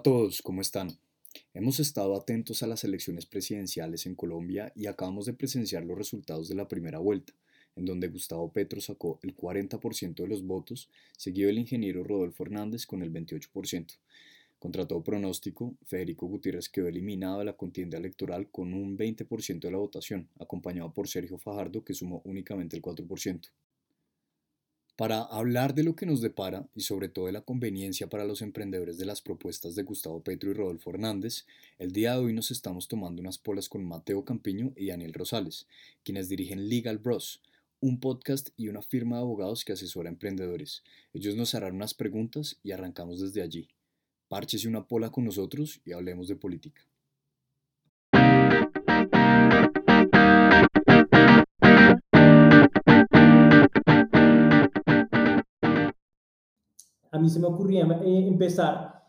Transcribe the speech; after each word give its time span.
a 0.00 0.02
todos, 0.02 0.40
¿cómo 0.40 0.62
están? 0.62 0.96
Hemos 1.52 1.78
estado 1.78 2.16
atentos 2.16 2.62
a 2.62 2.66
las 2.66 2.84
elecciones 2.84 3.26
presidenciales 3.26 4.06
en 4.06 4.14
Colombia 4.14 4.72
y 4.74 4.86
acabamos 4.86 5.26
de 5.26 5.34
presenciar 5.34 5.84
los 5.84 5.98
resultados 5.98 6.48
de 6.48 6.54
la 6.54 6.68
primera 6.68 6.98
vuelta, 6.98 7.34
en 7.76 7.84
donde 7.84 8.08
Gustavo 8.08 8.50
Petro 8.50 8.80
sacó 8.80 9.18
el 9.22 9.36
40% 9.36 10.14
de 10.14 10.26
los 10.26 10.42
votos, 10.42 10.88
seguido 11.18 11.50
el 11.50 11.58
ingeniero 11.58 12.02
Rodolfo 12.02 12.44
Hernández 12.44 12.86
con 12.86 13.02
el 13.02 13.12
28%. 13.12 13.98
Contra 14.58 14.88
todo 14.88 15.04
pronóstico, 15.04 15.74
Federico 15.84 16.26
Gutiérrez 16.26 16.70
quedó 16.70 16.88
eliminado 16.88 17.40
de 17.40 17.44
la 17.44 17.58
contienda 17.58 17.98
electoral 17.98 18.48
con 18.50 18.72
un 18.72 18.96
20% 18.96 19.60
de 19.60 19.70
la 19.70 19.76
votación, 19.76 20.30
acompañado 20.38 20.94
por 20.94 21.08
Sergio 21.08 21.36
Fajardo, 21.36 21.84
que 21.84 21.92
sumó 21.92 22.22
únicamente 22.24 22.74
el 22.74 22.80
4%. 22.80 23.50
Para 25.00 25.22
hablar 25.22 25.74
de 25.74 25.82
lo 25.82 25.96
que 25.96 26.04
nos 26.04 26.20
depara 26.20 26.68
y 26.74 26.82
sobre 26.82 27.08
todo 27.08 27.24
de 27.24 27.32
la 27.32 27.40
conveniencia 27.40 28.10
para 28.10 28.26
los 28.26 28.42
emprendedores 28.42 28.98
de 28.98 29.06
las 29.06 29.22
propuestas 29.22 29.74
de 29.74 29.82
Gustavo 29.82 30.22
Petro 30.22 30.50
y 30.50 30.52
Rodolfo 30.52 30.90
Hernández, 30.90 31.46
el 31.78 31.92
día 31.92 32.12
de 32.12 32.18
hoy 32.18 32.34
nos 32.34 32.50
estamos 32.50 32.86
tomando 32.86 33.22
unas 33.22 33.38
polas 33.38 33.70
con 33.70 33.82
Mateo 33.82 34.26
Campiño 34.26 34.74
y 34.76 34.88
Daniel 34.88 35.14
Rosales, 35.14 35.66
quienes 36.04 36.28
dirigen 36.28 36.68
Legal 36.68 36.98
Bros, 36.98 37.40
un 37.80 37.98
podcast 37.98 38.50
y 38.58 38.68
una 38.68 38.82
firma 38.82 39.16
de 39.16 39.22
abogados 39.22 39.64
que 39.64 39.72
asesora 39.72 40.10
a 40.10 40.12
emprendedores. 40.12 40.82
Ellos 41.14 41.34
nos 41.34 41.54
harán 41.54 41.76
unas 41.76 41.94
preguntas 41.94 42.58
y 42.62 42.72
arrancamos 42.72 43.22
desde 43.22 43.40
allí. 43.40 43.68
Párchese 44.28 44.68
una 44.68 44.86
pola 44.86 45.10
con 45.10 45.24
nosotros 45.24 45.80
y 45.82 45.92
hablemos 45.92 46.28
de 46.28 46.36
política. 46.36 46.89
A 57.10 57.18
mí 57.18 57.28
se 57.28 57.40
me 57.40 57.46
ocurría 57.46 57.84
eh, 58.04 58.26
empezar 58.26 59.04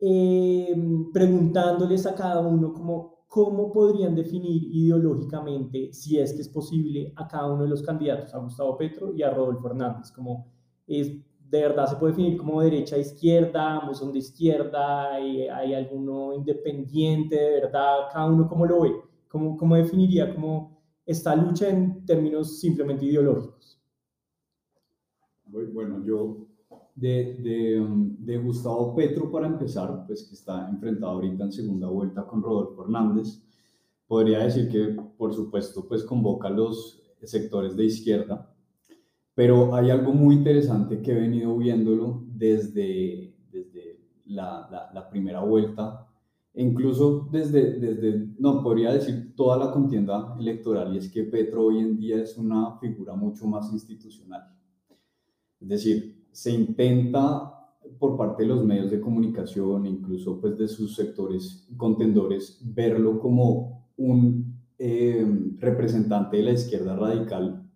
eh, 0.00 0.74
preguntándoles 1.12 2.06
a 2.06 2.14
cada 2.14 2.40
uno 2.40 2.72
cómo, 2.72 3.24
cómo 3.28 3.72
podrían 3.72 4.14
definir 4.14 4.62
ideológicamente, 4.64 5.92
si 5.92 6.18
es 6.18 6.34
que 6.34 6.42
es 6.42 6.48
posible, 6.48 7.12
a 7.16 7.26
cada 7.26 7.52
uno 7.52 7.62
de 7.62 7.70
los 7.70 7.82
candidatos, 7.82 8.34
a 8.34 8.38
Gustavo 8.38 8.76
Petro 8.76 9.14
y 9.14 9.22
a 9.22 9.30
Rodolfo 9.30 9.68
Hernández, 9.68 10.10
como 10.12 10.52
es, 10.86 11.08
de 11.48 11.60
verdad 11.60 11.86
se 11.86 11.96
puede 11.96 12.12
definir 12.12 12.36
como 12.36 12.60
derecha, 12.60 12.98
izquierda, 12.98 13.76
ambos 13.80 13.98
son 13.98 14.12
de 14.12 14.18
izquierda, 14.18 15.14
hay, 15.14 15.48
hay 15.48 15.74
alguno 15.74 16.34
independiente, 16.34 17.36
de 17.36 17.60
verdad, 17.60 18.08
cada 18.12 18.26
uno 18.26 18.48
cómo 18.48 18.66
lo 18.66 18.82
ve, 18.82 18.92
cómo, 19.28 19.56
cómo 19.56 19.76
definiría 19.76 20.34
como 20.34 20.76
esta 21.06 21.36
lucha 21.36 21.68
en 21.68 22.04
términos 22.04 22.58
simplemente 22.58 23.06
ideológicos. 23.06 23.80
Bueno, 25.46 26.04
yo 26.04 26.45
de, 26.96 27.78
um, 27.80 28.16
de, 28.18 28.38
Gustavo 28.38 28.94
Petro 28.94 29.30
para 29.30 29.46
empezar, 29.46 30.04
pues 30.06 30.24
que 30.24 30.34
está 30.34 30.68
enfrentado 30.70 31.12
ahorita 31.12 31.44
en 31.44 31.52
segunda 31.52 31.88
vuelta 31.88 32.26
con 32.26 32.42
Rodolfo 32.42 32.82
Hernández. 32.82 33.42
Podría 34.08 34.38
decir 34.40 34.68
que, 34.68 34.96
por 35.18 35.34
supuesto, 35.34 35.86
pues 35.86 36.02
convoca 36.04 36.48
a 36.48 36.52
los 36.52 37.02
sectores 37.22 37.76
de 37.76 37.84
izquierda, 37.84 38.50
pero 39.34 39.74
hay 39.74 39.90
algo 39.90 40.12
muy 40.12 40.36
interesante 40.36 41.02
que 41.02 41.12
he 41.12 41.20
venido 41.20 41.56
viéndolo 41.56 42.24
desde, 42.28 43.36
desde 43.50 44.00
la, 44.24 44.90
la, 44.94 45.10
primera 45.10 45.42
vuelta, 45.42 46.08
incluso 46.54 47.28
desde, 47.30 47.78
desde, 47.78 48.28
no, 48.38 48.62
podría 48.62 48.92
decir 48.92 49.34
toda 49.36 49.58
la 49.58 49.72
contienda 49.72 50.34
electoral, 50.38 50.94
y 50.94 50.98
es 50.98 51.10
que 51.10 51.24
Petro 51.24 51.66
hoy 51.66 51.80
en 51.80 51.98
día 51.98 52.22
es 52.22 52.38
una 52.38 52.78
figura 52.78 53.14
mucho 53.14 53.46
más 53.46 53.70
institucional. 53.72 54.42
Es 55.60 55.68
decir, 55.68 56.15
se 56.36 56.50
intenta 56.50 57.50
por 57.98 58.14
parte 58.18 58.42
de 58.42 58.50
los 58.50 58.62
medios 58.62 58.90
de 58.90 59.00
comunicación, 59.00 59.86
incluso 59.86 60.38
pues 60.38 60.58
de 60.58 60.68
sus 60.68 60.94
sectores 60.94 61.66
contendores, 61.78 62.60
verlo 62.62 63.18
como 63.18 63.86
un 63.96 64.54
eh, 64.78 65.26
representante 65.58 66.36
de 66.36 66.42
la 66.42 66.52
izquierda 66.52 66.94
radical, 66.94 67.66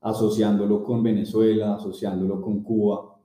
asociándolo 0.00 0.84
con 0.84 1.02
Venezuela, 1.02 1.74
asociándolo 1.74 2.40
con 2.40 2.62
Cuba, 2.62 3.18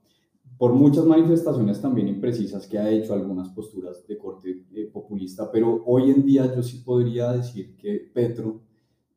por 0.58 0.72
muchas 0.72 1.04
manifestaciones 1.04 1.80
también 1.80 2.08
imprecisas 2.08 2.66
que 2.66 2.76
ha 2.76 2.90
hecho, 2.90 3.14
algunas 3.14 3.50
posturas 3.50 4.04
de 4.08 4.18
corte 4.18 4.64
eh, 4.74 4.90
populista, 4.92 5.52
pero 5.52 5.84
hoy 5.86 6.10
en 6.10 6.26
día 6.26 6.52
yo 6.52 6.64
sí 6.64 6.78
podría 6.78 7.30
decir 7.30 7.76
que 7.76 8.10
Petro 8.12 8.60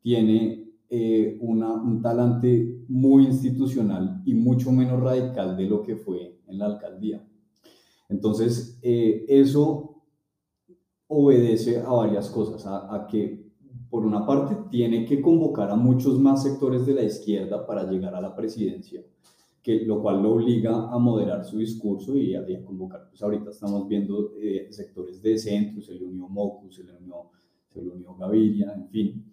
tiene 0.02 0.67
eh, 0.90 1.38
una, 1.42 1.74
un 1.74 2.00
talante 2.00 2.84
muy 2.88 3.26
institucional 3.26 4.22
y 4.24 4.34
mucho 4.34 4.72
menos 4.72 5.00
radical 5.00 5.56
de 5.56 5.66
lo 5.66 5.82
que 5.82 5.96
fue 5.96 6.40
en 6.46 6.58
la 6.58 6.66
alcaldía. 6.66 7.22
Entonces, 8.08 8.78
eh, 8.82 9.24
eso 9.28 10.02
obedece 11.08 11.80
a 11.80 11.90
varias 11.90 12.30
cosas, 12.30 12.64
a, 12.66 13.06
que 13.06 13.46
por 13.90 14.04
una 14.04 14.26
parte 14.26 14.56
tiene 14.70 15.04
que 15.04 15.20
convocar 15.20 15.70
a 15.70 15.76
muchos 15.76 16.18
más 16.18 16.42
sectores 16.42 16.86
de 16.86 16.94
la 16.94 17.02
izquierda 17.02 17.66
para 17.66 17.90
llegar 17.90 18.14
a 18.14 18.20
la 18.20 18.34
presidencia, 18.34 19.02
que, 19.62 19.80
lo 19.84 20.00
cual 20.00 20.22
lo 20.22 20.34
obliga 20.34 20.90
a 20.90 20.98
moderar 20.98 21.44
su 21.44 21.58
discurso 21.58 22.16
y 22.16 22.34
a, 22.34 22.44
convocar. 22.64 23.08
Pues 23.08 23.22
ahorita 23.22 23.50
estamos 23.50 23.86
viendo 23.88 24.32
eh, 24.38 24.68
sectores 24.70 25.20
de 25.22 25.38
centro, 25.38 25.82
se 25.82 25.94
le 25.94 26.04
unió 26.04 26.28
Mocus, 26.28 26.76
se 26.76 26.84
le 26.84 26.94
unió, 26.96 27.30
se 27.68 27.82
le 27.82 27.90
unió 27.90 28.14
Gaviria, 28.14 28.72
en 28.74 28.88
fin. 28.88 29.24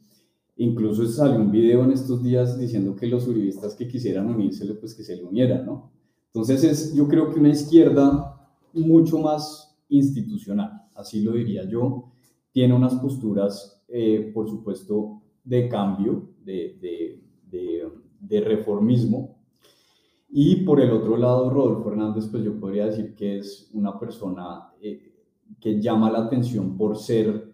Incluso 0.57 1.05
salió 1.07 1.41
un 1.41 1.51
video 1.51 1.83
en 1.83 1.91
estos 1.91 2.23
días 2.23 2.57
diciendo 2.57 2.95
que 2.95 3.07
los 3.07 3.27
uribistas 3.27 3.75
que 3.75 3.87
quisieran 3.87 4.27
unirse, 4.27 4.65
pues 4.75 4.95
que 4.95 5.03
se 5.03 5.17
le 5.17 5.23
unieran, 5.23 5.65
¿no? 5.65 5.91
Entonces 6.27 6.63
es, 6.63 6.95
yo 6.95 7.07
creo 7.07 7.29
que 7.29 7.39
una 7.39 7.49
izquierda 7.49 8.49
mucho 8.73 9.19
más 9.19 9.77
institucional, 9.89 10.71
así 10.93 11.21
lo 11.21 11.33
diría 11.33 11.67
yo, 11.67 12.11
tiene 12.51 12.73
unas 12.73 12.95
posturas, 12.95 13.83
eh, 13.89 14.31
por 14.33 14.49
supuesto, 14.49 15.21
de 15.43 15.67
cambio, 15.67 16.29
de, 16.43 16.77
de, 16.81 17.91
de, 18.19 18.41
reformismo. 18.41 19.37
Y 20.29 20.63
por 20.63 20.81
el 20.81 20.91
otro 20.91 21.17
lado, 21.17 21.49
Rodolfo 21.49 21.89
Hernández, 21.89 22.27
pues 22.29 22.43
yo 22.43 22.59
podría 22.59 22.87
decir 22.87 23.13
que 23.13 23.39
es 23.39 23.69
una 23.73 23.99
persona 23.99 24.69
eh, 24.81 25.13
que 25.59 25.81
llama 25.81 26.11
la 26.11 26.25
atención 26.25 26.75
por 26.77 26.97
ser 26.97 27.53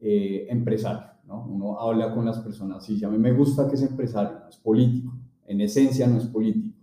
eh, 0.00 0.46
empresario 0.48 1.13
uno 1.26 1.80
habla 1.80 2.14
con 2.14 2.24
las 2.24 2.38
personas 2.40 2.88
y 2.88 2.94
dice, 2.94 3.06
a 3.06 3.10
mí 3.10 3.18
me 3.18 3.32
gusta 3.32 3.68
que 3.68 3.76
es 3.76 3.82
empresario, 3.82 4.40
no 4.40 4.48
es 4.48 4.56
político, 4.56 5.12
en 5.46 5.60
esencia 5.60 6.06
no 6.06 6.18
es 6.18 6.26
político, 6.26 6.76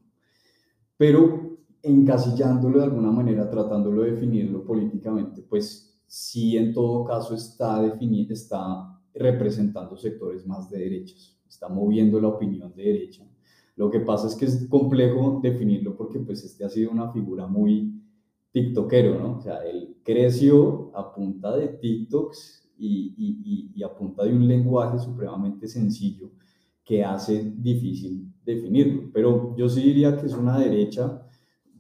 pero 0.98 1.58
encasillándolo 1.84 2.80
de 2.80 2.86
alguna 2.86 3.12
manera, 3.12 3.50
tratándolo 3.50 4.04
de 4.04 4.12
definirlo 4.12 4.64
políticamente, 4.64 5.42
pues 5.44 6.00
sí 6.08 6.58
en 6.58 6.74
todo 6.74 7.04
caso 7.06 7.34
está, 7.36 7.98
está 8.30 9.00
representando 9.14 9.96
sectores 9.98 10.46
más 10.46 10.70
de 10.70 10.80
derechas, 10.80 11.38
está 11.48 11.70
moviendo 11.70 12.20
la 12.20 12.30
opinión 12.30 12.74
de 12.76 12.84
derecha. 12.84 13.26
Lo 13.76 13.90
que 13.90 14.02
pasa 14.02 14.28
es 14.28 14.36
que 14.36 14.46
es 14.46 14.68
complejo 14.68 15.40
definirlo 15.42 15.96
porque 15.96 16.20
pues 16.20 16.44
este 16.44 16.66
ha 16.66 16.70
sido 16.70 16.92
una 16.92 17.12
figura 17.12 17.48
muy 17.48 18.02
tiktokero, 18.52 19.18
¿no? 19.18 19.38
O 19.38 19.42
sea, 19.42 19.66
él 19.66 19.98
creció 20.04 20.92
a 20.96 21.14
punta 21.14 21.56
de 21.56 21.70
TikToks 21.70 22.61
y, 22.82 23.72
y, 23.76 23.84
a 23.84 23.94
punta 23.94 24.24
de 24.24 24.34
un 24.34 24.48
lenguaje 24.48 24.98
supremamente 25.00 25.68
sencillo 25.68 26.32
que 26.84 27.04
hace 27.04 27.54
difícil 27.58 28.34
definirlo. 28.44 29.10
Pero 29.14 29.56
yo 29.56 29.70
sí 29.70 29.82
diría 29.82 30.18
que 30.18 30.26
es 30.26 30.34
una 30.34 30.58
derecha, 30.60 31.22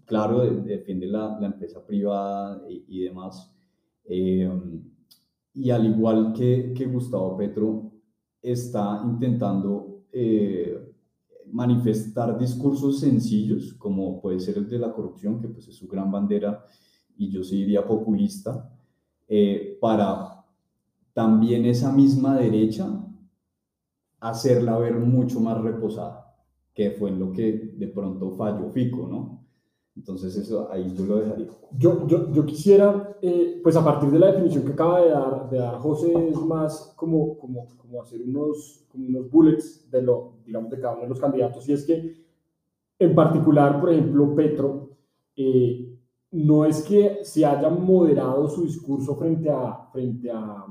claro, 0.06 0.42
defiende 0.42 1.07
la, 1.07 1.39
la 1.39 1.48
empresa 1.48 1.86
privada 1.86 2.62
y, 2.68 3.03
demás. 3.03 3.53
Eh, 4.06 4.50
y 5.53 5.69
al 5.69 5.86
igual 5.86 6.33
que, 6.33 6.74
que, 6.75 6.86
Gustavo 6.86 7.38
Petro, 7.38 7.92
está 8.42 9.01
intentando 9.06 10.06
eh, 10.12 10.92
manifestar 11.51 12.38
discursos 12.38 13.00
sencillos, 13.00 13.74
como 13.74 14.21
puede 14.21 14.39
ser 14.39 14.57
el 14.57 14.69
de 14.69 14.80
la 14.80 14.94
corrupción, 14.94 15.39
que 15.39 15.48
pues 15.48 15.68
es 15.68 15.75
su 15.75 15.88
gran 15.88 16.12
bandera, 16.12 16.65
y 17.18 17.30
yo 17.30 17.44
sí 17.44 17.57
diría 17.57 17.86
populista, 17.86 18.69
eh, 19.27 19.77
para 19.80 20.31
también 21.13 21.66
esa 21.66 21.92
misma 21.92 22.38
derecha 22.38 22.88
hacerla 24.19 24.78
ver 24.78 24.96
mucho 24.96 25.40
más 25.40 25.62
reposada, 25.62 26.36
que 26.74 26.92
fue 26.92 27.10
en 27.10 27.19
lo 27.19 27.31
que 27.31 27.74
de 27.75 27.88
pronto 27.88 28.31
falló 28.31 28.69
Fico, 28.69 29.08
¿no? 29.08 29.42
Entonces 29.96 30.36
eso 30.38 30.72
ahí 30.72 30.94
yo 30.96 31.06
lo 31.06 31.18
dejaría. 31.18 31.48
Yo, 31.78 32.08
yo, 32.08 32.31
yo 32.31 32.46
quisiera, 32.46 33.18
eh, 33.22 33.60
pues 33.62 33.75
a 33.75 33.84
partir 33.84 34.10
de 34.10 34.19
la 34.19 34.28
definición 34.28 34.63
que 34.63 34.72
acaba 34.72 35.02
de 35.02 35.10
dar, 35.10 35.50
de 35.50 35.58
dar 35.58 35.80
José, 35.80 36.30
es 36.30 36.38
más 36.38 36.94
como, 36.96 37.38
como, 37.38 37.68
como 37.78 38.02
hacer 38.02 38.22
unos, 38.22 38.86
como 38.90 39.08
unos 39.08 39.30
bullets 39.30 39.90
de 39.92 40.02
lo, 40.02 40.36
digamos, 40.46 40.69
de 40.72 40.80
cada 40.80 40.94
uno 40.94 41.04
de 41.04 41.10
los 41.10 41.19
candidatos, 41.19 41.68
y 41.68 41.74
es 41.74 41.86
que 41.86 42.22
en 43.00 43.16
particular, 43.16 43.81
por 43.81 43.92
ejemplo, 43.92 44.36
Petro, 44.36 44.92
eh, 45.36 45.98
no 46.31 46.66
es 46.66 46.81
que 46.83 47.19
se 47.24 47.45
haya 47.45 47.69
moderado 47.69 48.48
su 48.48 48.63
discurso 48.63 49.16
frente 49.16 49.50
a, 49.50 49.89
frente 49.92 50.31
a 50.31 50.66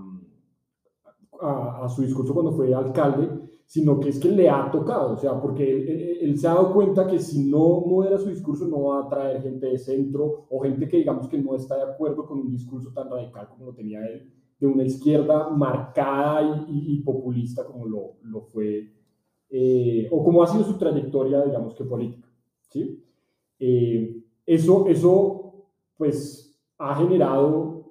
a, 1.40 1.88
su 1.88 2.02
discurso 2.02 2.34
cuando 2.34 2.52
fue 2.52 2.74
alcalde, 2.74 3.28
sino 3.64 4.00
que 4.00 4.08
es 4.08 4.18
que 4.18 4.30
le 4.30 4.50
ha 4.50 4.70
tocado, 4.70 5.14
o 5.14 5.16
sea, 5.16 5.40
porque 5.40 6.18
él, 6.20 6.38
se 6.38 6.48
ha 6.48 6.54
dado 6.54 6.72
cuenta 6.72 7.06
que 7.06 7.18
si 7.18 7.44
no 7.44 7.80
modera 7.80 8.18
su 8.18 8.28
discurso 8.28 8.66
no 8.66 8.82
va 8.82 8.98
a 8.98 9.04
atraer 9.04 9.42
gente 9.42 9.66
de 9.66 9.78
centro 9.78 10.46
o 10.50 10.60
gente 10.60 10.88
que 10.88 10.98
digamos 10.98 11.28
que 11.28 11.38
no 11.38 11.54
está 11.54 11.76
de 11.76 11.92
acuerdo 11.92 12.26
con 12.26 12.40
un 12.40 12.50
discurso 12.50 12.92
tan 12.92 13.08
radical 13.08 13.48
como 13.48 13.66
lo 13.66 13.74
tenía 13.74 14.04
él, 14.06 14.28
de 14.58 14.66
una 14.66 14.82
izquierda 14.82 15.48
marcada 15.50 16.66
y, 16.68 17.00
populista 17.02 17.64
como 17.64 17.86
lo, 17.86 18.16
lo 18.24 18.42
fue, 18.42 18.92
eh, 19.48 20.08
o 20.10 20.22
como 20.22 20.42
ha 20.42 20.46
sido 20.48 20.64
su 20.64 20.76
trayectoria, 20.76 21.42
digamos 21.44 21.74
que 21.74 21.84
política, 21.84 22.28
¿sí? 22.68 23.02
Eh, 23.58 24.22
eso, 24.44 24.86
eso, 24.88 25.39
pues, 26.00 26.58
ha 26.78 26.94
generado 26.94 27.84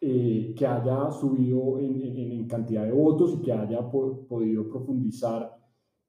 eh, 0.00 0.52
que 0.58 0.66
haya 0.66 1.12
subido 1.12 1.78
en, 1.78 2.02
en, 2.02 2.48
cantidad 2.48 2.84
de 2.84 2.90
votos 2.90 3.34
y 3.34 3.40
que 3.40 3.52
haya 3.52 3.88
podido 3.88 4.68
profundizar 4.68 5.48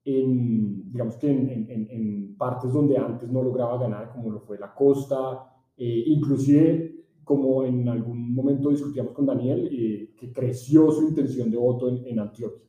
en, 0.04 0.90
digamos 0.90 1.16
que 1.16 1.30
en, 1.30 1.68
en, 1.70 2.36
partes 2.36 2.72
donde 2.72 2.98
antes 2.98 3.30
no 3.30 3.40
lograba 3.40 3.78
ganar, 3.78 4.10
como 4.10 4.32
lo 4.32 4.40
fue 4.40 4.58
la 4.58 4.74
costa, 4.74 5.44
eh, 5.76 6.02
inclusive 6.06 7.04
como 7.22 7.62
en 7.62 7.88
algún 7.88 8.34
momento 8.34 8.70
discutíamos 8.70 9.12
con 9.12 9.24
Daniel, 9.24 9.68
eh, 9.70 10.12
que 10.16 10.32
creció 10.32 10.90
su 10.90 11.06
intención 11.06 11.52
de 11.52 11.56
voto 11.56 11.88
en, 11.88 12.18
Antioquia. 12.18 12.64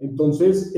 Entonces, 0.00 0.74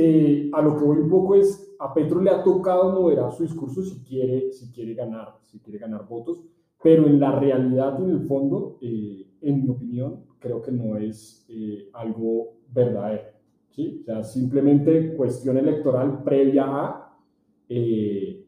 a 0.52 0.60
lo 0.60 0.76
que 0.76 0.84
voy 0.84 0.98
un 0.98 1.08
poco 1.08 1.36
es, 1.36 1.74
a 1.78 1.94
Petro 1.94 2.20
le 2.20 2.28
ha 2.28 2.44
tocado 2.44 2.92
moderar 2.92 3.32
su 3.32 3.44
discurso 3.44 3.82
si 3.82 4.04
quiere, 4.04 4.52
si 4.52 4.70
quiere 4.70 4.92
ganar, 4.92 5.38
si 5.42 5.58
quiere 5.58 5.78
ganar 5.78 6.06
votos, 6.06 6.44
pero 6.82 7.06
en 7.06 7.18
la 7.18 7.38
realidad, 7.38 8.02
en 8.02 8.10
el 8.10 8.20
fondo, 8.20 8.78
eh, 8.80 9.26
en 9.40 9.62
mi 9.62 9.68
opinión, 9.68 10.24
creo 10.38 10.62
que 10.62 10.72
no 10.72 10.96
es 10.96 11.44
eh, 11.48 11.88
algo 11.92 12.54
verdadero. 12.72 13.22
¿sí? 13.70 14.00
O 14.02 14.04
sea, 14.04 14.22
simplemente 14.22 15.14
cuestión 15.16 15.58
electoral 15.58 16.22
previa 16.22 16.64
a, 16.66 17.18
eh, 17.68 18.44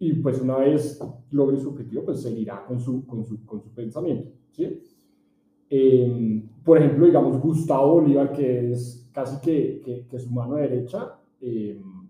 y 0.00 0.12
pues 0.14 0.40
una 0.40 0.58
vez 0.58 1.00
logre 1.32 1.58
su 1.58 1.70
objetivo, 1.70 2.04
pues 2.04 2.22
seguirá 2.22 2.64
con 2.64 2.78
su, 2.80 3.04
con 3.04 3.24
su, 3.24 3.44
con 3.44 3.60
su 3.60 3.70
pensamiento. 3.70 4.30
¿sí? 4.52 4.80
Em, 5.68 6.48
por 6.64 6.78
ejemplo, 6.78 7.06
digamos, 7.06 7.40
Gustavo 7.40 7.94
Bolívar, 7.94 8.32
que 8.32 8.72
es 8.72 9.08
casi 9.12 9.40
que, 9.40 9.80
que, 9.84 10.06
que 10.06 10.18
su 10.18 10.30
mano 10.30 10.54
derecha, 10.54 11.18
em, 11.40 12.08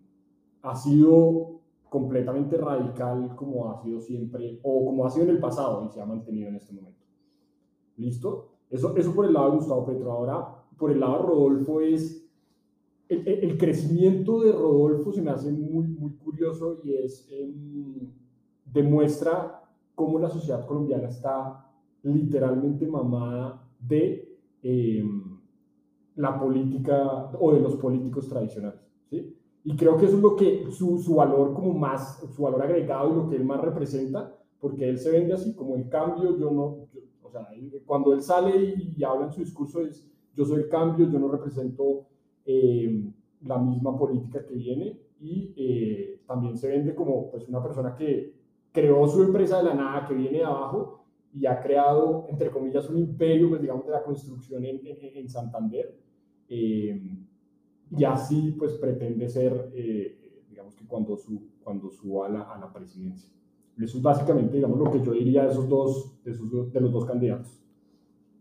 ha 0.62 0.76
sido 0.76 1.57
completamente 1.88 2.56
radical 2.56 3.34
como 3.34 3.70
ha 3.70 3.82
sido 3.82 4.00
siempre, 4.00 4.60
o 4.62 4.84
como 4.86 5.06
ha 5.06 5.10
sido 5.10 5.24
en 5.24 5.30
el 5.30 5.40
pasado 5.40 5.84
y 5.84 5.88
se 5.88 6.00
ha 6.00 6.06
mantenido 6.06 6.48
en 6.48 6.56
este 6.56 6.72
momento. 6.72 7.04
¿Listo? 7.96 8.52
Eso, 8.70 8.96
eso 8.96 9.14
por 9.14 9.24
el 9.26 9.32
lado 9.32 9.50
de 9.50 9.56
Gustavo 9.56 9.86
Petro. 9.86 10.12
Ahora, 10.12 10.46
por 10.76 10.90
el 10.90 11.00
lado 11.00 11.18
de 11.18 11.22
Rodolfo 11.26 11.80
es... 11.80 12.24
El, 13.08 13.56
crecimiento 13.56 14.40
de 14.40 14.52
Rodolfo 14.52 15.12
se 15.12 15.22
me 15.22 15.30
hace 15.30 15.50
muy, 15.50 15.86
muy 15.86 16.12
curioso 16.16 16.80
y 16.84 16.94
es... 16.94 17.26
Em, 17.30 18.12
demuestra 18.72 19.62
cómo 19.94 20.18
la 20.18 20.28
sociedad 20.28 20.66
colombiana 20.66 21.08
está 21.08 21.66
literalmente 22.02 22.86
mamada 22.86 23.66
de 23.80 24.38
em, 24.62 25.38
la 26.16 26.38
política 26.38 27.30
o 27.40 27.52
de 27.52 27.60
los 27.60 27.76
políticos 27.76 28.28
tradicionales. 28.28 28.80
¿sí? 29.10 29.37
Y 29.70 29.76
creo 29.76 29.98
que 29.98 30.06
eso 30.06 30.16
es 30.16 30.22
lo 30.22 30.34
que 30.34 30.64
su, 30.70 30.98
su 30.98 31.16
valor 31.16 31.52
como 31.52 31.74
más, 31.74 32.26
su 32.34 32.42
valor 32.42 32.62
agregado 32.62 33.10
y 33.12 33.16
lo 33.16 33.28
que 33.28 33.36
él 33.36 33.44
más 33.44 33.60
representa, 33.60 34.34
porque 34.58 34.88
él 34.88 34.98
se 34.98 35.10
vende 35.10 35.34
así 35.34 35.54
como 35.54 35.76
el 35.76 35.90
cambio, 35.90 36.38
yo 36.38 36.50
no, 36.50 36.88
o 37.22 37.30
sea, 37.30 37.46
cuando 37.84 38.14
él 38.14 38.22
sale 38.22 38.56
y, 38.56 39.04
habla 39.04 39.26
en 39.26 39.32
su 39.32 39.40
discurso 39.40 39.82
es, 39.82 40.10
yo 40.34 40.46
soy 40.46 40.62
el 40.62 40.68
cambio, 40.70 41.10
yo 41.10 41.18
no 41.18 41.28
represento 41.28 42.06
eh, 42.46 43.12
la 43.42 43.58
misma 43.58 43.94
política 43.98 44.42
que 44.42 44.54
viene 44.54 44.98
y 45.20 45.52
eh, 45.54 46.22
también 46.26 46.56
se 46.56 46.68
vende 46.68 46.94
como 46.94 47.30
pues 47.30 47.46
una 47.46 47.62
persona 47.62 47.94
que 47.94 48.32
creó 48.72 49.06
su 49.06 49.22
empresa 49.22 49.58
de 49.58 49.64
la 49.64 49.74
nada, 49.74 50.08
que 50.08 50.14
viene 50.14 50.38
de 50.38 50.44
abajo 50.46 51.04
y 51.34 51.44
ha 51.44 51.60
creado, 51.60 52.24
entre 52.30 52.50
comillas, 52.50 52.88
un 52.88 53.00
imperio, 53.00 53.50
pues 53.50 53.60
digamos, 53.60 53.84
de 53.84 53.92
la 53.92 54.02
construcción 54.02 54.64
en, 54.64 54.80
en, 54.82 55.28
Santander. 55.28 55.94
Eh, 56.48 57.18
y 57.90 58.04
así 58.04 58.54
pues 58.58 58.72
pretende 58.74 59.28
ser, 59.28 59.70
eh, 59.74 60.44
digamos 60.48 60.74
que 60.74 60.86
cuando, 60.86 61.16
su, 61.16 61.48
cuando 61.62 61.90
suba 61.90 62.26
a 62.26 62.30
la, 62.30 62.42
a 62.42 62.58
la 62.58 62.72
presidencia. 62.72 63.30
Eso 63.78 63.98
es 63.98 64.02
básicamente, 64.02 64.56
digamos, 64.56 64.78
lo 64.78 64.90
que 64.90 65.00
yo 65.00 65.12
diría 65.12 65.44
de 65.44 65.52
esos 65.52 65.68
dos, 65.68 66.22
de, 66.24 66.32
esos, 66.32 66.72
de 66.72 66.80
los 66.80 66.92
dos 66.92 67.04
candidatos. 67.04 67.60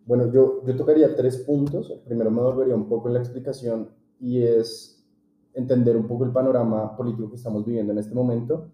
Bueno, 0.06 0.32
yo, 0.32 0.64
yo 0.66 0.76
tocaría 0.76 1.16
tres 1.16 1.38
puntos. 1.40 1.92
primero 2.06 2.32
me 2.32 2.42
volvería 2.42 2.76
un 2.76 2.88
poco 2.88 3.08
en 3.08 3.16
la 3.16 3.20
explicación 3.20 3.90
y 4.20 4.42
es 4.42 5.06
entender 5.54 5.96
un 5.96 6.08
poco 6.08 6.24
el 6.24 6.32
panorama 6.32 6.96
político 6.96 7.30
que 7.30 7.36
estamos 7.36 7.66
viviendo 7.66 7.92
en 7.92 8.00
este 8.00 8.16
momento. 8.16 8.70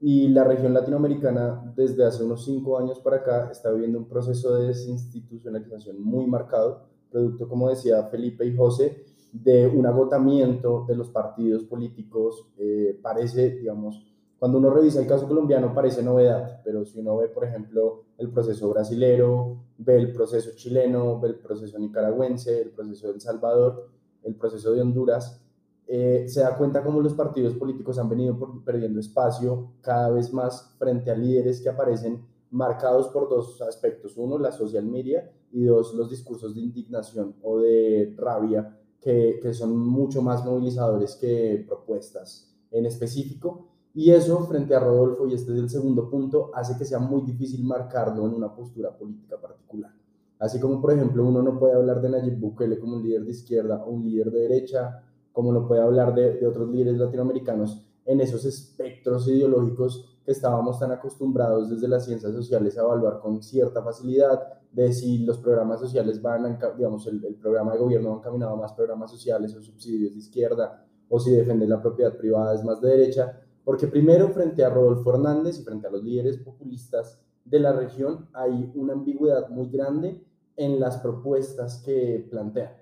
Y 0.00 0.28
la 0.28 0.44
región 0.44 0.74
latinoamericana, 0.74 1.72
desde 1.74 2.04
hace 2.04 2.22
unos 2.22 2.44
cinco 2.44 2.78
años 2.78 3.00
para 3.00 3.16
acá, 3.16 3.48
está 3.50 3.70
viviendo 3.72 3.98
un 3.98 4.06
proceso 4.06 4.54
de 4.54 4.68
desinstitucionalización 4.68 6.00
muy 6.00 6.26
marcado, 6.26 6.84
producto, 7.10 7.48
como 7.48 7.68
decía 7.68 8.04
Felipe 8.04 8.44
y 8.46 8.54
José, 8.54 9.05
de 9.42 9.66
un 9.66 9.86
agotamiento 9.86 10.84
de 10.88 10.96
los 10.96 11.10
partidos 11.10 11.64
políticos. 11.64 12.46
Eh, 12.58 12.98
parece, 13.02 13.50
digamos, 13.50 14.02
cuando 14.38 14.58
uno 14.58 14.70
revisa 14.70 15.00
el 15.00 15.06
caso 15.06 15.26
colombiano 15.26 15.74
parece 15.74 16.02
novedad, 16.02 16.60
pero 16.64 16.84
si 16.84 16.98
uno 17.00 17.16
ve, 17.16 17.28
por 17.28 17.44
ejemplo, 17.44 18.04
el 18.18 18.30
proceso 18.30 18.68
brasilero, 18.68 19.56
ve 19.78 19.96
el 19.96 20.12
proceso 20.12 20.50
chileno, 20.54 21.18
ve 21.20 21.28
el 21.28 21.38
proceso 21.38 21.78
nicaragüense, 21.78 22.62
el 22.62 22.70
proceso 22.70 23.08
de 23.08 23.14
El 23.14 23.20
Salvador, 23.20 23.88
el 24.22 24.34
proceso 24.34 24.72
de 24.72 24.82
Honduras, 24.82 25.42
eh, 25.86 26.26
se 26.28 26.40
da 26.40 26.56
cuenta 26.56 26.82
cómo 26.82 27.00
los 27.00 27.14
partidos 27.14 27.54
políticos 27.54 27.98
han 27.98 28.08
venido 28.08 28.36
perdiendo 28.64 28.98
espacio 28.98 29.72
cada 29.80 30.10
vez 30.10 30.32
más 30.32 30.74
frente 30.78 31.10
a 31.10 31.14
líderes 31.14 31.60
que 31.60 31.68
aparecen 31.68 32.26
marcados 32.50 33.08
por 33.08 33.28
dos 33.28 33.62
aspectos. 33.62 34.16
Uno, 34.16 34.38
la 34.38 34.50
social 34.50 34.84
media 34.84 35.30
y 35.52 35.64
dos, 35.64 35.94
los 35.94 36.10
discursos 36.10 36.54
de 36.54 36.60
indignación 36.60 37.36
o 37.42 37.58
de 37.58 38.14
rabia 38.16 38.76
que, 39.00 39.54
son 39.54 39.76
mucho 39.76 40.22
más 40.22 40.44
movilizadores 40.44 41.16
que 41.16 41.64
propuestas 41.66 42.52
en 42.70 42.86
específico. 42.86 43.68
Y 43.94 44.10
eso, 44.10 44.44
frente 44.46 44.74
a 44.74 44.80
Rodolfo, 44.80 45.26
y 45.26 45.34
este 45.34 45.52
es 45.52 45.58
el 45.58 45.70
segundo 45.70 46.10
punto, 46.10 46.50
hace 46.54 46.76
que 46.76 46.84
sea 46.84 46.98
muy 46.98 47.22
difícil 47.22 47.64
marcarlo 47.64 48.26
en 48.26 48.34
una 48.34 48.54
postura 48.54 48.96
política 48.96 49.40
particular. 49.40 49.92
Así 50.38 50.60
como, 50.60 50.82
por 50.82 50.92
ejemplo, 50.92 51.24
uno 51.24 51.42
no 51.42 51.58
puede 51.58 51.74
hablar 51.74 52.02
de 52.02 52.10
Nayib 52.10 52.38
Bukele 52.38 52.78
como 52.78 52.96
un 52.96 53.02
líder 53.02 53.24
de 53.24 53.30
izquierda 53.30 53.82
o 53.84 53.90
un 53.90 54.04
líder 54.04 54.30
de 54.30 54.40
derecha, 54.40 55.02
como 55.32 55.50
no 55.52 55.66
puede 55.66 55.80
hablar 55.80 56.14
de, 56.14 56.34
de 56.34 56.46
otros 56.46 56.68
líderes 56.68 56.98
latinoamericanos 56.98 57.86
en 58.04 58.20
esos 58.20 58.44
espectros 58.44 59.28
ideológicos 59.28 60.15
que 60.15 60.15
estábamos 60.26 60.78
tan 60.78 60.92
acostumbrados 60.92 61.70
desde 61.70 61.88
las 61.88 62.04
ciencias 62.04 62.32
sociales 62.32 62.76
a 62.76 62.82
evaluar 62.82 63.20
con 63.20 63.42
cierta 63.42 63.82
facilidad, 63.82 64.42
de 64.72 64.92
si 64.92 65.18
los 65.24 65.38
programas 65.38 65.80
sociales 65.80 66.20
van, 66.20 66.58
digamos, 66.76 67.06
el, 67.06 67.20
programa 67.36 67.72
de 67.72 67.78
gobierno 67.78 68.10
va 68.10 68.16
encaminado 68.16 68.54
a 68.54 68.56
más 68.56 68.72
programas 68.74 69.10
sociales 69.10 69.54
o 69.54 69.62
subsidios 69.62 70.12
de 70.12 70.18
izquierda, 70.18 70.84
o 71.08 71.18
si 71.18 71.30
defender 71.30 71.68
la 71.68 71.80
propiedad 71.80 72.16
privada 72.16 72.54
es 72.54 72.64
más 72.64 72.80
de 72.80 72.90
derecha, 72.90 73.40
porque 73.64 73.86
primero 73.86 74.28
frente 74.28 74.64
a 74.64 74.68
Rodolfo 74.68 75.14
Hernández 75.14 75.58
y 75.60 75.64
frente 75.64 75.86
a 75.86 75.90
los 75.90 76.02
líderes 76.02 76.38
populistas 76.38 77.20
de 77.44 77.60
la 77.60 77.72
región 77.72 78.28
hay 78.32 78.70
una 78.74 78.92
ambigüedad 78.92 79.48
muy 79.48 79.70
grande 79.70 80.22
en 80.56 80.80
las 80.80 80.98
propuestas 80.98 81.82
que 81.82 82.26
plantean. 82.28 82.72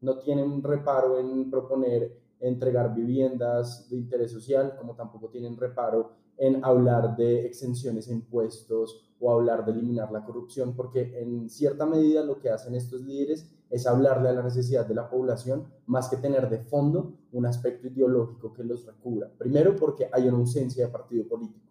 No 0.00 0.18
tienen 0.18 0.62
reparo 0.62 1.18
en 1.18 1.50
proponer 1.50 2.18
entregar 2.40 2.94
viviendas 2.94 3.88
de 3.88 3.96
interés 3.96 4.32
social, 4.32 4.76
como 4.76 4.94
tampoco 4.94 5.28
tienen 5.28 5.56
reparo 5.56 6.12
en 6.36 6.64
hablar 6.64 7.16
de 7.16 7.46
exenciones 7.46 8.08
a 8.08 8.12
impuestos 8.12 9.04
o 9.20 9.30
hablar 9.30 9.64
de 9.64 9.72
eliminar 9.72 10.10
la 10.12 10.24
corrupción, 10.24 10.74
porque 10.74 11.20
en 11.20 11.48
cierta 11.48 11.86
medida 11.86 12.24
lo 12.24 12.38
que 12.38 12.50
hacen 12.50 12.74
estos 12.74 13.00
líderes 13.02 13.50
es 13.70 13.86
hablarle 13.86 14.28
a 14.28 14.32
la 14.32 14.42
necesidad 14.42 14.86
de 14.86 14.94
la 14.94 15.08
población 15.08 15.64
más 15.86 16.08
que 16.08 16.16
tener 16.16 16.48
de 16.48 16.58
fondo 16.58 17.14
un 17.32 17.46
aspecto 17.46 17.88
ideológico 17.88 18.52
que 18.52 18.64
los 18.64 18.86
recubra. 18.86 19.30
Primero 19.36 19.74
porque 19.74 20.08
hay 20.12 20.28
una 20.28 20.38
ausencia 20.38 20.86
de 20.86 20.92
partido 20.92 21.26
político. 21.26 21.68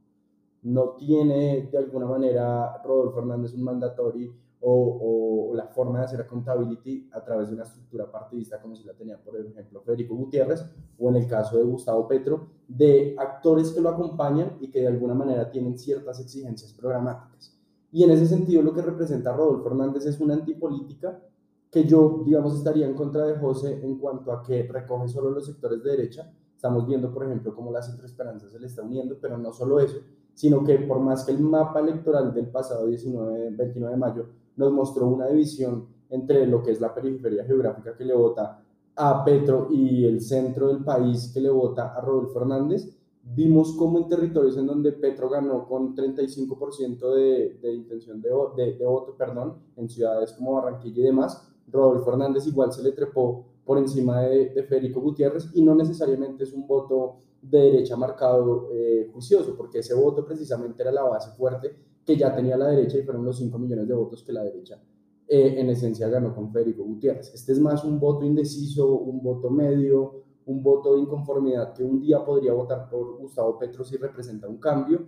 No 0.64 0.92
tiene 0.92 1.70
de 1.72 1.78
alguna 1.78 2.06
manera 2.06 2.82
Rodolfo 2.84 3.20
Hernández 3.20 3.54
un 3.54 3.64
mandatorio 3.64 4.34
o, 4.66 5.52
la 5.54 5.68
forma 5.68 6.00
de 6.00 6.06
hacer 6.06 6.22
accountability 6.22 7.10
a 7.12 7.24
través 7.24 7.50
de 7.50 7.56
una 7.56 7.64
estructura 7.64 8.10
partidista 8.10 8.60
como 8.60 8.76
si 8.76 8.84
la 8.84 8.94
tenía, 8.94 9.22
por 9.22 9.36
ejemplo, 9.36 9.82
Federico 9.82 10.16
Gutiérrez 10.16 10.66
o 10.98 11.10
en 11.10 11.16
el 11.18 11.28
caso 11.28 11.58
de 11.58 11.64
Gustavo 11.64 12.08
Petro, 12.08 12.48
de 12.68 13.16
actores 13.20 13.72
que 13.72 13.82
lo 13.82 13.90
acompañan 13.90 14.58
y 14.62 14.72
que 14.72 14.82
de 14.82 14.88
alguna 14.88 15.14
manera 15.14 15.52
tienen 15.52 15.78
ciertas 15.78 16.20
exigencias 16.20 16.74
programáticas. 16.74 17.56
Y 17.92 18.04
en 18.04 18.12
ese 18.12 18.26
sentido 18.26 18.64
lo 18.64 18.74
que 18.74 18.82
representa 18.82 19.36
Rodolfo 19.36 19.68
Hernández 19.68 20.06
es 20.06 20.20
una 20.20 20.34
antipolítica 20.34 21.22
que 21.70 21.86
yo, 21.86 22.24
digamos, 22.26 22.56
estaría 22.56 22.88
en 22.88 22.96
contra 22.96 23.26
de 23.26 23.36
José 23.38 23.80
en 23.84 23.98
cuanto 23.98 24.32
a 24.32 24.42
que 24.42 24.64
recoge 24.64 25.08
solo 25.08 25.30
los 25.32 25.46
sectores 25.46 25.84
de 25.84 25.92
derecha. 25.92 26.32
Estamos 26.56 26.88
viendo, 26.88 27.14
por 27.14 27.26
ejemplo, 27.26 27.54
cómo 27.54 27.72
la 27.72 27.82
Centro 27.82 28.06
Esperanza 28.06 28.50
se 28.50 28.60
le 28.60 28.68
está 28.68 28.82
uniendo, 28.82 29.18
pero 29.20 29.38
no 29.38 29.52
solo 29.52 29.80
eso, 29.80 29.98
sino 30.34 30.64
que 30.64 30.80
por 30.80 31.00
más 31.00 31.26
que 31.26 31.32
el 31.32 31.40
mapa 31.40 31.80
electoral 31.80 32.34
del 32.34 32.48
pasado 32.48 32.88
19, 32.88 33.52
29 33.52 33.94
de 33.94 34.00
mayo 34.00 34.43
nos 34.56 34.72
mostró 34.72 35.08
una 35.08 35.28
división 35.28 35.88
entre 36.10 36.46
lo 36.46 36.62
que 36.62 36.72
es 36.72 36.82
la 36.82 36.94
periferia 36.94 37.44
geográfica 37.44 37.96
que 37.96 38.06
le 38.06 38.14
vota 38.14 38.64
a 38.96 39.26
Petro 39.26 39.68
y 39.72 40.06
el 40.06 40.22
centro 40.22 40.68
del 40.68 40.84
país 40.84 41.32
que 41.34 41.42
le 41.42 41.50
vota 41.50 41.94
a 41.96 42.02
Rodolfo 42.02 42.40
Hernández, 42.40 42.96
vimos 43.24 43.76
cómo 43.78 43.98
en 44.00 44.08
territorios 44.08 44.58
en 44.58 44.68
donde 44.68 44.92
Petro 44.92 45.30
ganó 45.30 45.66
con 45.66 45.96
35% 45.96 47.14
de, 47.16 47.58
de 47.62 47.74
intención 47.74 48.22
de, 48.22 48.30
de, 48.78 48.86
voto, 48.86 49.16
perdón, 49.18 49.56
en 49.76 49.90
ciudades 49.90 50.34
como 50.34 50.54
Barranquilla 50.54 51.02
y 51.02 51.06
demás, 51.06 51.50
Rodolfo 51.72 52.12
Hernández 52.12 52.46
igual 52.46 52.72
se 52.72 52.84
le 52.84 52.92
trepó 52.92 53.46
por 53.66 53.78
encima 53.78 54.22
de, 54.22 54.50
de 54.50 54.64
Federico 54.64 55.00
Gutiérrez 55.00 55.50
y 55.54 55.64
no 55.64 55.74
necesariamente 55.74 56.44
es 56.44 56.54
un 56.54 56.68
voto 56.68 57.22
de 57.44 57.60
derecha 57.60 57.96
marcado 57.98 58.70
eh, 58.74 59.10
juicioso, 59.12 59.56
porque 59.56 59.80
ese 59.80 59.94
voto 59.94 60.26
precisamente 60.26 60.82
era 60.82 60.92
la 60.92 61.04
base 61.04 61.32
fuerte 61.32 61.76
que 62.06 62.18
ya 62.18 62.34
tenía 62.34 62.58
la 62.58 62.68
derecha 62.68 62.98
y 62.98 63.04
fueron 63.04 63.26
los 63.26 63.38
5 63.38 63.58
millones 63.58 63.88
de 63.88 63.94
votos 63.94 64.24
que 64.24 64.34
la 64.34 64.44
derecha 64.44 64.82
eh, 65.28 65.56
en 65.58 65.70
esencia 65.70 66.08
ganó 66.10 66.34
con 66.34 66.52
Federico 66.52 66.84
Gutiérrez. 66.84 67.34
Este 67.34 67.52
es 67.54 67.60
más 67.60 67.84
un 67.84 68.00
voto 68.00 68.26
indeciso, 68.26 68.88
un 68.88 69.22
voto 69.22 69.50
medio, 69.50 70.24
un 70.46 70.62
voto 70.62 70.96
de 70.96 71.02
inconformidad 71.02 71.74
que 71.74 71.84
un 71.84 72.00
día 72.02 72.24
podría 72.24 72.54
votar 72.54 72.90
por 72.90 73.18
Gustavo 73.18 73.58
Petro 73.58 73.84
si 73.84 73.98
representa 73.98 74.48
un 74.48 74.58
cambio 74.58 75.06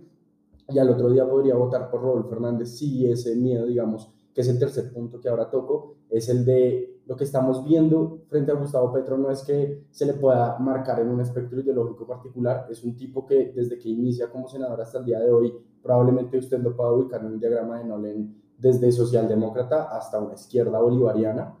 y 0.68 0.78
al 0.78 0.90
otro 0.90 1.10
día 1.10 1.28
podría 1.28 1.54
votar 1.54 1.90
por 1.90 2.00
Rodolfo 2.02 2.30
Fernández 2.30 2.70
si 2.70 3.06
ese 3.10 3.36
miedo, 3.36 3.66
digamos, 3.66 4.10
que 4.34 4.40
es 4.40 4.48
el 4.48 4.58
tercer 4.58 4.92
punto 4.92 5.20
que 5.20 5.28
ahora 5.28 5.48
toco, 5.48 5.96
es 6.10 6.28
el 6.28 6.44
de 6.44 6.95
lo 7.06 7.16
que 7.16 7.24
estamos 7.24 7.64
viendo 7.64 8.22
frente 8.28 8.50
a 8.50 8.56
Gustavo 8.56 8.92
Petro 8.92 9.16
no 9.16 9.30
es 9.30 9.42
que 9.42 9.86
se 9.90 10.06
le 10.06 10.14
pueda 10.14 10.58
marcar 10.58 11.00
en 11.00 11.08
un 11.08 11.20
espectro 11.20 11.60
ideológico 11.60 12.06
particular, 12.06 12.66
es 12.68 12.82
un 12.82 12.96
tipo 12.96 13.24
que 13.24 13.52
desde 13.54 13.78
que 13.78 13.88
inicia 13.88 14.28
como 14.28 14.48
senador 14.48 14.80
hasta 14.80 14.98
el 14.98 15.04
día 15.04 15.20
de 15.20 15.30
hoy, 15.30 15.54
probablemente 15.82 16.36
usted 16.36 16.58
lo 16.58 16.76
pueda 16.76 16.92
ubicar 16.92 17.20
en 17.20 17.26
un 17.26 17.38
diagrama 17.38 17.78
de 17.78 17.84
Nolen 17.84 18.42
desde 18.58 18.90
socialdemócrata 18.90 19.96
hasta 19.96 20.18
una 20.18 20.34
izquierda 20.34 20.80
bolivariana, 20.80 21.56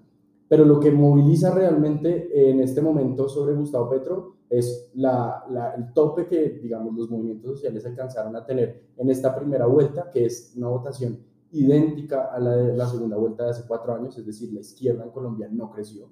pero 0.48 0.64
lo 0.64 0.80
que 0.80 0.90
moviliza 0.90 1.54
realmente 1.54 2.50
en 2.50 2.60
este 2.60 2.82
momento 2.82 3.28
sobre 3.28 3.54
Gustavo 3.54 3.88
Petro 3.88 4.36
es 4.50 4.90
la, 4.94 5.44
la, 5.50 5.74
el 5.74 5.92
tope 5.92 6.26
que, 6.26 6.60
digamos, 6.62 6.94
los 6.94 7.10
movimientos 7.10 7.52
sociales 7.52 7.84
alcanzaron 7.86 8.34
a 8.34 8.44
tener 8.44 8.82
en 8.96 9.10
esta 9.10 9.34
primera 9.34 9.66
vuelta, 9.66 10.08
que 10.10 10.24
es 10.24 10.54
una 10.56 10.68
votación 10.68 11.18
idéntica 11.52 12.26
a 12.32 12.40
la 12.40 12.56
de 12.56 12.76
la 12.76 12.86
segunda 12.86 13.16
vuelta 13.16 13.44
de 13.44 13.50
hace 13.50 13.66
cuatro 13.66 13.94
años, 13.94 14.16
es 14.18 14.26
decir, 14.26 14.52
la 14.52 14.60
izquierda 14.60 15.04
en 15.04 15.10
Colombia 15.10 15.48
no 15.50 15.70
creció. 15.70 16.08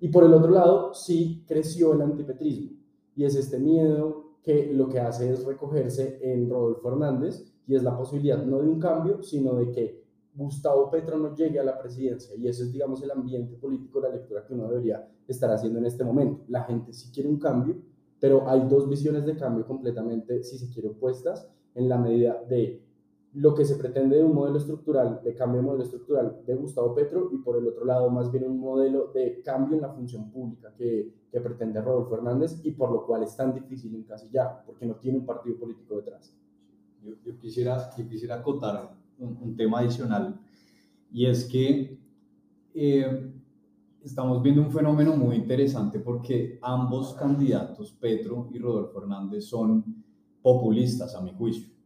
Y 0.00 0.08
por 0.08 0.24
el 0.24 0.32
otro 0.32 0.50
lado, 0.50 0.94
sí 0.94 1.44
creció 1.46 1.92
el 1.92 2.02
antipetrismo, 2.02 2.70
y 3.14 3.24
es 3.24 3.34
este 3.34 3.58
miedo 3.58 4.38
que 4.42 4.72
lo 4.72 4.88
que 4.88 5.00
hace 5.00 5.30
es 5.30 5.44
recogerse 5.44 6.18
en 6.22 6.48
Rodolfo 6.48 6.88
Hernández, 6.88 7.52
y 7.66 7.74
es 7.74 7.82
la 7.82 7.96
posibilidad 7.96 8.42
no 8.44 8.60
de 8.60 8.68
un 8.68 8.80
cambio, 8.80 9.22
sino 9.22 9.54
de 9.54 9.70
que 9.70 10.00
Gustavo 10.34 10.90
Petro 10.90 11.18
no 11.18 11.34
llegue 11.34 11.60
a 11.60 11.64
la 11.64 11.78
presidencia. 11.78 12.34
Y 12.36 12.48
eso 12.48 12.64
es, 12.64 12.72
digamos, 12.72 13.02
el 13.02 13.10
ambiente 13.10 13.56
político, 13.56 14.00
la 14.00 14.08
lectura 14.08 14.44
que 14.44 14.54
uno 14.54 14.68
debería 14.68 15.06
estar 15.28 15.50
haciendo 15.50 15.78
en 15.78 15.86
este 15.86 16.02
momento. 16.02 16.44
La 16.48 16.64
gente 16.64 16.92
sí 16.92 17.10
quiere 17.12 17.28
un 17.28 17.38
cambio, 17.38 17.76
pero 18.18 18.48
hay 18.48 18.66
dos 18.68 18.88
visiones 18.88 19.24
de 19.26 19.36
cambio 19.36 19.66
completamente, 19.66 20.42
si 20.42 20.58
se 20.58 20.70
quiere, 20.70 20.88
opuestas, 20.88 21.48
en 21.74 21.88
la 21.88 21.98
medida 21.98 22.42
de 22.48 22.82
lo 23.32 23.54
que 23.54 23.64
se 23.64 23.76
pretende 23.76 24.16
de 24.16 24.24
un 24.24 24.34
modelo 24.34 24.58
estructural, 24.58 25.20
de 25.22 25.34
cambio 25.34 25.60
de 25.60 25.66
modelo 25.66 25.84
estructural 25.84 26.42
de 26.44 26.54
Gustavo 26.56 26.94
Petro, 26.94 27.30
y 27.32 27.38
por 27.38 27.56
el 27.56 27.68
otro 27.68 27.84
lado, 27.84 28.10
más 28.10 28.30
bien 28.32 28.44
un 28.44 28.58
modelo 28.58 29.12
de 29.14 29.40
cambio 29.42 29.76
en 29.76 29.82
la 29.82 29.90
función 29.90 30.30
pública 30.30 30.74
que, 30.76 31.12
que 31.30 31.40
pretende 31.40 31.80
Rodolfo 31.80 32.16
Hernández 32.16 32.60
y 32.64 32.72
por 32.72 32.90
lo 32.90 33.06
cual 33.06 33.22
es 33.22 33.36
tan 33.36 33.54
difícil 33.54 33.94
encasillar, 33.94 34.64
porque 34.66 34.84
no 34.84 34.96
tiene 34.96 35.18
un 35.18 35.26
partido 35.26 35.56
político 35.58 35.96
detrás. 35.96 36.34
Yo, 37.24 37.38
quisiera, 37.38 37.90
yo 37.96 38.08
quisiera 38.08 38.36
acotar 38.36 38.94
un, 39.18 39.38
un, 39.40 39.56
tema 39.56 39.78
adicional 39.78 40.38
y 41.10 41.24
es 41.24 41.46
que 41.46 41.98
eh, 42.74 43.32
estamos 44.02 44.42
viendo 44.42 44.60
un 44.60 44.70
fenómeno 44.70 45.16
muy 45.16 45.36
interesante 45.36 45.98
porque 46.00 46.58
ambos 46.60 47.14
candidatos, 47.14 47.92
Petro 47.92 48.48
y 48.52 48.58
Rodolfo 48.58 49.00
Hernández, 49.00 49.44
son 49.44 50.04
populistas 50.42 51.14
a 51.14 51.22
mi 51.22 51.32
juicio. 51.32 51.79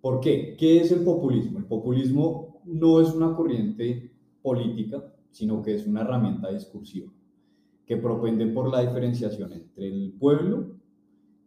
¿Por 0.00 0.20
qué? 0.20 0.56
¿Qué 0.58 0.80
es 0.80 0.92
el 0.92 1.04
populismo? 1.04 1.58
El 1.58 1.66
populismo 1.66 2.60
no 2.64 3.00
es 3.00 3.10
una 3.10 3.34
corriente 3.34 4.12
política, 4.42 5.12
sino 5.30 5.62
que 5.62 5.74
es 5.74 5.86
una 5.86 6.02
herramienta 6.02 6.50
discursiva 6.50 7.12
que 7.86 7.96
propende 7.96 8.46
por 8.48 8.70
la 8.70 8.80
diferenciación 8.80 9.52
entre 9.52 9.88
el 9.88 10.12
pueblo 10.18 10.76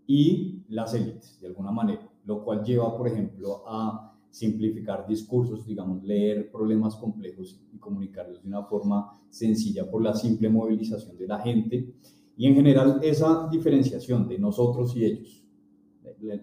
y 0.08 0.64
las 0.70 0.94
élites, 0.94 1.40
de 1.40 1.48
alguna 1.48 1.72
manera 1.72 2.12
lo 2.26 2.44
cual 2.44 2.64
lleva, 2.64 2.96
por 2.96 3.08
ejemplo, 3.08 3.64
a 3.68 4.18
simplificar 4.30 5.06
discursos, 5.08 5.66
digamos, 5.66 6.04
leer 6.04 6.52
problemas 6.52 6.96
complejos 6.96 7.60
y 7.74 7.78
comunicarlos 7.78 8.42
de 8.42 8.48
una 8.48 8.64
forma 8.64 9.22
sencilla 9.30 9.90
por 9.90 10.02
la 10.02 10.14
simple 10.14 10.50
movilización 10.50 11.18
de 11.18 11.28
la 11.28 11.40
gente. 11.40 11.94
Y 12.38 12.48
en 12.48 12.56
general 12.56 13.00
esa 13.04 13.50
diferenciación 13.52 14.28
de 14.28 14.40
nosotros 14.40 14.96
y 14.96 15.06
ellos, 15.06 15.41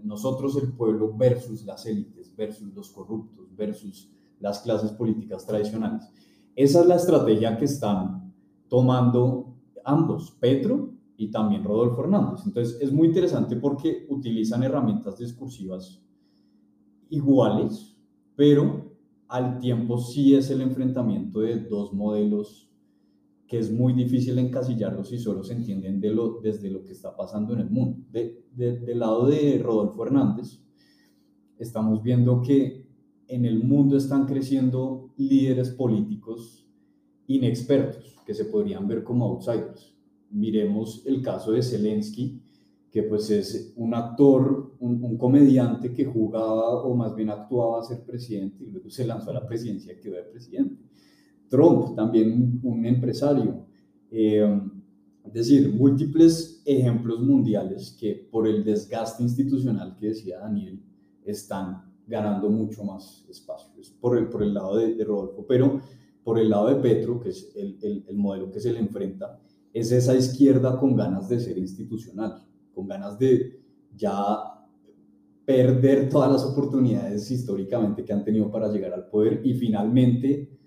nosotros 0.04 0.56
el 0.56 0.72
pueblo 0.72 1.14
versus 1.16 1.64
las 1.64 1.86
élites, 1.86 2.34
versus 2.36 2.74
los 2.74 2.90
corruptos, 2.90 3.54
versus 3.56 4.10
las 4.40 4.60
clases 4.60 4.92
políticas 4.92 5.46
tradicionales. 5.46 6.08
Esa 6.54 6.80
es 6.80 6.86
la 6.86 6.96
estrategia 6.96 7.56
que 7.56 7.64
están 7.64 8.32
tomando 8.68 9.56
ambos, 9.84 10.32
Petro 10.40 10.90
y 11.16 11.30
también 11.30 11.64
Rodolfo 11.64 12.02
Hernández. 12.02 12.40
Entonces 12.46 12.78
es 12.80 12.92
muy 12.92 13.08
interesante 13.08 13.56
porque 13.56 14.06
utilizan 14.08 14.62
herramientas 14.62 15.18
discursivas 15.18 16.02
iguales, 17.10 17.96
pero 18.36 18.92
al 19.28 19.58
tiempo 19.58 19.98
sí 19.98 20.34
es 20.34 20.50
el 20.50 20.60
enfrentamiento 20.60 21.40
de 21.40 21.60
dos 21.60 21.92
modelos 21.92 22.67
que 23.48 23.58
es 23.58 23.72
muy 23.72 23.94
difícil 23.94 24.38
encasillarlos 24.38 25.08
si 25.08 25.18
solo 25.18 25.42
se 25.42 25.54
entienden 25.54 26.00
de 26.00 26.10
lo, 26.10 26.40
desde 26.40 26.70
lo 26.70 26.84
que 26.84 26.92
está 26.92 27.16
pasando 27.16 27.54
en 27.54 27.60
el 27.60 27.70
mundo. 27.70 28.04
De, 28.10 28.44
de, 28.54 28.78
del 28.78 28.98
lado 29.00 29.26
de 29.26 29.58
Rodolfo 29.58 30.04
Hernández, 30.04 30.60
estamos 31.58 32.02
viendo 32.02 32.42
que 32.42 32.86
en 33.26 33.44
el 33.44 33.64
mundo 33.64 33.96
están 33.96 34.26
creciendo 34.26 35.14
líderes 35.16 35.70
políticos 35.70 36.68
inexpertos, 37.26 38.16
que 38.24 38.34
se 38.34 38.44
podrían 38.44 38.86
ver 38.86 39.02
como 39.02 39.24
outsiders 39.24 39.98
miremos 40.30 41.02
el 41.06 41.22
caso 41.22 41.52
de 41.52 41.62
Zelensky, 41.62 42.42
que 42.90 43.02
pues 43.02 43.30
es 43.30 43.72
un 43.76 43.94
actor, 43.94 44.74
un, 44.80 45.02
un, 45.02 45.18
comediante 45.18 45.92
que 45.92 46.06
jugaba 46.06 46.82
o 46.82 46.94
más 46.94 47.14
bien 47.14 47.30
actuaba 47.30 47.80
a 47.80 47.84
ser 47.84 48.04
presidente 48.04 48.64
y 48.64 48.70
luego 48.70 48.88
se 48.88 49.06
lanzó 49.06 49.30
a 49.30 49.34
la 49.34 49.46
presidencia 49.46 49.92
y 49.92 50.00
quedó 50.00 50.16
de 50.16 50.22
presidente. 50.22 50.82
Trump, 51.48 51.94
también 51.96 52.60
un 52.62 52.84
empresario. 52.84 53.66
Eh, 54.10 54.60
es 55.26 55.32
decir, 55.32 55.74
múltiples 55.74 56.62
ejemplos 56.64 57.20
mundiales 57.20 57.96
que 58.00 58.28
por 58.30 58.48
el 58.48 58.64
desgaste 58.64 59.22
institucional 59.22 59.94
que 59.96 60.08
decía 60.08 60.38
Daniel 60.38 60.82
están 61.22 61.84
ganando 62.06 62.48
mucho 62.48 62.82
más 62.84 63.26
espacio. 63.28 63.78
Es 63.78 63.90
por 63.90 64.16
el, 64.16 64.28
por 64.28 64.42
el 64.42 64.54
lado 64.54 64.76
de, 64.78 64.94
de 64.94 65.04
Rodolfo, 65.04 65.44
pero 65.46 65.80
por 66.24 66.38
el 66.38 66.48
lado 66.48 66.68
de 66.68 66.76
Petro, 66.76 67.20
que 67.20 67.28
es 67.28 67.52
el, 67.56 67.78
el, 67.82 68.04
el 68.08 68.16
modelo 68.16 68.50
que 68.50 68.60
se 68.60 68.72
le 68.72 68.78
enfrenta, 68.78 69.38
es 69.72 69.92
esa 69.92 70.16
izquierda 70.16 70.78
con 70.78 70.96
ganas 70.96 71.28
de 71.28 71.40
ser 71.40 71.58
institucional, 71.58 72.42
con 72.74 72.88
ganas 72.88 73.18
de 73.18 73.60
ya 73.94 74.58
perder 75.44 76.08
todas 76.08 76.32
las 76.32 76.44
oportunidades 76.44 77.30
históricamente 77.30 78.04
que 78.04 78.12
han 78.12 78.24
tenido 78.24 78.50
para 78.50 78.68
llegar 78.68 78.92
al 78.92 79.08
poder 79.08 79.40
y 79.44 79.54
finalmente 79.54 80.57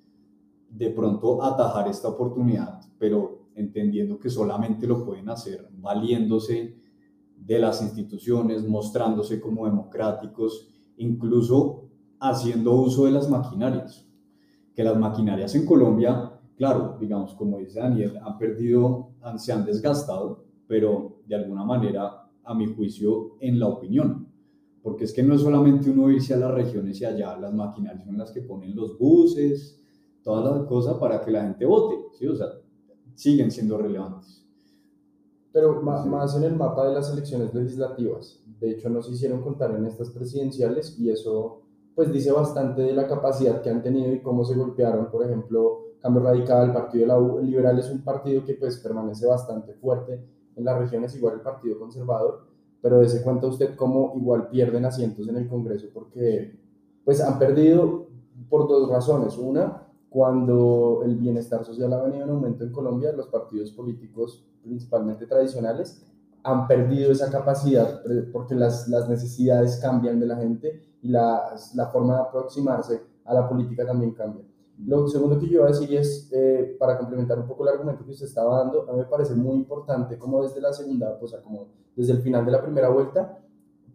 de 0.72 0.90
pronto 0.90 1.44
atajar 1.44 1.88
esta 1.88 2.08
oportunidad, 2.08 2.82
pero 2.98 3.50
entendiendo 3.56 4.18
que 4.18 4.30
solamente 4.30 4.88
lo 4.88 5.06
pueden 5.06 5.30
hacer 5.30 5.70
valiéndose 5.74 6.76
de 7.36 7.60
las 7.60 7.82
instituciones, 7.82 8.68
mostrándose 8.68 9.40
como 9.40 9.66
democráticos, 9.66 10.70
incluso 10.98 11.90
haciendo 12.20 12.74
uso 12.74 13.06
de 13.06 13.12
las 13.12 13.30
maquinarias, 13.30 14.08
que 14.74 14.84
las 14.84 14.98
maquinarias 14.98 15.54
en 15.56 15.66
Colombia 15.66 16.32
claro, 16.62 16.96
digamos, 17.00 17.34
como 17.34 17.58
dice 17.58 17.80
Daniel, 17.80 18.20
han 18.24 18.38
perdido, 18.38 19.16
han, 19.22 19.40
se 19.40 19.52
han 19.52 19.66
desgastado, 19.66 20.46
pero 20.68 21.24
de 21.26 21.34
alguna 21.34 21.66
manera, 21.66 22.30
a 22.44 22.54
mi 22.54 22.68
juicio, 22.68 23.36
en 23.40 23.60
la 23.60 23.66
opinión. 23.66 24.28
Porque 24.84 25.06
es 25.06 25.12
que 25.12 25.24
no 25.24 25.34
es 25.34 25.42
solamente 25.42 25.90
uno 25.90 26.12
irse 26.12 26.36
a 26.36 26.38
las 26.38 26.54
regiones 26.54 27.02
y 27.02 27.06
allá, 27.06 27.36
las 27.38 27.52
maquinarias 27.52 28.06
son 28.06 28.16
las 28.16 28.32
que 28.32 28.42
ponen 28.42 28.76
los 28.76 28.96
buses, 29.00 29.81
todas 30.24 30.56
las 30.56 30.68
cosas 30.68 30.98
para 30.98 31.22
que 31.22 31.32
la 31.32 31.44
gente 31.44 31.66
vote, 31.66 31.96
¿sí? 32.18 32.28
O 32.28 32.36
sea, 32.36 32.48
siguen 33.16 33.52
siendo 33.52 33.78
relevantes. 33.78 34.46
Pero 35.52 35.82
más, 35.82 36.06
más 36.06 36.36
en 36.36 36.44
el 36.44 36.56
mapa 36.56 36.88
de 36.88 36.94
las 36.94 37.12
elecciones 37.12 37.54
legislativas. 37.54 38.42
De 38.60 38.72
hecho, 38.72 38.90
no 38.90 39.02
se 39.02 39.12
hicieron 39.12 39.42
contar 39.42 39.72
en 39.76 39.86
estas 39.86 40.10
presidenciales 40.12 40.98
y 41.00 41.10
eso 41.10 41.62
pues 41.96 42.12
dice 42.12 42.32
bastante 42.32 42.82
de 42.82 42.94
la 42.94 43.08
capacidad 43.08 43.62
que 43.62 43.70
han 43.70 43.82
tenido 43.82 44.14
y 44.14 44.22
cómo 44.22 44.46
se 44.46 44.56
golpearon, 44.56 45.12
por 45.12 45.26
ejemplo, 45.26 45.92
Cambio 46.02 46.24
Radical, 46.24 46.68
el 46.68 46.74
Partido 46.74 47.02
de 47.02 47.08
la 47.08 47.20
U, 47.20 47.40
Liberal 47.42 47.78
es 47.78 47.90
un 47.90 48.04
partido 48.04 48.44
que 48.44 48.56
pues 48.56 48.78
permanece 48.78 49.28
bastante 49.28 49.74
fuerte 49.74 50.24
en 50.56 50.66
las 50.66 50.80
regiones, 50.80 51.16
igual 51.16 51.36
el 51.36 51.42
Partido 51.42 51.78
Conservador, 51.78 52.48
pero 52.82 53.00
dése 53.00 53.22
cuenta 53.22 53.48
usted 53.48 53.76
cómo 53.76 54.14
igual 54.16 54.50
pierden 54.50 54.86
asientos 54.86 55.28
en 55.28 55.38
el 55.38 55.48
Congreso 55.48 55.88
porque 55.94 56.60
pues 57.04 57.22
han 57.22 57.38
perdido 57.38 58.08
por 58.50 58.68
dos 58.68 58.90
razones. 58.90 59.38
Una, 59.38 59.88
cuando 60.12 61.04
el 61.06 61.16
bienestar 61.16 61.64
social 61.64 61.94
ha 61.94 62.04
venido 62.04 62.26
en 62.26 62.32
aumento 62.32 62.66
en 62.66 62.74
Colombia, 62.74 63.14
los 63.14 63.30
partidos 63.30 63.72
políticos, 63.72 64.46
principalmente 64.62 65.26
tradicionales, 65.26 66.06
han 66.44 66.68
perdido 66.68 67.14
esa 67.14 67.32
capacidad 67.32 68.02
porque 68.34 68.54
las, 68.54 68.90
las 68.90 69.08
necesidades 69.08 69.78
cambian 69.78 70.20
de 70.20 70.26
la 70.26 70.36
gente 70.36 70.82
y 71.02 71.08
la, 71.08 71.56
la 71.76 71.88
forma 71.88 72.16
de 72.16 72.22
aproximarse 72.24 73.02
a 73.24 73.34
la 73.34 73.48
política 73.48 73.86
también 73.86 74.12
cambia. 74.12 74.44
Lo 74.80 75.08
segundo 75.08 75.40
que 75.40 75.48
yo 75.48 75.60
iba 75.60 75.66
a 75.68 75.70
decir 75.70 75.96
es, 75.96 76.30
eh, 76.34 76.76
para 76.78 76.98
complementar 76.98 77.40
un 77.40 77.48
poco 77.48 77.64
el 77.64 77.70
argumento 77.70 78.04
que 78.04 78.12
usted 78.12 78.26
estaba 78.26 78.58
dando, 78.58 78.90
a 78.90 78.92
mí 78.92 79.00
me 79.00 79.06
parece 79.06 79.34
muy 79.34 79.56
importante 79.56 80.18
como 80.18 80.44
desde 80.44 80.60
la 80.60 80.74
segunda, 80.74 81.18
o 81.22 81.28
sea, 81.28 81.42
como 81.42 81.68
desde 81.96 82.12
el 82.12 82.22
final 82.22 82.44
de 82.46 82.52
la 82.52 82.62
primera 82.62 82.90
vuelta, 82.90 83.40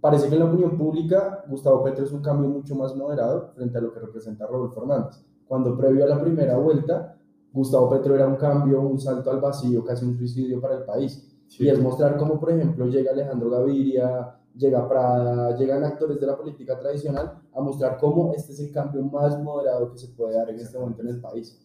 parece 0.00 0.28
que 0.28 0.34
en 0.34 0.40
la 0.40 0.46
opinión 0.46 0.78
pública 0.78 1.44
Gustavo 1.46 1.84
Petro 1.84 2.06
es 2.06 2.12
un 2.12 2.22
cambio 2.22 2.48
mucho 2.48 2.74
más 2.74 2.96
moderado 2.96 3.50
frente 3.54 3.76
a 3.76 3.82
lo 3.82 3.92
que 3.92 4.00
representa 4.00 4.46
Rodolfo 4.46 4.80
Hernández. 4.80 5.22
Cuando 5.46 5.76
previo 5.76 6.04
a 6.04 6.08
la 6.08 6.20
primera 6.20 6.56
vuelta, 6.56 7.16
Gustavo 7.52 7.88
Petro 7.90 8.14
era 8.14 8.26
un 8.26 8.36
cambio, 8.36 8.80
un 8.80 8.98
salto 8.98 9.30
al 9.30 9.40
vacío, 9.40 9.84
casi 9.84 10.04
un 10.04 10.14
suicidio 10.14 10.60
para 10.60 10.78
el 10.78 10.84
país. 10.84 11.26
Y 11.58 11.68
es 11.68 11.80
mostrar 11.80 12.16
cómo, 12.16 12.38
por 12.38 12.50
ejemplo, 12.50 12.86
llega 12.86 13.12
Alejandro 13.12 13.50
Gaviria, 13.50 14.36
llega 14.56 14.88
Prada, 14.88 15.56
llegan 15.56 15.84
actores 15.84 16.20
de 16.20 16.26
la 16.26 16.36
política 16.36 16.78
tradicional 16.78 17.40
a 17.54 17.60
mostrar 17.60 17.98
cómo 17.98 18.32
este 18.34 18.52
es 18.52 18.60
el 18.60 18.72
cambio 18.72 19.02
más 19.02 19.40
moderado 19.42 19.92
que 19.92 19.98
se 19.98 20.08
puede 20.08 20.34
dar 20.34 20.50
en 20.50 20.60
este 20.60 20.78
momento 20.78 21.02
en 21.02 21.08
el 21.08 21.20
país. 21.20 21.62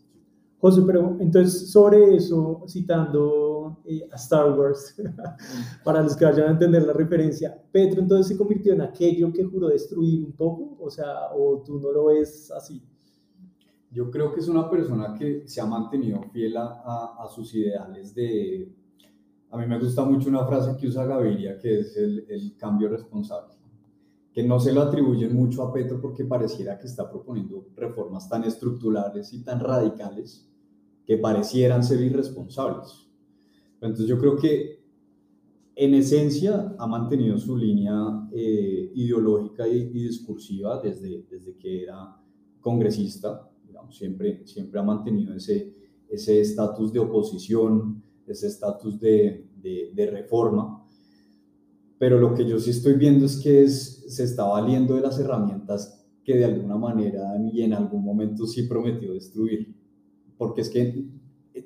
José, 0.59 0.83
pero 0.85 1.17
entonces 1.19 1.71
sobre 1.71 2.15
eso, 2.15 2.63
citando 2.67 3.81
eh, 3.83 4.07
a 4.11 4.15
Star 4.15 4.51
Wars, 4.57 4.95
para 5.83 6.03
los 6.03 6.15
que 6.15 6.23
vayan 6.23 6.49
a 6.49 6.51
entender 6.51 6.83
la 6.83 6.93
referencia, 6.93 7.59
Petro 7.71 7.99
entonces 7.99 8.27
se 8.27 8.37
convirtió 8.37 8.73
en 8.73 8.81
aquello 8.81 9.33
que 9.33 9.43
juró 9.43 9.69
destruir 9.69 10.23
un 10.23 10.33
poco, 10.33 10.77
o 10.79 10.89
sea, 10.91 11.33
o 11.35 11.63
tú 11.65 11.79
no 11.79 11.91
lo 11.91 12.05
ves 12.05 12.51
así. 12.51 12.79
Yo 13.91 14.09
creo 14.09 14.33
que 14.33 14.39
es 14.39 14.47
una 14.47 14.69
persona 14.69 15.13
que 15.17 15.47
se 15.47 15.59
ha 15.61 15.65
mantenido 15.65 16.21
fiel 16.31 16.55
a, 16.57 17.15
a 17.19 17.27
sus 17.27 17.53
ideales 17.53 18.15
de, 18.15 18.73
a 19.51 19.57
mí 19.57 19.65
me 19.67 19.77
gusta 19.79 20.05
mucho 20.05 20.29
una 20.29 20.45
frase 20.45 20.77
que 20.77 20.87
usa 20.87 21.05
Gaviria, 21.05 21.59
que 21.59 21.81
es 21.81 21.97
el, 21.97 22.25
el, 22.29 22.55
cambio 22.55 22.87
responsable, 22.87 23.53
que 24.33 24.43
no 24.43 24.61
se 24.61 24.71
lo 24.71 24.81
atribuyen 24.81 25.35
mucho 25.35 25.63
a 25.63 25.73
Petro 25.73 25.99
porque 25.99 26.23
pareciera 26.23 26.79
que 26.79 26.87
está 26.87 27.09
proponiendo 27.09 27.67
reformas 27.75 28.29
tan 28.29 28.45
estructurales 28.45 29.33
y 29.33 29.43
tan 29.43 29.59
radicales 29.59 30.49
que 31.05 31.17
parecieran 31.17 31.83
ser 31.83 31.99
irresponsables. 31.99 33.09
Entonces 33.81 34.07
yo 34.07 34.17
creo 34.17 34.37
que 34.37 34.85
en 35.75 35.95
esencia 35.95 36.73
ha 36.79 36.87
mantenido 36.87 37.37
su 37.37 37.57
línea 37.57 38.29
eh, 38.31 38.89
ideológica 38.95 39.67
y, 39.67 39.79
y, 39.81 40.03
discursiva 40.03 40.79
desde, 40.81 41.23
desde 41.29 41.57
que 41.57 41.83
era 41.83 42.15
congresista, 42.61 43.50
siempre, 43.89 44.45
siempre 44.45 44.79
ha 44.79 44.83
mantenido 44.83 45.33
ese 45.35 45.73
estatus 46.09 46.91
de 46.93 46.99
oposición, 46.99 48.03
ese 48.27 48.47
estatus 48.47 48.99
de, 48.99 49.47
de, 49.61 50.07
reforma, 50.09 50.85
pero 51.97 52.19
lo 52.19 52.33
que 52.33 52.45
yo 52.45 52.59
sí 52.59 52.71
estoy 52.71 52.93
viendo 52.93 53.25
es 53.25 53.37
que 53.37 53.67
se 53.67 54.23
está 54.23 54.45
valiendo 54.45 54.95
de 54.95 55.01
las 55.01 55.19
herramientas 55.19 56.05
que 56.23 56.37
de 56.37 56.45
alguna 56.45 56.77
manera 56.77 57.35
y 57.51 57.61
en 57.61 57.73
algún 57.73 58.03
momento 58.03 58.47
sí 58.47 58.63
prometió 58.63 59.13
destruir, 59.13 59.75
porque 60.37 60.61
es 60.61 60.69
que 60.69 61.05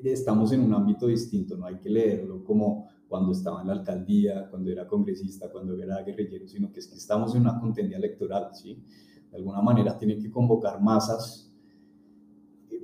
estamos 0.04 0.52
en 0.52 0.62
un 0.62 0.74
ámbito 0.74 1.08
distinto, 1.08 1.58
no 1.58 1.66
hay 1.66 1.78
que 1.78 1.90
leerlo 1.90 2.44
como 2.44 2.90
cuando 3.08 3.32
estaba 3.32 3.62
en 3.62 3.68
la 3.68 3.74
alcaldía, 3.74 4.50
cuando 4.50 4.72
era 4.72 4.88
congresista, 4.88 5.50
cuando 5.52 5.82
era 5.82 6.02
guerrillero, 6.04 6.48
sino 6.48 6.72
que 6.72 6.80
es 6.80 6.88
que 6.88 6.96
estamos 6.96 7.36
en 7.36 7.42
una 7.42 7.60
contienda 7.60 7.98
electoral, 7.98 8.50
¿sí? 8.54 8.84
De 9.32 9.38
alguna 9.38 9.62
manera 9.62 9.98
tiene 9.98 10.18
que 10.18 10.32
convocar 10.32 10.82
masas 10.82 11.54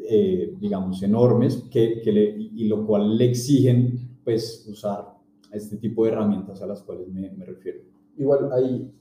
eh, 0.10 0.56
digamos, 0.60 1.02
enormes, 1.04 1.68
que, 1.72 2.02
que 2.02 2.12
le, 2.12 2.38
y 2.38 2.68
lo 2.68 2.86
cual 2.86 3.18
le 3.18 3.26
exigen, 3.26 4.20
pues, 4.24 4.68
usar 4.70 5.14
este 5.52 5.78
tipo 5.78 6.06
de 6.06 6.12
herramientas 6.12 6.62
a 6.62 6.68
las 6.68 6.82
cuales 6.82 7.08
me, 7.10 7.32
me 7.32 7.46
refiero. 7.46 7.80
Igual, 8.18 8.52
ahí 8.54 8.92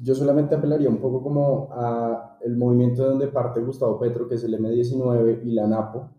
yo 0.00 0.14
solamente 0.14 0.54
apelaría 0.54 0.88
un 0.88 0.98
poco 0.98 1.22
como 1.22 1.68
a 1.72 2.38
el 2.42 2.56
movimiento 2.56 3.04
donde 3.08 3.28
parte 3.28 3.60
Gustavo 3.60 3.98
Petro, 3.98 4.28
que 4.28 4.34
es 4.34 4.44
el 4.44 4.58
M19 4.58 5.42
y 5.44 5.52
la 5.52 5.66
NAPO, 5.66 6.10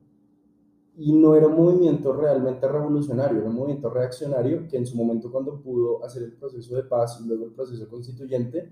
y 0.98 1.14
no 1.14 1.36
era 1.36 1.48
un 1.48 1.56
movimiento 1.56 2.14
realmente 2.14 2.68
revolucionario, 2.68 3.40
era 3.40 3.50
un 3.50 3.56
movimiento 3.56 3.90
reaccionario 3.90 4.68
que 4.68 4.78
en 4.78 4.86
su 4.86 4.96
momento 4.96 5.30
cuando 5.30 5.62
pudo 5.62 6.04
hacer 6.04 6.24
el 6.24 6.34
proceso 6.34 6.76
de 6.76 6.84
paz 6.84 7.20
y 7.24 7.28
luego 7.28 7.46
el 7.46 7.52
proceso 7.52 7.88
constituyente, 7.88 8.72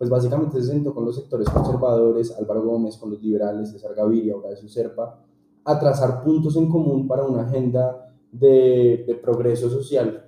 pues 0.00 0.08
básicamente 0.08 0.58
se 0.62 0.68
sentó 0.68 0.94
con 0.94 1.04
los 1.04 1.14
sectores 1.14 1.46
conservadores, 1.50 2.34
Álvaro 2.38 2.62
Gómez 2.62 2.96
con 2.96 3.10
los 3.10 3.20
liberales, 3.20 3.70
César 3.70 3.94
Gaviria, 3.94 4.34
Horacio 4.34 4.66
Serpa, 4.66 5.22
a 5.62 5.78
trazar 5.78 6.24
puntos 6.24 6.56
en 6.56 6.70
común 6.70 7.06
para 7.06 7.26
una 7.26 7.42
agenda 7.42 8.10
de, 8.32 9.04
de 9.06 9.14
progreso 9.16 9.68
social 9.68 10.26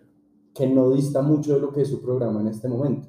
que 0.52 0.66
no 0.66 0.90
dista 0.90 1.22
mucho 1.22 1.54
de 1.54 1.61
lo 1.61 1.72
que 1.72 1.80
es 1.80 1.88
su 1.88 2.02
programa 2.02 2.42
en 2.42 2.48
este 2.48 2.68
momento. 2.68 3.08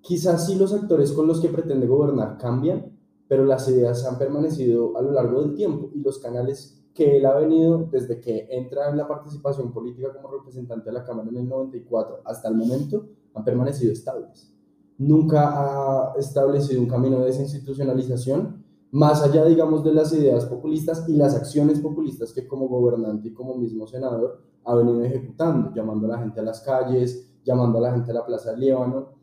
Quizás 0.00 0.46
sí 0.46 0.54
los 0.54 0.72
actores 0.72 1.10
con 1.10 1.26
los 1.26 1.40
que 1.40 1.48
pretende 1.48 1.88
gobernar 1.88 2.38
cambian, 2.38 2.96
pero 3.26 3.44
las 3.44 3.68
ideas 3.68 4.06
han 4.06 4.18
permanecido 4.18 4.96
a 4.96 5.02
lo 5.02 5.10
largo 5.10 5.42
del 5.42 5.56
tiempo 5.56 5.90
y 5.92 5.98
los 5.98 6.20
canales 6.20 6.80
que 6.94 7.16
él 7.16 7.26
ha 7.26 7.34
venido 7.34 7.88
desde 7.90 8.20
que 8.20 8.46
entra 8.52 8.88
en 8.88 8.98
la 8.98 9.08
participación 9.08 9.72
política 9.72 10.12
como 10.12 10.30
representante 10.30 10.90
de 10.90 10.92
la 10.92 11.02
Cámara 11.02 11.28
en 11.28 11.38
el 11.38 11.48
94 11.48 12.20
hasta 12.24 12.48
el 12.48 12.54
momento 12.54 13.04
han 13.34 13.44
permanecido 13.44 13.92
estables 13.92 14.54
nunca 14.98 15.52
ha 15.54 16.14
establecido 16.18 16.82
un 16.82 16.88
camino 16.88 17.20
de 17.20 17.26
desinstitucionalización, 17.26 18.64
más 18.90 19.22
allá, 19.22 19.44
digamos, 19.44 19.84
de 19.84 19.94
las 19.94 20.12
ideas 20.12 20.46
populistas 20.46 21.08
y 21.08 21.16
las 21.16 21.34
acciones 21.34 21.80
populistas 21.80 22.32
que 22.32 22.46
como 22.46 22.68
gobernante 22.68 23.28
y 23.28 23.34
como 23.34 23.54
mismo 23.54 23.86
senador 23.86 24.42
ha 24.64 24.74
venido 24.74 25.02
ejecutando, 25.02 25.72
llamando 25.74 26.06
a 26.06 26.16
la 26.16 26.18
gente 26.18 26.40
a 26.40 26.42
las 26.42 26.60
calles, 26.60 27.30
llamando 27.44 27.78
a 27.78 27.82
la 27.82 27.92
gente 27.92 28.10
a 28.10 28.14
la 28.14 28.26
Plaza 28.26 28.50
del 28.50 28.60
Líbano. 28.60 29.18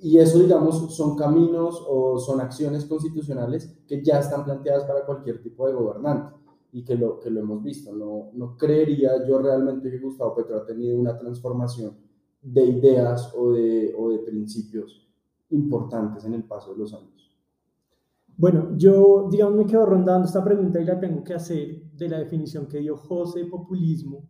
Y 0.00 0.18
eso, 0.18 0.38
digamos, 0.38 0.94
son 0.94 1.16
caminos 1.16 1.84
o 1.88 2.18
son 2.18 2.40
acciones 2.40 2.84
constitucionales 2.84 3.76
que 3.86 4.02
ya 4.04 4.20
están 4.20 4.44
planteadas 4.44 4.84
para 4.84 5.04
cualquier 5.04 5.42
tipo 5.42 5.66
de 5.66 5.74
gobernante 5.74 6.36
y 6.70 6.84
que 6.84 6.94
lo, 6.94 7.18
que 7.18 7.30
lo 7.30 7.40
hemos 7.40 7.62
visto. 7.62 7.92
No, 7.92 8.30
no 8.34 8.56
creería 8.56 9.26
yo 9.26 9.38
realmente 9.38 9.90
que 9.90 9.98
Gustavo 9.98 10.36
Petro 10.36 10.58
ha 10.58 10.66
tenido 10.66 10.96
una 10.96 11.18
transformación 11.18 11.96
de 12.40 12.64
ideas 12.64 13.32
o 13.36 13.52
de, 13.52 13.92
o 13.98 14.10
de 14.10 14.18
principios 14.18 15.07
importantes 15.50 16.24
en 16.24 16.34
el 16.34 16.44
paso 16.44 16.72
de 16.72 16.78
los 16.78 16.94
años. 16.94 17.18
Bueno, 18.36 18.76
yo, 18.76 19.28
digamos, 19.30 19.56
me 19.56 19.66
quedo 19.66 19.84
rondando 19.84 20.26
esta 20.26 20.44
pregunta 20.44 20.80
y 20.80 20.84
la 20.84 21.00
tengo 21.00 21.24
que 21.24 21.34
hacer 21.34 21.82
de 21.92 22.08
la 22.08 22.18
definición 22.18 22.68
que 22.68 22.78
dio 22.78 22.96
José 22.96 23.46
populismo, 23.46 24.28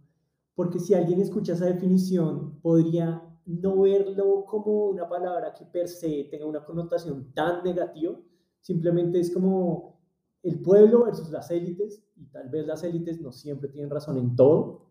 porque 0.54 0.78
si 0.78 0.94
alguien 0.94 1.20
escucha 1.20 1.52
esa 1.52 1.66
definición, 1.66 2.58
podría 2.60 3.22
no 3.44 3.82
verlo 3.82 4.44
como 4.46 4.86
una 4.86 5.08
palabra 5.08 5.52
que 5.52 5.64
per 5.66 5.88
se 5.88 6.26
tenga 6.30 6.46
una 6.46 6.64
connotación 6.64 7.32
tan 7.34 7.62
negativa, 7.62 8.18
simplemente 8.60 9.20
es 9.20 9.30
como 9.30 10.00
el 10.42 10.60
pueblo 10.60 11.04
versus 11.04 11.30
las 11.30 11.50
élites, 11.50 12.02
y 12.16 12.26
tal 12.26 12.48
vez 12.48 12.66
las 12.66 12.82
élites 12.84 13.20
no 13.20 13.30
siempre 13.30 13.68
tienen 13.68 13.90
razón 13.90 14.16
en 14.16 14.34
todo, 14.36 14.87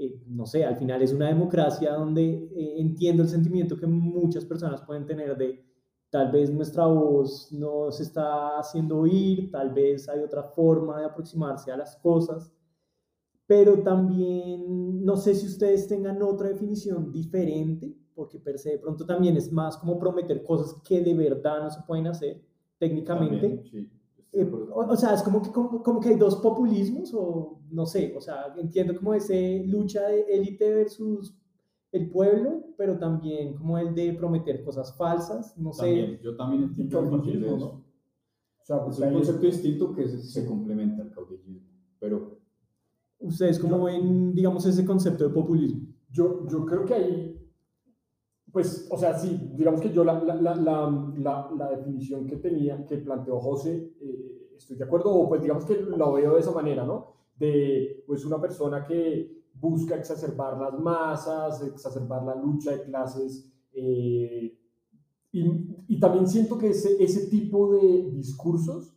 eh, 0.00 0.22
no 0.26 0.46
sé, 0.46 0.64
al 0.64 0.76
final 0.76 1.02
es 1.02 1.12
una 1.12 1.26
democracia 1.26 1.92
donde 1.92 2.24
eh, 2.24 2.80
entiendo 2.80 3.22
el 3.22 3.28
sentimiento 3.28 3.76
que 3.76 3.86
muchas 3.86 4.44
personas 4.44 4.82
pueden 4.82 5.06
tener 5.06 5.36
de 5.36 5.64
tal 6.10 6.30
vez 6.30 6.50
nuestra 6.50 6.86
voz 6.86 7.52
no 7.52 7.90
se 7.90 8.04
está 8.04 8.58
haciendo 8.58 8.98
oír, 8.98 9.50
tal 9.50 9.72
vez 9.72 10.08
hay 10.08 10.20
otra 10.20 10.42
forma 10.42 11.00
de 11.00 11.06
aproximarse 11.06 11.70
a 11.72 11.76
las 11.76 11.96
cosas, 11.96 12.52
pero 13.46 13.82
también 13.82 15.04
no 15.04 15.16
sé 15.16 15.34
si 15.34 15.46
ustedes 15.46 15.88
tengan 15.88 16.22
otra 16.22 16.48
definición 16.48 17.10
diferente, 17.10 17.94
porque 18.14 18.38
per 18.38 18.58
se 18.58 18.70
de 18.70 18.78
pronto 18.78 19.04
también 19.04 19.36
es 19.36 19.52
más 19.52 19.76
como 19.76 19.98
prometer 19.98 20.42
cosas 20.44 20.80
que 20.82 21.00
de 21.00 21.14
verdad 21.14 21.62
no 21.62 21.70
se 21.70 21.82
pueden 21.82 22.06
hacer 22.06 22.40
técnicamente. 22.78 23.64
sí. 23.70 23.90
Eh, 24.32 24.50
o, 24.74 24.96
sea, 24.96 25.14
es 25.14 25.22
como 25.22 25.42
que, 25.42 25.50
como, 25.50 26.00
que 26.00 26.10
hay 26.10 26.16
dos 26.16 26.36
populismos, 26.36 27.12
o 27.14 27.60
no 27.70 27.86
sé, 27.86 28.14
o 28.16 28.20
sea, 28.20 28.54
entiendo 28.56 28.94
como 28.96 29.14
ese 29.14 29.64
lucha 29.66 30.06
de 30.08 30.22
élite 30.28 30.74
versus 30.74 31.34
el 31.92 32.10
pueblo, 32.10 32.64
pero 32.76 32.98
también 32.98 33.54
como 33.54 33.78
el 33.78 33.94
de 33.94 34.12
prometer 34.12 34.62
cosas 34.62 34.94
falsas, 34.96 35.56
no 35.56 35.72
sé. 35.72 36.20
Yo 36.22 36.36
también 36.36 36.64
entiendo 36.64 37.00
el 37.00 37.08
caudillismo, 37.08 37.56
¿no? 37.56 37.66
O 37.66 38.64
sea, 38.64 38.86
es 38.90 38.98
un 38.98 39.12
concepto 39.14 39.46
distinto 39.46 39.94
que 39.94 40.06
se, 40.06 40.46
complementa 40.46 41.02
al 41.02 41.10
caudillismo, 41.10 41.68
pero... 41.98 42.38
¿Ustedes 43.20 43.58
cómo 43.58 43.82
ven, 43.82 44.32
digamos, 44.32 44.64
ese 44.64 44.84
concepto 44.84 45.24
de 45.24 45.34
populismo? 45.34 45.88
Yo, 46.08 46.46
yo 46.46 46.64
creo 46.64 46.84
que 46.84 46.94
ahí, 46.94 47.27
pues, 48.52 48.88
o 48.90 48.96
sea, 48.96 49.18
sí, 49.18 49.50
digamos 49.54 49.80
que 49.80 49.92
yo 49.92 50.04
la, 50.04 50.22
la, 50.22 50.54
la, 50.56 51.50
la 51.56 51.70
definición 51.70 52.26
que 52.26 52.36
tenía, 52.36 52.84
que 52.86 52.98
planteó 52.98 53.40
José, 53.40 53.92
eh, 54.00 54.48
estoy 54.56 54.76
de 54.76 54.84
acuerdo, 54.84 55.14
o 55.14 55.28
pues 55.28 55.42
digamos 55.42 55.64
que 55.64 55.76
lo 55.76 56.12
veo 56.12 56.34
de 56.34 56.40
esa 56.40 56.52
manera, 56.52 56.84
¿no? 56.84 57.14
De 57.36 58.04
pues 58.06 58.24
una 58.24 58.40
persona 58.40 58.84
que 58.84 59.38
busca 59.54 59.96
exacerbar 59.96 60.58
las 60.58 60.78
masas, 60.78 61.62
exacerbar 61.62 62.24
la 62.24 62.34
lucha 62.34 62.72
de 62.72 62.82
clases, 62.84 63.50
eh, 63.72 64.58
y, 65.30 65.44
y, 65.88 66.00
también 66.00 66.26
siento 66.26 66.56
que 66.56 66.70
ese, 66.70 67.02
ese 67.02 67.26
tipo 67.26 67.74
de 67.74 68.10
discursos 68.12 68.94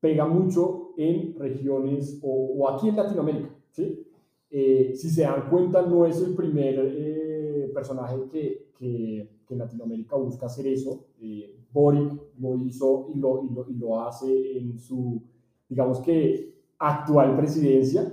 pega 0.00 0.26
mucho 0.26 0.92
en 0.98 1.34
regiones 1.38 2.20
o, 2.22 2.54
o 2.58 2.68
aquí 2.68 2.88
en 2.88 2.96
Latinoamérica. 2.96 3.48
¿sí? 3.70 4.06
Eh, 4.50 4.92
si 4.94 5.08
se 5.08 5.22
dan 5.22 5.48
cuenta, 5.48 5.80
no 5.80 6.04
es 6.04 6.20
el 6.20 6.34
primer 6.34 6.74
eh, 6.78 7.21
personaje 7.72 8.16
que, 8.30 8.72
que, 8.78 9.28
que, 9.46 9.54
en 9.54 9.58
Latinoamérica 9.58 10.16
busca 10.16 10.46
hacer 10.46 10.66
eso. 10.66 11.06
Eh, 11.20 11.58
Boric 11.72 12.20
lo 12.38 12.56
hizo 12.58 13.08
y 13.14 13.18
lo, 13.18 13.44
y 13.44 13.54
lo, 13.54 13.66
y 13.68 13.74
lo 13.74 14.00
hace 14.02 14.58
en 14.58 14.78
su, 14.78 15.22
digamos 15.68 16.00
que, 16.00 16.52
actual 16.78 17.36
presidencia. 17.36 18.12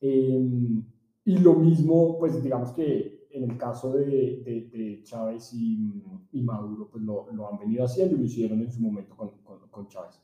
Em, 0.00 0.82
y 1.24 1.38
lo 1.38 1.54
mismo, 1.54 2.18
pues 2.18 2.42
digamos 2.42 2.70
que 2.72 3.26
en 3.30 3.50
el 3.50 3.58
caso 3.58 3.92
de, 3.92 4.04
de, 4.04 4.70
de 4.72 5.02
Chávez 5.02 5.52
y, 5.52 6.02
y, 6.32 6.42
Maduro, 6.42 6.88
pues 6.90 7.02
lo, 7.04 7.26
lo, 7.32 7.52
han 7.52 7.58
venido 7.58 7.84
haciendo 7.84 8.14
y 8.14 8.18
lo 8.18 8.24
hicieron 8.24 8.60
en 8.60 8.70
su 8.70 8.80
momento 8.80 9.14
con, 9.16 9.30
con, 9.44 9.58
con 9.70 9.88
Chávez. 9.88 10.20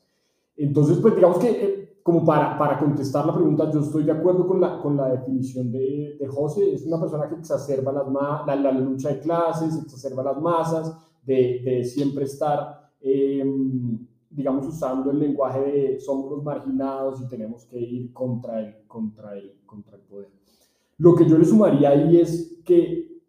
Entonces, 0.55 0.97
pues 0.97 1.15
digamos 1.15 1.37
que 1.37 1.49
eh, 1.49 1.92
como 2.03 2.25
para, 2.25 2.57
para, 2.57 2.77
contestar 2.77 3.25
la 3.25 3.33
pregunta, 3.33 3.71
yo 3.71 3.79
estoy 3.79 4.03
de 4.03 4.11
acuerdo 4.11 4.45
con 4.45 4.59
la, 4.59 4.81
con 4.81 4.97
la 4.97 5.09
definición 5.09 5.71
de, 5.71 6.17
de 6.19 6.27
José, 6.27 6.73
es 6.73 6.85
una 6.85 6.99
persona 6.99 7.29
que 7.29 7.35
exacerba 7.35 7.93
las 7.93 8.45
la, 8.45 8.55
la, 8.57 8.71
lucha 8.73 9.09
de 9.09 9.19
clases, 9.21 9.81
exacerba 9.81 10.21
las 10.21 10.41
masas, 10.41 10.93
de, 11.25 11.61
de 11.63 11.83
siempre 11.85 12.25
estar, 12.25 12.91
eh, 12.99 13.41
digamos, 14.29 14.67
usando 14.67 15.11
el 15.11 15.19
lenguaje 15.19 15.61
de 15.61 15.99
somos 16.01 16.29
los 16.29 16.43
marginados 16.43 17.21
y 17.21 17.27
tenemos 17.29 17.65
que 17.65 17.79
ir 17.79 18.11
contra 18.11 18.59
el, 18.59 18.85
contra 18.85 19.37
el, 19.37 19.61
contra 19.65 19.95
el 19.95 20.03
poder. 20.03 20.29
Lo 20.97 21.15
que 21.15 21.27
yo 21.27 21.37
le 21.37 21.45
sumaría 21.45 21.89
ahí 21.89 22.19
es 22.19 22.61
que 22.65 23.21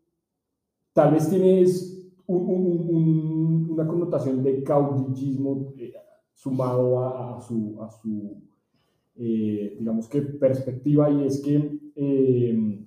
tal 0.93 1.13
vez 1.13 1.31
tienes 1.31 2.05
un, 2.27 2.39
un, 2.39 2.89
un, 2.91 3.71
una 3.71 3.87
connotación 3.87 4.43
de 4.43 4.65
caudillismo 4.65 5.73
eh, 5.77 5.93
sumado 6.33 6.99
a, 7.05 7.37
a, 7.37 7.41
su, 7.41 7.81
a 7.81 7.89
su 7.89 8.37
eh, 9.17 9.77
digamos 9.79 10.09
que 10.09 10.23
perspectiva, 10.23 11.09
y 11.11 11.25
es 11.25 11.41
que 11.41 11.79
eh, 11.95 12.85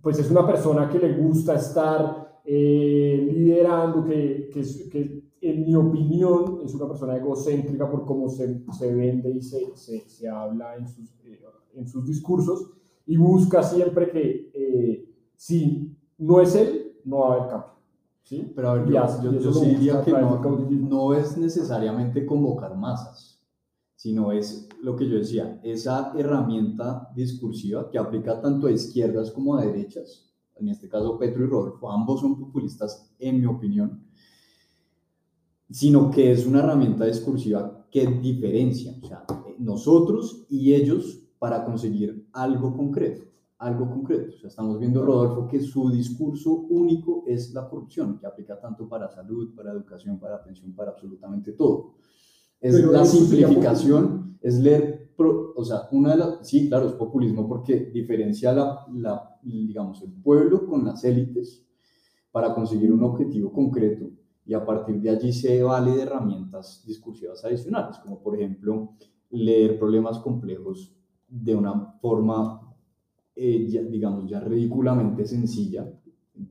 pues 0.00 0.18
es 0.18 0.30
una 0.30 0.46
persona 0.46 0.88
que 0.88 0.98
le 0.98 1.14
gusta 1.14 1.56
estar 1.56 2.40
eh, 2.44 3.28
liderando, 3.32 4.04
que, 4.04 4.48
que, 4.52 4.62
que, 4.88 5.30
en 5.42 5.64
mi 5.64 5.74
opinión 5.74 6.60
es 6.64 6.74
una 6.74 6.86
persona 6.86 7.16
egocéntrica 7.16 7.90
por 7.90 8.04
cómo 8.04 8.28
se, 8.28 8.62
se 8.78 8.94
vende 8.94 9.30
y 9.30 9.40
se, 9.40 9.74
se, 9.74 10.00
se 10.08 10.28
habla 10.28 10.76
en 10.76 10.86
sus, 10.86 11.14
en 11.74 11.88
sus 11.88 12.06
discursos, 12.06 12.70
y 13.06 13.16
busca 13.16 13.62
siempre 13.62 14.10
que 14.10 15.06
si 15.34 15.96
no 16.18 16.40
es 16.40 16.54
él, 16.54 16.92
no 17.04 17.20
va 17.20 17.28
a 17.28 17.36
haber 17.36 17.48
cambio. 17.48 17.70
¿sí? 18.22 18.52
Pero 18.54 18.68
a 18.68 18.74
ver, 18.74 18.86
yo, 18.86 19.32
yo, 19.32 19.40
yo 19.40 19.52
sí 19.52 19.66
diría 19.70 20.02
que 20.02 20.12
no, 20.12 20.38
no 20.38 21.14
es 21.14 21.36
necesariamente 21.38 22.26
convocar 22.26 22.76
masas 22.76 23.39
sino 24.00 24.32
es 24.32 24.66
lo 24.80 24.96
que 24.96 25.06
yo 25.06 25.18
decía, 25.18 25.60
esa 25.62 26.14
herramienta 26.16 27.12
discursiva 27.14 27.90
que 27.90 27.98
aplica 27.98 28.40
tanto 28.40 28.66
a 28.66 28.72
izquierdas 28.72 29.30
como 29.30 29.56
a 29.56 29.66
derechas, 29.66 30.32
en 30.56 30.70
este 30.70 30.88
caso 30.88 31.18
Petro 31.18 31.44
y 31.44 31.46
Rodolfo, 31.46 31.90
ambos 31.90 32.22
son 32.22 32.40
populistas 32.40 33.14
en 33.18 33.40
mi 33.40 33.44
opinión, 33.44 34.02
sino 35.68 36.10
que 36.10 36.32
es 36.32 36.46
una 36.46 36.60
herramienta 36.60 37.04
discursiva 37.04 37.86
que 37.90 38.06
diferencia, 38.06 38.96
o 39.02 39.06
sea, 39.06 39.22
nosotros 39.58 40.46
y 40.48 40.72
ellos 40.72 41.20
para 41.38 41.62
conseguir 41.62 42.26
algo 42.32 42.74
concreto, 42.74 43.24
algo 43.58 43.86
concreto. 43.86 44.34
O 44.34 44.38
sea, 44.38 44.48
estamos 44.48 44.78
viendo, 44.78 45.04
Rodolfo, 45.04 45.46
que 45.46 45.60
su 45.60 45.90
discurso 45.90 46.50
único 46.70 47.24
es 47.26 47.52
la 47.52 47.68
corrupción, 47.68 48.18
que 48.18 48.26
aplica 48.26 48.58
tanto 48.58 48.88
para 48.88 49.10
salud, 49.10 49.54
para 49.54 49.72
educación, 49.72 50.18
para 50.18 50.36
atención, 50.36 50.72
para 50.72 50.92
absolutamente 50.92 51.52
todo 51.52 51.96
es 52.60 52.74
Pero 52.74 52.92
la 52.92 53.04
simplificación, 53.04 54.38
es 54.42 54.58
leer, 54.58 55.12
pro, 55.16 55.52
o 55.56 55.64
sea, 55.64 55.88
una 55.92 56.10
de 56.10 56.16
las, 56.16 56.48
sí, 56.48 56.68
claro, 56.68 56.88
es 56.88 56.94
populismo 56.94 57.48
porque 57.48 57.90
diferencia 57.92 58.52
la, 58.52 58.86
la, 58.94 59.38
digamos, 59.42 60.02
el 60.02 60.12
pueblo 60.12 60.66
con 60.66 60.84
las 60.84 61.04
élites 61.04 61.66
para 62.30 62.54
conseguir 62.54 62.92
un 62.92 63.02
objetivo 63.02 63.52
concreto 63.52 64.10
y 64.44 64.54
a 64.54 64.64
partir 64.64 65.00
de 65.00 65.10
allí 65.10 65.32
se 65.32 65.62
vale 65.62 65.92
de 65.92 66.02
herramientas 66.02 66.82
discursivas 66.86 67.44
adicionales, 67.44 67.98
como 67.98 68.22
por 68.22 68.36
ejemplo 68.36 68.94
leer 69.30 69.78
problemas 69.78 70.18
complejos 70.18 70.94
de 71.28 71.54
una 71.54 71.92
forma, 72.00 72.74
eh, 73.36 73.66
ya, 73.68 73.82
digamos, 73.82 74.28
ya 74.28 74.40
ridículamente 74.40 75.24
sencilla, 75.24 75.90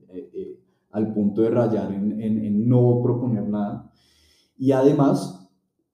eh, 0.08 0.30
eh, 0.32 0.60
al 0.92 1.12
punto 1.12 1.42
de 1.42 1.50
rayar 1.50 1.92
en, 1.92 2.20
en, 2.20 2.44
en 2.44 2.68
no 2.68 3.00
proponer 3.02 3.46
nada. 3.48 3.92
Y 4.56 4.72
además 4.72 5.39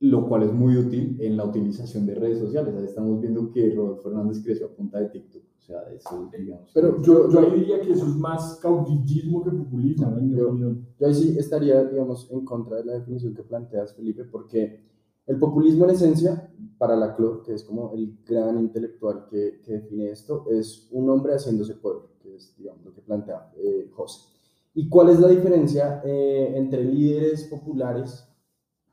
lo 0.01 0.29
cual 0.29 0.43
es 0.43 0.53
muy 0.53 0.77
útil 0.77 1.17
en 1.21 1.37
la 1.37 1.45
utilización 1.45 2.05
de 2.07 2.15
redes 2.15 2.39
sociales. 2.39 2.75
Ahí 2.77 2.85
estamos 2.85 3.21
viendo 3.21 3.51
que 3.51 3.75
Rodolfo 3.75 4.09
Hernández 4.09 4.43
creció 4.45 4.67
a 4.67 4.71
punta 4.71 5.01
de 5.01 5.09
TikTok. 5.09 5.43
O 5.43 5.63
sea, 5.63 5.83
eso, 5.93 6.31
digamos. 6.39 6.71
Pero 6.75 7.03
yo, 7.03 7.29
yo 7.29 7.41
ahí 7.41 7.59
diría 7.59 7.81
que 7.81 7.93
eso 7.93 8.07
es 8.07 8.15
más 8.15 8.59
caudillismo 8.63 9.43
que 9.43 9.51
populismo, 9.51 10.11
¿no? 10.11 10.19
en 10.19 10.31
mi 10.31 10.37
yo, 10.37 10.49
opinión. 10.51 10.87
Yo 10.99 11.07
ahí 11.07 11.15
sí 11.15 11.37
estaría, 11.39 11.83
digamos, 11.85 12.31
en 12.31 12.45
contra 12.45 12.77
de 12.77 12.85
la 12.85 12.93
definición 12.95 13.35
que 13.35 13.43
planteas, 13.43 13.95
Felipe, 13.95 14.25
porque 14.25 14.81
el 15.27 15.39
populismo 15.39 15.85
en 15.85 15.91
esencia, 15.91 16.53
para 16.79 16.95
la 16.95 17.17
CLO, 17.17 17.43
que 17.43 17.55
es 17.55 17.65
como 17.65 17.93
el 17.95 18.19
gran 18.25 18.61
intelectual 18.61 19.27
que, 19.29 19.61
que 19.65 19.73
define 19.73 20.11
esto, 20.11 20.45
es 20.51 20.89
un 20.93 21.11
hombre 21.11 21.35
haciéndose 21.35 21.75
pueblo, 21.75 22.11
que 22.23 22.37
es, 22.37 22.55
digamos, 22.57 22.85
lo 22.85 22.95
que 22.95 23.01
plantea 23.01 23.51
eh, 23.57 23.91
José. 23.93 24.29
¿Y 24.75 24.89
cuál 24.89 25.09
es 25.09 25.19
la 25.19 25.29
diferencia 25.29 26.03
eh, 26.05 26.53
entre 26.55 26.85
líderes 26.85 27.45
populares 27.45 28.29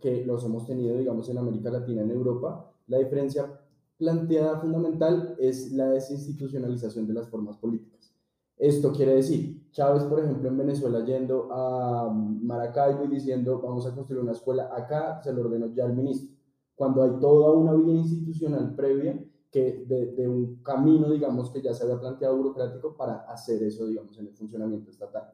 que 0.04 0.26
los 0.26 0.44
hemos 0.44 0.66
tenido, 0.66 0.98
digamos, 0.98 1.30
en 1.30 1.38
América 1.38 1.72
Latina, 1.72 2.02
en 2.02 2.12
Europa, 2.12 2.70
la 2.88 2.98
diferencia 2.98 3.58
planteada 3.98 4.60
fundamental 4.60 5.34
es 5.40 5.72
la 5.72 5.92
desinstitucionalización 5.92 7.08
de 7.08 7.14
las 7.14 7.30
formas 7.30 7.56
políticas. 7.56 8.14
Esto 8.58 8.92
quiere 8.92 9.16
decir, 9.16 9.72
Chávez, 9.72 10.04
por 10.04 10.20
ejemplo, 10.20 10.50
en 10.50 10.58
Venezuela 10.58 11.06
yendo 11.06 11.48
a 11.54 12.12
Maracaibo 12.12 13.06
y 13.06 13.08
diciendo, 13.08 13.62
vamos 13.64 13.88
a 13.88 13.96
construir 13.96 14.22
una 14.22 14.34
escuela 14.34 14.70
acá, 14.76 15.22
se 15.24 15.32
lo 15.32 15.40
ordenó 15.40 15.68
ya 15.74 15.86
el 15.86 15.94
ministro, 15.94 16.36
cuando 16.76 17.02
hay 17.02 17.12
toda 17.22 17.54
una 17.54 17.72
vía 17.72 17.96
institucional 17.96 18.76
previa 18.76 19.18
que 19.50 19.86
de, 19.88 20.08
de, 20.08 20.28
un 20.28 20.58
camino, 20.64 21.10
digamos, 21.10 21.50
que 21.50 21.62
ya 21.62 21.74
se 21.74 21.86
había 21.86 21.98
planteado 21.98 22.36
burocrático 22.36 22.98
para 22.98 23.22
hacer 23.32 23.64
eso, 23.64 23.88
digamos, 23.88 24.20
en 24.20 24.28
el 24.28 24.34
funcionamiento 24.34 24.92
estatal. 24.92 25.32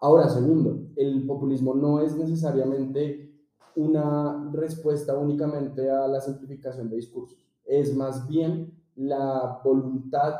Ahora, 0.00 0.30
segundo, 0.30 0.86
el 0.96 1.26
populismo 1.26 1.74
no 1.74 2.00
es 2.00 2.16
necesariamente 2.16 3.23
una 3.76 4.50
respuesta 4.52 5.16
únicamente 5.16 5.90
a 5.90 6.06
la 6.06 6.20
simplificación 6.20 6.88
de 6.88 6.96
discursos. 6.96 7.38
Es 7.64 7.94
más 7.94 8.26
bien 8.28 8.72
la 8.96 9.60
voluntad, 9.64 10.34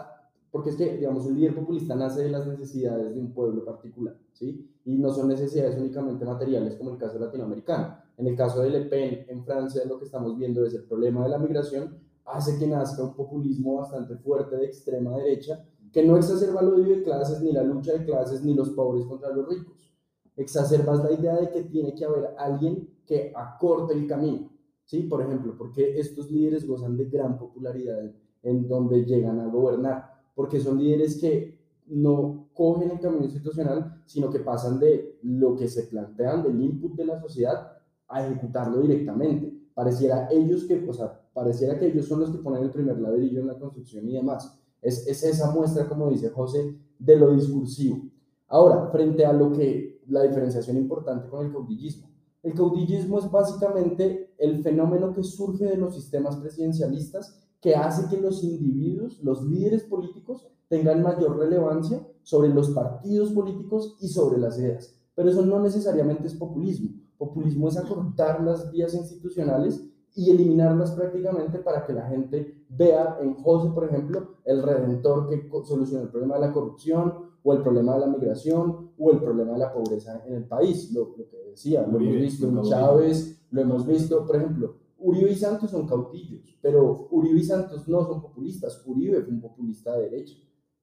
porque 0.51 0.71
es 0.71 0.77
que, 0.77 0.97
digamos, 0.97 1.27
un 1.27 1.35
líder 1.35 1.55
populista 1.55 1.95
nace 1.95 2.23
de 2.23 2.31
las 2.31 2.47
necesidades 2.47 3.15
de 3.15 3.21
un 3.21 3.33
pueblo 3.33 3.65
particular, 3.65 4.17
¿sí? 4.33 4.71
Y 4.85 4.99
no 4.99 5.11
son 5.11 5.29
necesidades 5.29 5.77
únicamente 5.77 6.25
materiales 6.25 6.77
como 6.77 6.91
el 6.93 6.99
caso 6.99 7.19
latinoamericano. 7.19 7.97
En 8.17 8.27
el 8.29 8.37
caso 8.37 8.63
de 8.63 8.71
Le 8.71 8.83
Pen 8.83 9.27
en 9.29 9.45
Francia, 9.45 9.83
lo 9.85 9.99
que 9.99 10.05
estamos 10.05 10.37
viendo 10.37 10.65
es 10.65 10.75
el 10.75 10.85
problema 10.85 11.25
de 11.25 11.31
la 11.31 11.39
migración, 11.39 11.99
hace 12.27 12.59
que 12.59 12.67
nazca 12.67 13.03
un 13.03 13.15
populismo 13.15 13.77
bastante 13.77 14.17
fuerte 14.17 14.57
de 14.57 14.67
extrema 14.67 15.17
derecha, 15.17 15.65
que 15.93 16.05
no 16.05 16.17
exacerba 16.17 16.61
el 16.61 16.69
odio 16.69 16.97
de 16.97 17.03
clases, 17.03 17.41
ni 17.41 17.53
la 17.53 17.63
lucha 17.63 17.93
de 17.93 18.05
clases, 18.05 18.43
ni 18.45 18.55
los 18.55 18.71
pobres 18.71 19.05
contra 19.07 19.31
los 19.31 19.49
ricos. 19.49 19.93
Exacerbas 20.37 21.05
la 21.05 21.13
idea 21.13 21.37
de 21.37 21.51
que 21.51 21.63
tiene 21.63 21.95
que 21.95 22.05
haber 22.05 22.35
alguien 22.39 22.89
que 23.07 23.33
acorte 23.35 23.95
el 23.95 24.07
camino, 24.07 24.51
¿sí? 24.85 25.03
Por 25.03 25.23
ejemplo, 25.23 25.55
porque 25.57 25.99
estos 25.99 26.31
líderes 26.31 26.67
gozan 26.67 26.97
de 26.97 27.07
gran 27.07 27.39
popularidad 27.39 28.13
en 28.43 28.69
donde 28.69 29.05
llegan 29.05 29.41
a 29.41 29.47
gobernar, 29.47 30.11
porque 30.35 30.61
son 30.61 30.79
líderes 30.79 31.19
que 31.21 31.59
no 31.87 32.49
cogen 32.53 32.91
el 32.91 33.01
camino 33.01 33.25
institucional, 33.25 34.03
sino 34.07 34.31
que 34.31 34.41
pasan 34.41 34.79
de 34.79 35.19
lo 35.23 35.57
que 35.57 35.69
se 35.69 35.85
plantean, 35.85 36.43
del 36.43 36.61
input 36.61 36.95
de 36.95 37.07
la 37.07 37.21
sociedad, 37.21 37.73
a 38.09 38.27
ejecutarlo 38.27 38.81
directamente. 38.81 39.53
Pareciera 39.75 40.29
ellos 40.31 40.65
que, 40.65 40.87
o 40.89 40.93
sea, 40.93 41.21
pareciera 41.33 41.79
que 41.79 41.87
ellos 41.87 42.07
son 42.07 42.21
los 42.21 42.31
que 42.31 42.39
ponen 42.39 42.63
el 42.63 42.71
primer 42.71 42.99
ladrillo 42.99 43.41
en 43.41 43.49
la 43.49 43.59
construcción 43.59 44.09
y 44.09 44.15
demás. 44.15 44.59
Es, 44.81 45.07
es 45.07 45.25
esa 45.25 45.51
muestra, 45.51 45.89
como 45.89 46.11
dice 46.11 46.31
José, 46.31 46.77
de 46.99 47.17
lo 47.17 47.33
discursivo. 47.33 48.03
Ahora, 48.49 48.89
frente 48.91 49.25
a 49.25 49.33
lo 49.33 49.51
que 49.51 50.01
la 50.07 50.23
diferenciación 50.23 50.77
importante 50.77 51.29
con 51.29 51.47
el 51.47 51.53
caudillismo. 51.53 52.09
El 52.45 52.53
caudillismo 52.53 53.19
es 53.19 53.31
básicamente 53.31 54.35
el 54.37 54.63
fenómeno 54.63 55.15
que 55.15 55.25
surge 55.25 55.65
de 55.65 55.79
los 55.79 55.95
sistemas 55.95 56.37
presidencialistas 56.37 57.41
que 57.59 57.75
hace 57.75 58.07
que 58.15 58.21
los 58.21 58.45
individuos, 58.45 59.19
los 59.23 59.43
líderes 59.43 59.85
políticos, 59.85 60.47
tengan 60.69 61.03
mayor 61.03 61.39
relevancia 61.39 62.07
sobre 62.23 62.51
los 62.51 62.69
partidos 62.71 63.33
políticos 63.33 63.97
y 63.99 64.09
sobre 64.09 64.39
las 64.39 64.59
ideas. 64.59 64.95
Pero 65.15 65.31
eso 65.31 65.47
no 65.47 65.59
necesariamente 65.59 66.27
es 66.27 66.35
populismo. 66.35 66.91
Populismo 67.17 67.69
es 67.69 67.79
acortar 67.79 68.43
las 68.43 68.71
vías 68.71 68.93
institucionales 68.93 69.83
y 70.15 70.31
eliminarlas 70.31 70.91
prácticamente 70.93 71.59
para 71.61 71.87
que 71.87 71.95
la 71.95 72.07
gente 72.09 72.67
vea 72.69 73.17
en 73.23 73.43
José, 73.43 73.71
por 73.71 73.87
ejemplo, 73.87 74.35
el 74.45 74.63
redentor 74.63 75.31
que 75.31 75.49
soluciona 75.65 76.03
el 76.03 76.11
problema 76.11 76.35
de 76.35 76.43
la 76.43 76.53
corrupción 76.53 77.34
o 77.45 77.53
el 77.53 77.63
problema 77.63 77.95
de 77.95 78.01
la 78.01 78.07
migración 78.07 78.91
o 78.99 79.11
el 79.13 79.21
problema 79.21 79.53
de 79.53 79.59
la 79.59 79.73
pobreza 79.73 80.25
en 80.27 80.35
el 80.35 80.45
país. 80.45 80.91
Lo, 80.93 81.15
lo 81.17 81.29
que 81.29 81.37
decía, 81.51 81.87
lo 81.87 81.99
hemos 81.99 82.17
visto 82.17 82.49
en 82.49 82.63
Chávez, 82.63 83.47
lo 83.51 83.61
hemos 83.61 83.87
visto, 83.87 84.27
por 84.27 84.37
ejemplo, 84.37 84.77
Uribe 84.99 85.33
y 85.33 85.37
Santos 85.37 85.71
son 85.71 85.87
cautillos, 85.87 86.59
pero 86.63 87.09
Uribe 87.11 87.39
y 87.39 87.45
Santos 87.45 87.87
no 87.87 88.05
son 88.07 88.23
populistas. 88.23 88.83
Uribe 88.87 89.23
fue 89.23 89.35
un 89.35 89.41
populista 89.43 89.95
de 89.97 90.11
derecha. 90.11 90.35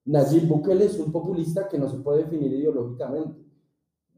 Nayib 0.05 0.47
Bukele 0.47 0.85
es 0.85 0.99
un 0.99 1.11
populista 1.11 1.67
que 1.67 1.79
no 1.79 1.89
se 1.89 1.97
puede 1.97 2.23
definir 2.23 2.53
ideológicamente. 2.53 3.43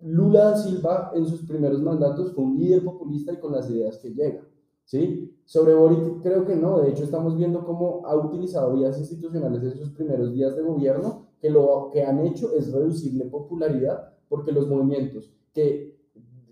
Lula 0.01 0.49
da 0.49 0.57
Silva 0.57 1.11
en 1.15 1.25
sus 1.25 1.43
primeros 1.43 1.81
mandatos 1.81 2.33
fue 2.33 2.43
un 2.43 2.59
líder 2.59 2.83
populista 2.83 3.31
y 3.31 3.39
con 3.39 3.53
las 3.53 3.69
ideas 3.69 3.97
que 3.97 4.09
llega. 4.09 4.45
¿sí? 4.83 5.33
Sobre 5.45 5.73
Boric 5.73 6.21
creo 6.21 6.45
que 6.45 6.55
no, 6.55 6.79
de 6.81 6.89
hecho 6.89 7.03
estamos 7.03 7.37
viendo 7.37 7.65
cómo 7.65 8.05
ha 8.05 8.15
utilizado 8.15 8.73
vías 8.73 8.97
institucionales 8.99 9.63
en 9.63 9.77
sus 9.77 9.91
primeros 9.91 10.33
días 10.33 10.55
de 10.55 10.61
gobierno, 10.61 11.22
que 11.43 11.49
lo 11.49 11.89
que 11.91 12.01
han 12.03 12.25
hecho 12.25 12.53
es 12.57 12.71
reducirle 12.71 13.25
popularidad, 13.25 14.13
porque 14.29 14.53
los 14.53 14.65
movimientos 14.69 15.29
que, 15.53 15.99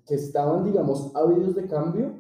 que 0.06 0.16
estaban, 0.16 0.66
digamos, 0.66 1.16
ávidos 1.16 1.56
de 1.56 1.66
cambio, 1.66 2.12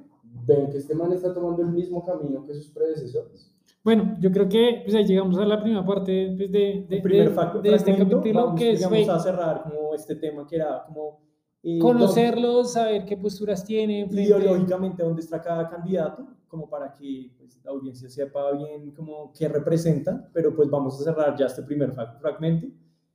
ven 0.48 0.70
que 0.72 0.78
este 0.78 0.96
man 0.96 1.12
está 1.12 1.34
tomando 1.34 1.62
el 1.64 1.68
mismo 1.68 2.02
camino 2.06 2.46
que 2.46 2.54
sus 2.54 2.70
predecesores. 2.70 3.54
Bueno, 3.84 4.16
yo 4.22 4.32
creo 4.32 4.48
que 4.48 4.84
pues 4.86 4.96
ahí 4.96 5.04
llegamos 5.06 5.38
a 5.38 5.46
la 5.46 5.62
primera 5.62 5.86
parte 5.86 6.34
pues, 6.38 6.50
de, 6.50 6.86
de, 6.88 7.02
primer 7.02 7.36
de, 7.36 7.70
de 7.70 7.76
este 7.76 7.92
capítulo, 7.98 8.34
vamos, 8.46 8.60
que 8.60 8.72
es 8.72 8.88
fue 8.88 9.04
a 9.10 9.20
cerrar 9.20 9.64
como 9.64 9.94
este 9.94 10.16
tema 10.16 10.48
que 10.48 10.56
era 10.56 10.86
como... 10.88 11.20
eh, 11.64 11.78
conocerlos, 11.80 12.72
saber 12.74 13.04
qué 13.06 13.18
posturas 13.18 13.66
tienen. 13.66 14.10
frente- 14.10 14.24
ideológicamente 14.30 15.04
dónde 15.04 15.22
está 15.22 15.42
cada 15.42 15.68
candidato, 15.70 16.26
como 16.52 16.70
para 16.70 16.94
que 16.94 17.32
pues, 17.38 17.58
la 17.64 17.72
audiencia 17.72 18.10
sepa 18.10 18.52
bien 18.52 18.92
como 18.92 19.32
qué 19.32 19.48
representan, 19.48 20.30
pero 20.34 20.54
pues 20.54 20.70
vamos 20.70 21.00
a 21.00 21.06
cerrar 21.06 21.38
ya 21.38 21.46
este 21.46 21.64
primer 21.64 21.94
fragmento. 22.20 22.68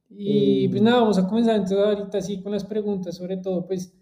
Y 0.09 0.69
pues 0.69 0.81
nada, 0.81 1.01
vamos 1.01 1.19
a 1.19 1.29
comenzar 1.29 1.57
entonces 1.57 1.79
ahorita 1.79 2.21
sí 2.23 2.41
con 2.41 2.53
las 2.53 2.65
preguntas, 2.65 3.17
sobre 3.17 3.37
todo 3.37 3.67
pues 3.67 3.93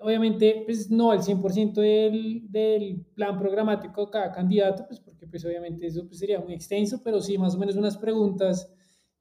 obviamente 0.00 0.62
pues 0.66 0.90
no 0.90 1.12
al 1.12 1.20
100% 1.20 1.74
del, 1.74 2.50
del 2.50 3.06
plan 3.14 3.38
programático 3.38 4.06
de 4.06 4.10
cada 4.10 4.32
candidato, 4.32 4.84
pues 4.88 4.98
porque 4.98 5.28
pues 5.28 5.44
obviamente 5.44 5.86
eso 5.86 6.04
pues, 6.06 6.18
sería 6.18 6.40
muy 6.40 6.54
extenso, 6.54 7.00
pero 7.04 7.20
sí 7.20 7.38
más 7.38 7.54
o 7.54 7.58
menos 7.58 7.76
unas 7.76 7.96
preguntas 7.96 8.74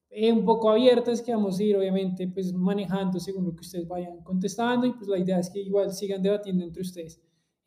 eh, 0.09 0.31
un 0.31 0.45
poco 0.45 0.71
abiertas 0.71 1.21
que 1.21 1.31
vamos 1.31 1.59
a 1.59 1.63
ir 1.63 1.77
obviamente 1.77 2.27
pues 2.27 2.51
manejando 2.53 3.19
según 3.19 3.45
lo 3.45 3.53
que 3.53 3.61
ustedes 3.61 3.87
vayan 3.87 4.23
contestando 4.23 4.87
y 4.87 4.93
pues 4.93 5.07
la 5.07 5.19
idea 5.19 5.37
es 5.37 5.51
que 5.51 5.59
igual 5.59 5.91
sigan 5.91 6.23
debatiendo 6.23 6.63
entre 6.63 6.81
ustedes. 6.81 7.21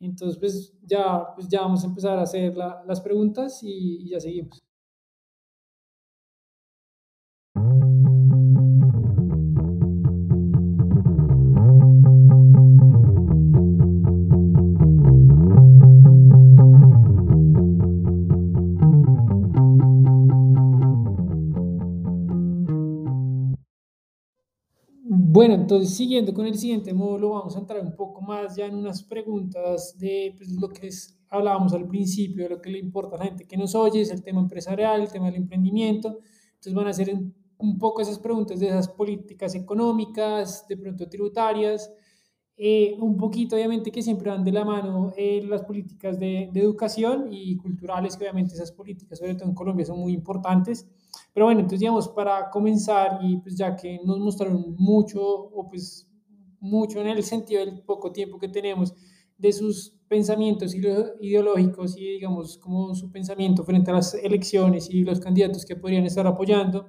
Entonces 0.05 0.37
pues 0.39 0.73
ya, 0.83 1.33
pues 1.35 1.47
ya 1.49 1.61
vamos 1.61 1.83
a 1.83 1.87
empezar 1.87 2.17
a 2.19 2.23
hacer 2.23 2.55
la- 2.57 2.83
las 2.87 3.01
preguntas 3.01 3.59
y 3.63 4.09
ya 4.09 4.19
seguimos. 4.19 4.63
Bueno, 25.43 25.55
entonces 25.55 25.93
siguiendo 25.97 26.33
con 26.33 26.45
el 26.45 26.57
siguiente 26.57 26.93
módulo, 26.93 27.31
vamos 27.31 27.57
a 27.57 27.59
entrar 27.59 27.81
un 27.81 27.93
poco 27.97 28.21
más 28.21 28.55
ya 28.55 28.65
en 28.65 28.75
unas 28.75 29.03
preguntas 29.03 29.93
de 29.99 30.33
pues, 30.37 30.49
lo 30.53 30.69
que 30.69 30.87
es- 30.87 31.19
hablábamos 31.29 31.73
al 31.73 31.85
principio, 31.85 32.45
de 32.45 32.49
lo 32.51 32.61
que 32.61 32.69
le 32.69 32.79
importa 32.79 33.17
a 33.17 33.19
la 33.19 33.25
gente 33.25 33.45
que 33.45 33.57
nos 33.57 33.75
oye, 33.75 33.99
es 33.99 34.09
el 34.11 34.23
tema 34.23 34.39
empresarial, 34.39 35.01
el 35.01 35.11
tema 35.11 35.25
del 35.25 35.35
emprendimiento. 35.35 36.19
Entonces 36.53 36.73
van 36.73 36.87
a 36.87 36.93
ser 36.93 37.13
un, 37.13 37.35
un 37.57 37.77
poco 37.77 38.01
esas 38.01 38.19
preguntas 38.19 38.57
de 38.61 38.67
esas 38.67 38.87
políticas 38.87 39.53
económicas, 39.53 40.65
de 40.69 40.77
pronto 40.77 41.09
tributarias, 41.09 41.91
eh, 42.57 42.95
un 42.99 43.17
poquito 43.17 43.55
obviamente 43.55 43.91
que 43.91 44.01
siempre 44.03 44.29
van 44.29 44.43
de 44.43 44.51
la 44.51 44.63
mano 44.63 45.11
eh, 45.17 45.41
las 45.47 45.63
políticas 45.63 46.19
de, 46.19 46.49
de 46.53 46.59
educación 46.61 47.27
y 47.31 47.57
culturales, 47.57 48.15
que 48.15 48.23
obviamente 48.23 48.53
esas 48.53 48.71
políticas, 48.71 49.19
sobre 49.19 49.35
todo 49.35 49.49
en 49.49 49.55
Colombia, 49.55 49.85
son 49.85 49.99
muy 49.99 50.13
importantes. 50.13 50.87
Pero 51.33 51.47
bueno, 51.47 51.61
entonces 51.61 51.79
digamos, 51.79 52.07
para 52.09 52.49
comenzar 52.51 53.19
y 53.23 53.37
pues 53.37 53.57
ya 53.57 53.75
que 53.75 53.99
nos 54.05 54.19
mostraron 54.19 54.75
mucho, 54.77 55.21
o 55.21 55.67
pues 55.69 56.07
mucho 56.59 57.01
en 57.01 57.07
el 57.07 57.23
sentido 57.23 57.65
del 57.65 57.81
poco 57.81 58.11
tiempo 58.11 58.37
que 58.39 58.47
tenemos, 58.47 58.93
de 59.37 59.51
sus 59.51 59.95
pensamientos 60.07 60.75
ideo- 60.75 61.15
ideológicos 61.19 61.97
y 61.97 62.01
digamos 62.05 62.57
como 62.59 62.93
su 62.95 63.11
pensamiento 63.11 63.63
frente 63.63 63.91
a 63.91 63.95
las 63.95 64.13
elecciones 64.13 64.89
y 64.89 65.03
los 65.03 65.19
candidatos 65.19 65.65
que 65.65 65.75
podrían 65.75 66.05
estar 66.05 66.25
apoyando, 66.27 66.87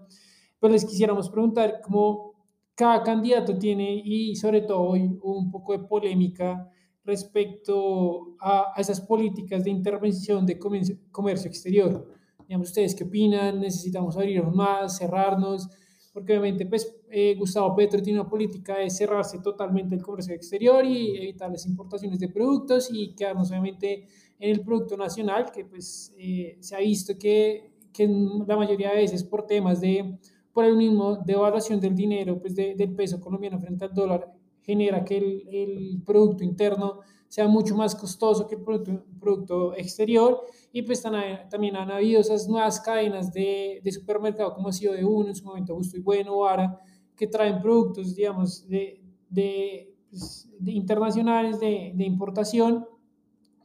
pues 0.60 0.72
les 0.72 0.84
quisiéramos 0.84 1.30
preguntar 1.30 1.80
cómo 1.82 2.33
cada 2.74 3.02
candidato 3.02 3.56
tiene 3.56 4.02
y 4.04 4.34
sobre 4.36 4.62
todo 4.62 4.80
hoy 4.80 5.18
hubo 5.22 5.38
un 5.38 5.50
poco 5.50 5.72
de 5.72 5.80
polémica 5.80 6.70
respecto 7.04 8.36
a, 8.40 8.72
a 8.74 8.80
esas 8.80 9.00
políticas 9.00 9.64
de 9.64 9.70
intervención 9.70 10.44
de 10.46 10.58
comercio, 10.58 10.96
comercio 11.10 11.48
exterior. 11.48 12.06
Digamos, 12.48 12.68
¿ustedes 12.68 12.94
qué 12.94 13.04
opinan? 13.04 13.60
¿Necesitamos 13.60 14.16
abrirnos 14.16 14.54
más, 14.54 14.98
cerrarnos? 14.98 15.68
Porque 16.12 16.32
obviamente, 16.32 16.66
pues, 16.66 16.96
eh, 17.10 17.34
Gustavo 17.38 17.74
Petro 17.74 18.00
tiene 18.02 18.20
una 18.20 18.28
política 18.28 18.78
de 18.78 18.90
cerrarse 18.90 19.40
totalmente 19.40 19.94
el 19.94 20.02
comercio 20.02 20.34
exterior 20.34 20.84
y 20.84 21.16
evitar 21.16 21.50
las 21.50 21.66
importaciones 21.66 22.20
de 22.20 22.28
productos 22.28 22.88
y 22.92 23.14
quedarnos 23.14 23.50
obviamente 23.50 24.06
en 24.38 24.50
el 24.50 24.60
producto 24.62 24.96
nacional, 24.96 25.50
que 25.52 25.64
pues 25.64 26.14
eh, 26.18 26.56
se 26.60 26.76
ha 26.76 26.78
visto 26.78 27.14
que, 27.18 27.72
que 27.92 28.06
la 28.46 28.56
mayoría 28.56 28.90
de 28.90 28.96
veces 28.96 29.24
por 29.24 29.46
temas 29.46 29.80
de, 29.80 30.18
por 30.54 30.64
el 30.64 30.76
mismo 30.76 31.16
devaluación 31.16 31.80
del 31.80 31.94
dinero, 31.96 32.40
pues 32.40 32.54
de- 32.56 32.74
del 32.76 32.94
peso 32.94 33.20
colombiano 33.20 33.58
frente 33.60 33.84
al 33.84 33.92
dólar, 33.94 34.32
genera 34.62 35.04
que 35.04 35.18
el, 35.18 35.48
el 35.48 36.02
producto 36.06 36.44
interno 36.44 37.00
sea 37.28 37.48
mucho 37.48 37.74
más 37.76 37.94
costoso 37.96 38.46
que 38.46 38.54
el 38.54 38.62
producto, 38.62 39.04
producto 39.20 39.74
exterior. 39.76 40.42
Y 40.72 40.82
pues 40.82 41.02
también 41.02 41.76
han 41.76 41.90
habido 41.90 42.20
esas 42.20 42.48
nuevas 42.48 42.80
cadenas 42.80 43.32
de, 43.32 43.80
de 43.82 43.92
supermercado 43.92 44.54
como 44.54 44.68
ha 44.68 44.72
sido 44.72 44.92
de 44.94 45.04
uno 45.04 45.28
en 45.28 45.34
su 45.36 45.44
momento 45.44 45.74
Justo 45.74 45.96
y 45.96 46.00
Bueno, 46.00 46.38
Vara, 46.38 46.78
que 47.16 47.26
traen 47.26 47.60
productos, 47.60 48.14
digamos, 48.14 48.66
de, 48.68 49.02
de, 49.28 49.92
pues, 50.10 50.48
de 50.58 50.72
internacionales 50.72 51.60
de 51.60 52.04
importación 52.04 52.86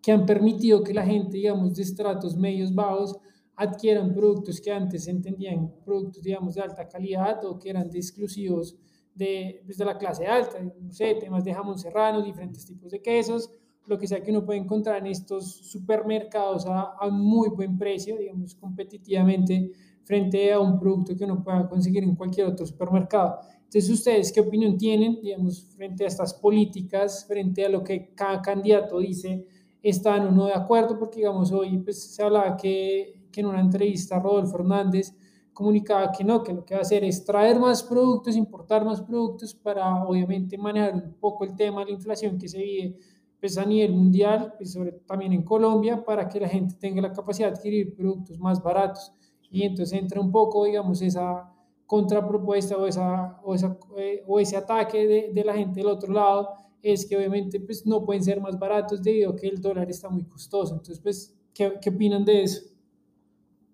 que 0.01 0.11
han 0.11 0.25
permitido 0.25 0.83
que 0.83 0.93
la 0.93 1.05
gente, 1.05 1.37
digamos, 1.37 1.75
de 1.75 1.83
estratos 1.83 2.35
medios 2.35 2.73
bajos 2.73 3.17
adquieran 3.59 4.13
productos 4.13 4.61
que 4.61 4.71
antes 4.71 5.05
entendían 5.07 5.69
productos, 5.83 6.23
digamos, 6.23 6.55
de 6.55 6.61
alta 6.61 6.87
calidad 6.87 7.43
o 7.43 7.59
que 7.59 7.69
eran 7.69 7.89
de 7.89 7.99
exclusivos 7.99 8.77
de, 9.13 9.61
pues, 9.65 9.77
de 9.77 9.83
la 9.83 9.97
clase 9.97 10.25
alta, 10.25 10.59
no 10.61 10.91
sé, 10.93 11.15
temas 11.15 11.43
de 11.43 11.53
jamón 11.53 11.77
serrano, 11.77 12.21
diferentes 12.21 12.65
tipos 12.65 12.89
de 12.89 13.01
quesos, 13.01 13.51
lo 13.85 13.97
que 13.97 14.07
sea 14.07 14.23
que 14.23 14.31
uno 14.31 14.45
puede 14.45 14.59
encontrar 14.59 14.99
en 14.99 15.07
estos 15.07 15.51
supermercados 15.51 16.65
a, 16.67 16.93
a 16.97 17.09
muy 17.09 17.49
buen 17.49 17.77
precio, 17.77 18.17
digamos, 18.17 18.55
competitivamente 18.55 19.71
frente 20.05 20.53
a 20.53 20.59
un 20.59 20.79
producto 20.79 21.17
que 21.17 21.25
uno 21.25 21.43
pueda 21.43 21.67
conseguir 21.67 22.03
en 22.03 22.15
cualquier 22.15 22.47
otro 22.47 22.65
supermercado. 22.65 23.39
Entonces, 23.57 23.89
¿ustedes 23.89 24.31
qué 24.31 24.39
opinión 24.39 24.77
tienen, 24.77 25.19
digamos, 25.21 25.65
frente 25.75 26.05
a 26.05 26.07
estas 26.07 26.33
políticas, 26.33 27.25
frente 27.27 27.65
a 27.65 27.69
lo 27.69 27.83
que 27.83 28.13
cada 28.15 28.41
candidato 28.41 28.99
dice, 28.99 29.45
están 29.83 30.27
o 30.27 30.31
no 30.31 30.45
de 30.45 30.53
acuerdo? 30.53 30.97
Porque, 30.97 31.17
digamos, 31.17 31.51
hoy 31.51 31.77
pues, 31.79 32.01
se 32.01 32.23
hablaba 32.23 32.55
que, 32.55 33.18
que 33.31 33.41
en 33.41 33.47
una 33.47 33.59
entrevista 33.59 34.19
Rodolfo 34.19 34.57
Hernández 34.57 35.13
comunicaba 35.59 36.09
que 36.11 36.23
no, 36.23 36.41
que 36.41 36.53
lo 36.53 36.63
que 36.63 36.73
va 36.73 36.79
a 36.79 36.83
hacer 36.83 37.03
es 37.03 37.25
traer 37.25 37.59
más 37.59 37.83
productos, 37.83 38.37
importar 38.37 38.85
más 38.85 39.01
productos 39.01 39.53
para, 39.53 40.05
obviamente, 40.05 40.57
manejar 40.57 40.95
un 40.95 41.15
poco 41.19 41.43
el 41.43 41.53
tema 41.53 41.81
de 41.81 41.87
la 41.87 41.91
inflación 41.91 42.37
que 42.37 42.47
se 42.47 42.59
vive 42.59 42.97
pues, 43.41 43.57
a 43.57 43.65
nivel 43.65 43.91
mundial, 43.93 44.53
pues, 44.57 44.71
sobre, 44.71 44.93
también 45.05 45.33
en 45.33 45.43
Colombia, 45.43 46.03
para 46.03 46.29
que 46.29 46.39
la 46.39 46.47
gente 46.47 46.75
tenga 46.75 47.01
la 47.01 47.11
capacidad 47.11 47.49
de 47.49 47.55
adquirir 47.55 47.93
productos 47.93 48.39
más 48.39 48.63
baratos. 48.63 49.11
Y 49.51 49.63
entonces 49.63 49.99
entra 49.99 50.21
un 50.21 50.31
poco, 50.31 50.63
digamos, 50.63 51.01
esa 51.01 51.51
contrapropuesta 51.85 52.77
o, 52.77 52.85
esa, 52.85 53.41
o, 53.43 53.53
esa, 53.53 53.77
eh, 53.97 54.23
o 54.27 54.39
ese 54.39 54.55
ataque 54.55 55.07
de, 55.07 55.31
de, 55.33 55.43
la 55.43 55.55
gente 55.55 55.79
del 55.79 55.87
otro 55.87 56.13
lado, 56.13 56.53
es 56.81 57.05
que 57.05 57.17
obviamente 57.17 57.59
pues, 57.59 57.85
no 57.85 58.05
pueden 58.05 58.23
ser 58.23 58.39
más 58.39 58.57
baratos 58.57 59.01
debido 59.01 59.31
a 59.31 59.35
que 59.35 59.47
el 59.47 59.59
dólar 59.59 59.89
está 59.89 60.07
muy 60.07 60.23
costoso. 60.23 60.75
Entonces, 60.75 60.99
pues, 61.01 61.35
¿qué, 61.53 61.73
qué 61.81 61.89
opinan 61.89 62.23
de 62.23 62.43
eso? 62.43 62.68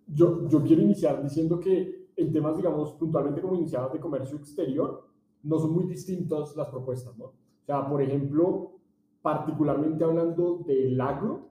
Yo, 0.08 0.48
yo 0.48 0.64
quiero 0.64 0.82
iniciar 0.82 1.22
diciendo 1.22 1.60
que 1.60 2.10
en 2.16 2.32
temas, 2.32 2.56
digamos, 2.58 2.94
puntualmente 2.94 3.42
como 3.42 3.56
iniciadas 3.56 3.92
de 3.94 4.00
comercio 4.00 4.38
exterior, 4.38 5.08
no 5.44 5.60
son 5.60 5.74
muy 5.74 5.86
distintas 5.86 6.56
las 6.56 6.70
propuestas, 6.70 7.18
¿no? 7.18 7.26
O 7.26 7.66
sea, 7.66 7.88
por 7.88 8.02
ejemplo, 8.02 8.72
particularmente 9.22 10.04
hablando 10.04 10.64
del 10.66 11.00
agro, 11.02 11.50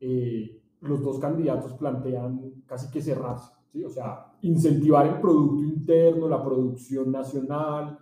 eh, 0.00 0.60
los 0.80 1.02
dos 1.02 1.18
candidatos 1.18 1.74
plantean 1.74 2.62
casi 2.66 2.90
que 2.90 3.00
cerrarse, 3.00 3.52
¿sí? 3.70 3.84
O 3.84 3.90
sea, 3.90 4.32
incentivar 4.42 5.06
el 5.06 5.20
producto 5.20 5.62
interno, 5.62 6.28
la 6.28 6.42
producción 6.42 7.12
nacional, 7.12 7.98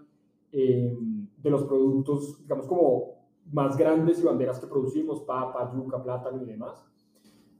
eh, 0.53 0.97
de 1.37 1.51
los 1.51 1.65
productos, 1.65 2.43
digamos, 2.43 2.67
como 2.67 3.21
más 3.53 3.77
grandes 3.77 4.21
y 4.21 4.25
banderas 4.25 4.59
que 4.59 4.67
producimos, 4.67 5.23
papa, 5.23 5.73
yuca, 5.75 6.03
plátano 6.03 6.43
y 6.43 6.47
demás. 6.47 6.85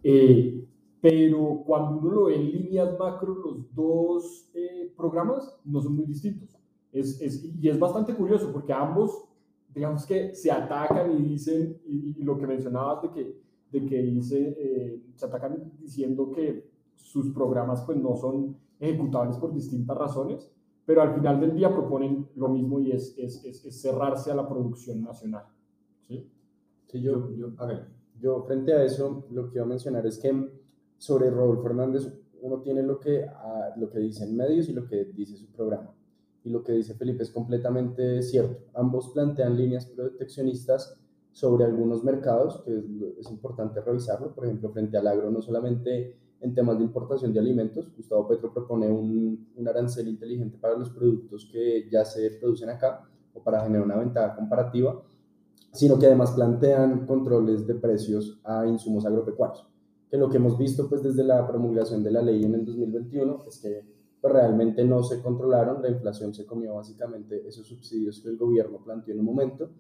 Eh, 0.03 0.69
pero 1.01 1.63
cuando 1.67 1.99
uno 1.99 2.11
lo 2.11 2.25
ve 2.25 2.37
en 2.37 2.51
líneas 2.51 2.99
macro, 2.99 3.35
los 3.35 3.75
dos 3.75 4.51
eh, 4.55 4.93
programas 4.97 5.59
no 5.65 5.81
son 5.81 5.97
muy 5.97 6.07
distintos. 6.07 6.57
Es, 6.93 7.21
es, 7.21 7.45
y 7.45 7.69
es 7.69 7.79
bastante 7.79 8.15
curioso 8.15 8.53
porque 8.53 8.73
ambos, 8.73 9.25
digamos 9.75 10.05
que 10.05 10.35
se 10.35 10.51
atacan 10.51 11.13
y 11.13 11.23
dicen, 11.23 11.81
y, 11.87 12.21
y, 12.21 12.23
lo 12.23 12.37
que 12.37 12.47
mencionabas 12.47 13.03
de 13.03 13.11
que 13.11 13.51
de 13.71 13.87
que 13.87 14.03
dice, 14.03 14.57
eh, 14.59 15.03
se 15.15 15.27
atacan 15.27 15.73
diciendo 15.79 16.31
que 16.33 16.71
sus 16.95 17.33
programas 17.33 17.83
pues 17.83 17.99
no 17.99 18.17
son 18.17 18.57
ejecutables 18.79 19.37
por 19.37 19.53
distintas 19.53 19.97
razones, 19.97 20.51
pero 20.85 21.03
al 21.03 21.15
final 21.15 21.41
del 21.41 21.55
día 21.55 21.73
proponen 21.73 22.29
lo 22.37 22.49
mismo 22.49 22.81
y 22.81 22.93
es, 22.93 23.17
es, 23.17 23.45
es, 23.45 23.81
cerrarse 23.81 24.33
a 24.33 24.35
la 24.35 24.49
producción 24.49 25.03
nacional. 25.03 25.45
¿sí? 26.01 26.29
sí 26.87 27.01
yo, 27.01 27.31
yo, 27.37 27.53
a 27.59 27.67
ver, 27.67 27.89
yo 28.19 28.43
frente 28.43 28.73
a 28.73 28.85
eso 28.85 29.27
lo 29.31 29.49
que 29.49 29.57
iba 29.57 29.65
a 29.65 29.69
mencionar 29.69 30.07
es 30.07 30.19
que 30.19 30.29
sobre 31.01 31.31
Rodolfo 31.31 31.63
Fernández 31.63 32.13
uno 32.43 32.61
tiene 32.61 32.83
lo 32.83 33.01
que, 33.01 33.25
ah, 33.25 33.73
lo 33.77 33.89
que 33.89 33.99
dicen 33.99 34.37
medios 34.37 34.69
y 34.69 34.75
lo 34.75 34.87
que 34.87 35.07
dice 35.07 35.35
su 35.37 35.47
programa. 35.47 35.95
Y 36.45 36.51
lo 36.51 36.63
que 36.63 36.73
dice 36.73 36.95
Felipe 36.95 37.23
es 37.23 37.31
completamente 37.31 38.23
cierto. 38.23 38.65
Ambos 38.75 39.09
plantean 39.09 39.57
líneas 39.57 39.87
proteccionistas 39.87 40.99
sobre 41.33 41.65
algunos 41.65 42.05
mercados, 42.05 42.63
que 42.65 42.83
es, 43.19 43.31
importante 43.31 43.81
revisarlo. 43.81 44.35
Por 44.35 44.45
ejemplo, 44.45 44.71
frente 44.71 44.99
al 44.99 45.07
agro, 45.07 45.31
no 45.31 45.41
solamente 45.41 46.17
en 46.41 46.55
temas 46.55 46.77
de 46.77 46.85
importación 46.85 47.33
de 47.33 47.41
alimentos, 47.41 47.91
Gustavo 47.97 48.29
Petro 48.29 48.53
propone 48.53 48.91
un, 48.91 49.49
un 49.57 49.69
arancel 49.69 50.07
inteligente 50.07 50.59
para 50.59 50.77
los 50.77 50.91
productos 50.91 51.49
que 51.51 51.89
ya 51.91 52.05
se 52.05 52.31
producen 52.33 52.69
acá 52.69 53.09
o 53.33 53.43
para 53.43 53.63
generar 53.63 53.87
una 53.87 53.97
ventaja 53.97 54.37
comparativa, 54.37 55.03
sino 55.73 55.99
que 55.99 56.07
además 56.07 56.33
plantean 56.33 57.07
controles 57.07 57.67
de 57.67 57.75
precios 57.75 58.39
a 58.45 58.67
insumos 58.67 59.07
agropecuarios 59.07 59.71
que 60.11 60.17
lo 60.17 60.29
que 60.29 60.39
hemos 60.39 60.59
visto 60.59 60.89
pues 60.89 61.03
desde 61.03 61.23
la 61.23 61.47
promulgación 61.47 62.03
de 62.03 62.11
la 62.11 62.23
ley 62.23 62.43
en 62.45 62.55
el 62.55 62.65
2021 62.65 63.45
es 63.47 63.59
que 63.59 63.85
pues, 64.21 64.33
realmente 64.33 64.85
no 64.85 65.03
se 65.03 65.23
controlaron, 65.23 65.81
la 65.81 65.89
inflación 65.89 66.35
se 66.35 66.45
comió 66.45 66.75
básicamente 66.75 67.47
esos 67.47 67.67
subsidios 67.67 68.21
que 68.21 68.29
el 68.29 68.37
gobierno 68.37 68.83
planteó 68.83 69.15
en 69.15 69.21
un 69.21 69.27
momento 69.27 69.71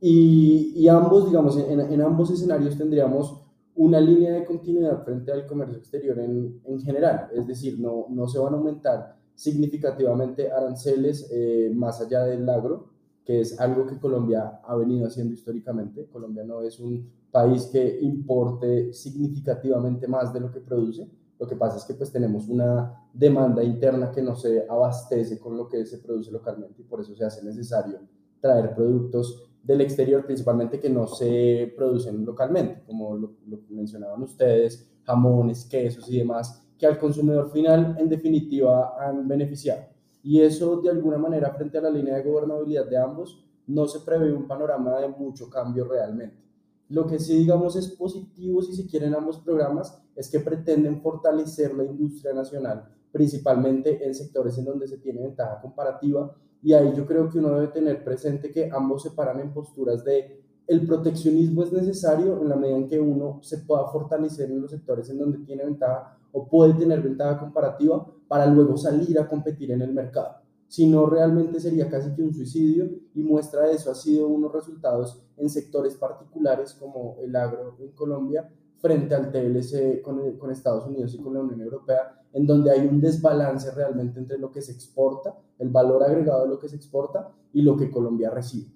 y, 0.00 0.72
y 0.76 0.88
ambos, 0.88 1.26
digamos, 1.26 1.56
en, 1.56 1.80
en, 1.80 2.00
ambos 2.02 2.30
escenarios 2.30 2.76
tendríamos 2.76 3.42
una 3.74 4.00
línea 4.00 4.34
de 4.34 4.44
continuidad 4.44 5.02
frente 5.04 5.32
al 5.32 5.46
comercio 5.46 5.78
exterior 5.78 6.18
en, 6.18 6.60
en 6.64 6.80
general, 6.80 7.28
es 7.32 7.46
decir, 7.46 7.80
no, 7.80 8.06
no 8.10 8.28
se 8.28 8.38
van 8.38 8.54
a 8.54 8.56
aumentar 8.58 9.16
significativamente 9.34 10.50
aranceles 10.50 11.28
eh, 11.30 11.70
más 11.74 12.00
allá 12.00 12.24
del 12.24 12.48
agro, 12.48 12.88
que 13.24 13.40
es 13.40 13.58
algo 13.60 13.86
que 13.86 13.98
Colombia 13.98 14.60
ha 14.64 14.76
venido 14.76 15.06
haciendo 15.06 15.34
históricamente. 15.34 16.06
Colombia 16.06 16.44
no 16.44 16.62
es 16.62 16.78
un 16.80 17.10
país 17.36 17.66
que 17.66 17.98
importe 18.00 18.94
significativamente 18.94 20.08
más 20.08 20.32
de 20.32 20.40
lo 20.40 20.50
que 20.50 20.60
produce. 20.60 21.06
Lo 21.38 21.46
que 21.46 21.54
pasa 21.54 21.76
es 21.76 21.84
que 21.84 21.92
pues 21.92 22.10
tenemos 22.10 22.48
una 22.48 23.08
demanda 23.12 23.62
interna 23.62 24.10
que 24.10 24.22
no 24.22 24.34
se 24.34 24.64
abastece 24.66 25.38
con 25.38 25.54
lo 25.54 25.68
que 25.68 25.84
se 25.84 25.98
produce 25.98 26.30
localmente 26.30 26.80
y 26.80 26.84
por 26.84 27.02
eso 27.02 27.14
se 27.14 27.26
hace 27.26 27.44
necesario 27.44 27.98
traer 28.40 28.74
productos 28.74 29.50
del 29.62 29.82
exterior, 29.82 30.24
principalmente 30.24 30.80
que 30.80 30.88
no 30.88 31.06
se 31.06 31.74
producen 31.76 32.24
localmente, 32.24 32.82
como 32.86 33.14
lo, 33.14 33.34
lo 33.46 33.58
mencionaban 33.68 34.22
ustedes, 34.22 34.88
jamones, 35.02 35.66
quesos 35.66 36.08
y 36.08 36.16
demás, 36.16 36.66
que 36.78 36.86
al 36.86 36.98
consumidor 36.98 37.50
final 37.50 37.96
en 37.98 38.08
definitiva 38.08 38.94
han 38.98 39.28
beneficiado 39.28 39.82
y 40.22 40.40
eso 40.40 40.80
de 40.80 40.88
alguna 40.88 41.18
manera 41.18 41.50
frente 41.50 41.76
a 41.76 41.82
la 41.82 41.90
línea 41.90 42.16
de 42.16 42.22
gobernabilidad 42.22 42.86
de 42.86 42.96
ambos 42.96 43.44
no 43.66 43.86
se 43.86 44.00
prevé 44.00 44.32
un 44.32 44.46
panorama 44.46 44.98
de 45.00 45.08
mucho 45.08 45.50
cambio 45.50 45.84
realmente. 45.84 46.45
Lo 46.88 47.06
que 47.06 47.18
sí 47.18 47.36
digamos 47.36 47.74
es 47.76 47.88
positivo 47.88 48.62
si 48.62 48.74
se 48.74 48.86
quieren 48.86 49.14
ambos 49.14 49.38
programas 49.38 50.00
es 50.14 50.30
que 50.30 50.40
pretenden 50.40 51.00
fortalecer 51.02 51.74
la 51.74 51.84
industria 51.84 52.32
nacional, 52.32 52.88
principalmente 53.10 54.06
en 54.06 54.14
sectores 54.14 54.56
en 54.58 54.66
donde 54.66 54.86
se 54.86 54.98
tiene 54.98 55.22
ventaja 55.22 55.60
comparativa 55.60 56.32
y 56.62 56.72
ahí 56.72 56.92
yo 56.96 57.06
creo 57.06 57.28
que 57.28 57.38
uno 57.38 57.50
debe 57.50 57.68
tener 57.68 58.04
presente 58.04 58.50
que 58.50 58.70
ambos 58.72 59.02
se 59.02 59.10
paran 59.10 59.40
en 59.40 59.52
posturas 59.52 60.04
de 60.04 60.42
el 60.66 60.86
proteccionismo 60.86 61.62
es 61.62 61.72
necesario 61.72 62.40
en 62.40 62.48
la 62.48 62.56
medida 62.56 62.76
en 62.76 62.88
que 62.88 62.98
uno 62.98 63.38
se 63.42 63.58
pueda 63.58 63.86
fortalecer 63.86 64.50
en 64.50 64.62
los 64.62 64.70
sectores 64.70 65.08
en 65.10 65.18
donde 65.18 65.38
tiene 65.38 65.64
ventaja 65.64 66.18
o 66.32 66.48
puede 66.48 66.74
tener 66.74 67.02
ventaja 67.02 67.38
comparativa 67.38 68.04
para 68.26 68.46
luego 68.46 68.76
salir 68.76 69.18
a 69.18 69.28
competir 69.28 69.70
en 69.70 69.82
el 69.82 69.92
mercado. 69.92 70.45
Si 70.68 70.86
no, 70.86 71.06
realmente 71.06 71.60
sería 71.60 71.88
casi 71.88 72.14
que 72.14 72.22
un 72.22 72.34
suicidio 72.34 72.90
y 73.14 73.22
muestra 73.22 73.66
de 73.66 73.74
eso 73.74 73.90
ha 73.90 73.94
sido 73.94 74.26
unos 74.26 74.52
resultados 74.52 75.22
en 75.36 75.48
sectores 75.48 75.94
particulares 75.94 76.74
como 76.74 77.16
el 77.22 77.36
agro 77.36 77.76
en 77.78 77.92
Colombia 77.92 78.50
frente 78.78 79.14
al 79.14 79.30
TLC 79.30 80.02
con, 80.02 80.36
con 80.36 80.50
Estados 80.50 80.86
Unidos 80.86 81.14
y 81.14 81.18
con 81.18 81.34
la 81.34 81.40
Unión 81.40 81.60
Europea, 81.60 82.22
en 82.32 82.46
donde 82.46 82.70
hay 82.70 82.86
un 82.86 83.00
desbalance 83.00 83.70
realmente 83.70 84.18
entre 84.18 84.38
lo 84.38 84.50
que 84.50 84.60
se 84.60 84.72
exporta, 84.72 85.38
el 85.58 85.70
valor 85.70 86.02
agregado 86.02 86.42
de 86.42 86.50
lo 86.50 86.58
que 86.58 86.68
se 86.68 86.76
exporta 86.76 87.32
y 87.52 87.62
lo 87.62 87.76
que 87.76 87.90
Colombia 87.90 88.30
recibe. 88.30 88.70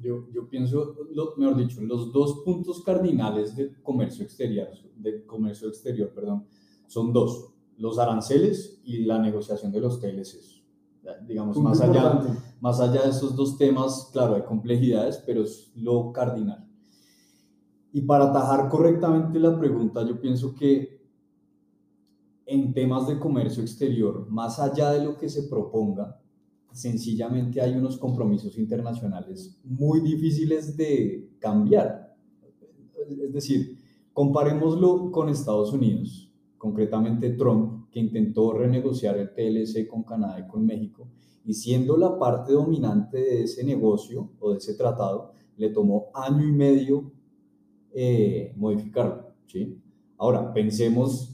Yo, 0.00 0.28
yo 0.30 0.48
pienso, 0.48 0.94
mejor 1.36 1.56
dicho, 1.56 1.80
los 1.80 2.12
dos 2.12 2.42
puntos 2.44 2.82
cardinales 2.84 3.56
de 3.56 3.72
comercio 3.82 4.24
exterior, 4.24 4.68
de 4.96 5.24
comercio 5.24 5.68
exterior, 5.68 6.10
perdón, 6.10 6.46
son 6.86 7.12
dos, 7.12 7.54
los 7.78 7.98
aranceles 7.98 8.80
y 8.84 9.04
la 9.04 9.18
negociación 9.18 9.72
de 9.72 9.80
los 9.80 10.00
TLCs. 10.00 10.55
Digamos, 11.26 11.58
más 11.58 11.80
allá, 11.80 12.20
más 12.60 12.80
allá 12.80 13.02
de 13.02 13.10
esos 13.10 13.36
dos 13.36 13.56
temas, 13.56 14.10
claro, 14.12 14.34
hay 14.34 14.42
complejidades, 14.42 15.22
pero 15.26 15.42
es 15.42 15.72
lo 15.74 16.12
cardinal. 16.12 16.66
Y 17.92 18.02
para 18.02 18.26
atajar 18.26 18.68
correctamente 18.68 19.38
la 19.38 19.58
pregunta, 19.58 20.06
yo 20.06 20.20
pienso 20.20 20.54
que 20.54 20.96
en 22.46 22.72
temas 22.72 23.08
de 23.08 23.18
comercio 23.18 23.62
exterior, 23.62 24.26
más 24.28 24.58
allá 24.60 24.92
de 24.92 25.04
lo 25.04 25.16
que 25.16 25.28
se 25.28 25.44
proponga, 25.44 26.20
sencillamente 26.72 27.60
hay 27.60 27.72
unos 27.74 27.96
compromisos 27.96 28.58
internacionales 28.58 29.58
muy 29.64 30.00
difíciles 30.00 30.76
de 30.76 31.30
cambiar. 31.38 32.14
Es 33.08 33.32
decir, 33.32 33.78
comparémoslo 34.12 35.10
con 35.10 35.28
Estados 35.28 35.72
Unidos, 35.72 36.30
concretamente 36.58 37.30
Trump, 37.30 37.75
que 37.96 38.00
intentó 38.00 38.52
renegociar 38.52 39.16
el 39.16 39.32
TLC 39.32 39.88
con 39.88 40.02
Canadá 40.02 40.38
y 40.38 40.46
con 40.46 40.66
México, 40.66 41.08
y 41.46 41.54
siendo 41.54 41.96
la 41.96 42.18
parte 42.18 42.52
dominante 42.52 43.16
de 43.16 43.44
ese 43.44 43.64
negocio 43.64 44.32
o 44.38 44.52
de 44.52 44.58
ese 44.58 44.74
tratado, 44.74 45.32
le 45.56 45.70
tomó 45.70 46.10
año 46.12 46.46
y 46.46 46.52
medio 46.52 47.10
eh, 47.94 48.52
modificarlo. 48.54 49.32
¿sí? 49.46 49.80
Ahora, 50.18 50.52
pensemos 50.52 51.32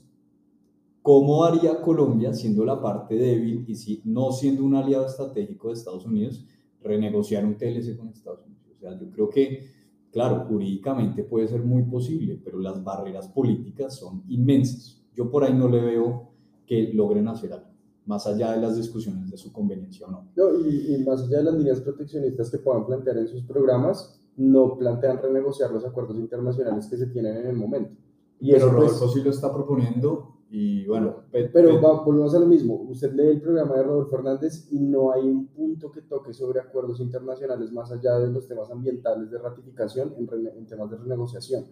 ¿Cómo 1.02 1.42
haría 1.42 1.80
Colombia, 1.82 2.32
siendo 2.32 2.64
la 2.64 2.80
parte 2.80 3.16
débil 3.16 3.64
y 3.66 3.74
si, 3.74 4.00
no 4.04 4.30
siendo 4.30 4.62
un 4.62 4.76
aliado 4.76 5.06
estratégico 5.06 5.66
de 5.66 5.74
Estados 5.74 6.06
Unidos, 6.06 6.46
renegociar 6.80 7.44
un 7.44 7.56
TLC 7.56 7.96
con 7.96 8.10
Estados 8.10 8.46
Unidos? 8.46 8.68
O 8.76 8.78
sea, 8.78 8.96
yo 8.96 9.10
creo 9.10 9.28
que, 9.28 9.66
claro, 10.12 10.46
jurídicamente 10.46 11.24
puede 11.24 11.48
ser 11.48 11.64
muy 11.64 11.82
posible, 11.82 12.40
pero 12.44 12.60
las 12.60 12.84
barreras 12.84 13.26
políticas 13.26 13.96
son 13.96 14.22
inmensas. 14.28 15.02
Yo 15.12 15.28
por 15.28 15.42
ahí 15.42 15.52
no 15.52 15.66
le 15.66 15.80
veo 15.80 16.31
que 16.66 16.92
logren 16.92 17.28
hacer 17.28 17.52
algo, 17.52 17.68
más 18.06 18.26
allá 18.26 18.52
de 18.52 18.60
las 18.60 18.76
discusiones 18.76 19.30
de 19.30 19.36
su 19.36 19.52
conveniencia 19.52 20.06
o 20.06 20.10
no. 20.10 20.30
no 20.34 20.58
y, 20.66 20.94
y 20.94 21.04
más 21.04 21.22
allá 21.22 21.38
de 21.38 21.44
las 21.44 21.54
líneas 21.54 21.80
proteccionistas 21.80 22.50
que 22.50 22.58
puedan 22.58 22.86
plantear 22.86 23.18
en 23.18 23.28
sus 23.28 23.42
programas, 23.44 24.20
no 24.36 24.76
plantean 24.78 25.18
renegociar 25.18 25.70
los 25.70 25.84
acuerdos 25.84 26.16
internacionales 26.16 26.86
que 26.88 26.96
se 26.96 27.06
tienen 27.06 27.36
en 27.36 27.46
el 27.46 27.56
momento. 27.56 27.96
Y 28.40 28.52
pero 28.52 28.66
eso, 28.66 28.74
Rodolfo 28.74 28.98
pues, 29.00 29.12
sí 29.12 29.22
lo 29.22 29.30
está 29.30 29.52
proponiendo 29.52 30.32
y 30.50 30.86
bueno, 30.86 31.24
pero 31.30 31.80
volvemos 32.04 32.34
a 32.34 32.38
lo 32.38 32.46
mismo. 32.46 32.74
Usted 32.88 33.12
lee 33.14 33.28
el 33.28 33.40
programa 33.40 33.76
de 33.76 33.84
Rodolfo 33.84 34.10
Fernández 34.10 34.68
y 34.70 34.80
no 34.80 35.12
hay 35.12 35.22
un 35.22 35.46
punto 35.46 35.90
que 35.90 36.02
toque 36.02 36.34
sobre 36.34 36.60
acuerdos 36.60 37.00
internacionales 37.00 37.72
más 37.72 37.90
allá 37.90 38.18
de 38.18 38.30
los 38.30 38.46
temas 38.46 38.70
ambientales 38.70 39.30
de 39.30 39.38
ratificación 39.38 40.14
en, 40.18 40.28
en 40.46 40.66
temas 40.66 40.90
de 40.90 40.98
renegociación. 40.98 41.64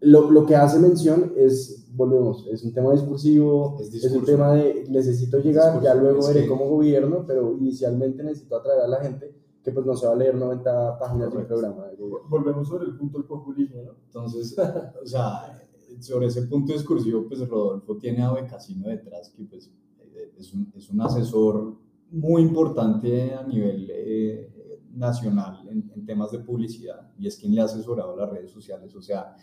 Lo, 0.00 0.30
lo, 0.30 0.44
que 0.44 0.54
hace 0.54 0.78
mención 0.78 1.32
es, 1.36 1.88
volvemos, 1.94 2.46
es 2.52 2.62
un 2.64 2.72
tema 2.72 2.92
discursivo, 2.92 3.78
es, 3.80 4.12
un 4.12 4.24
tema 4.24 4.52
de 4.52 4.84
necesito 4.90 5.38
llegar, 5.38 5.82
ya 5.82 5.94
luego 5.94 6.26
veré 6.26 6.46
como 6.46 6.68
gobierno, 6.68 7.24
pero 7.26 7.56
inicialmente 7.56 8.22
necesito 8.22 8.56
atraer 8.56 8.82
a 8.82 8.88
la 8.88 9.00
gente 9.00 9.34
que 9.66 9.72
pues 9.72 9.84
no 9.84 9.96
se 9.96 10.06
va 10.06 10.12
a 10.12 10.16
leer 10.16 10.36
90 10.36 10.98
páginas 10.98 11.34
del 11.34 11.44
programa. 11.44 11.86
Volvemos 12.28 12.68
sobre 12.68 12.84
el 12.84 12.96
punto 12.96 13.18
del 13.18 13.26
populismo, 13.26 13.82
¿no? 13.82 13.96
Entonces, 14.06 14.54
o 15.02 15.06
sea, 15.06 15.60
sobre 15.98 16.26
ese 16.26 16.42
punto 16.42 16.72
discursivo, 16.72 17.26
pues 17.26 17.40
Rodolfo 17.48 17.96
tiene 17.96 18.22
a 18.22 18.32
Becasino 18.32 18.88
detrás, 18.88 19.30
que 19.30 19.42
pues 19.42 19.72
eh, 19.98 20.32
es 20.38 20.52
un, 20.54 20.72
es 20.76 20.88
un 20.88 21.00
asesor 21.00 21.74
muy 22.10 22.42
importante 22.42 23.34
a 23.34 23.42
nivel 23.42 23.90
eh, 23.90 24.80
nacional 24.94 25.66
en, 25.68 25.90
en, 25.94 26.06
temas 26.06 26.30
de 26.30 26.38
publicidad 26.38 27.10
y 27.18 27.26
es 27.26 27.36
quien 27.36 27.54
le 27.54 27.60
ha 27.60 27.64
asesorado 27.64 28.16
las 28.16 28.30
redes 28.30 28.52
sociales. 28.52 28.94
O 28.94 29.02
sea, 29.02 29.34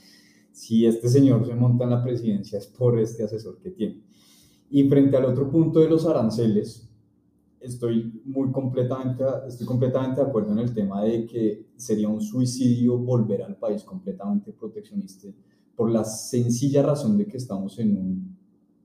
si 0.53 0.85
este 0.85 1.09
señor 1.09 1.45
se 1.45 1.55
monta 1.55 1.83
en 1.83 1.89
la 1.89 2.03
presidencia 2.03 2.59
es 2.59 2.67
por 2.67 2.99
este 2.99 3.23
asesor 3.23 3.57
que 3.57 3.71
tiene. 3.71 4.03
Y 4.69 4.87
frente 4.87 5.17
al 5.17 5.25
otro 5.25 5.49
punto 5.49 5.79
de 5.79 5.89
los 5.89 6.05
aranceles, 6.05 6.87
estoy 7.59 8.21
muy 8.25 8.51
completamente, 8.51 9.23
estoy 9.47 9.65
completamente 9.65 10.21
de 10.21 10.27
acuerdo 10.27 10.51
en 10.51 10.59
el 10.59 10.73
tema 10.73 11.03
de 11.03 11.25
que 11.25 11.67
sería 11.75 12.07
un 12.07 12.21
suicidio 12.21 12.97
volver 12.99 13.41
al 13.41 13.57
país 13.57 13.83
completamente 13.83 14.53
proteccionista 14.53 15.27
por 15.75 15.89
la 15.89 16.03
sencilla 16.03 16.83
razón 16.83 17.17
de 17.17 17.25
que 17.25 17.37
estamos 17.37 17.79
en 17.79 17.97
un, 17.97 18.37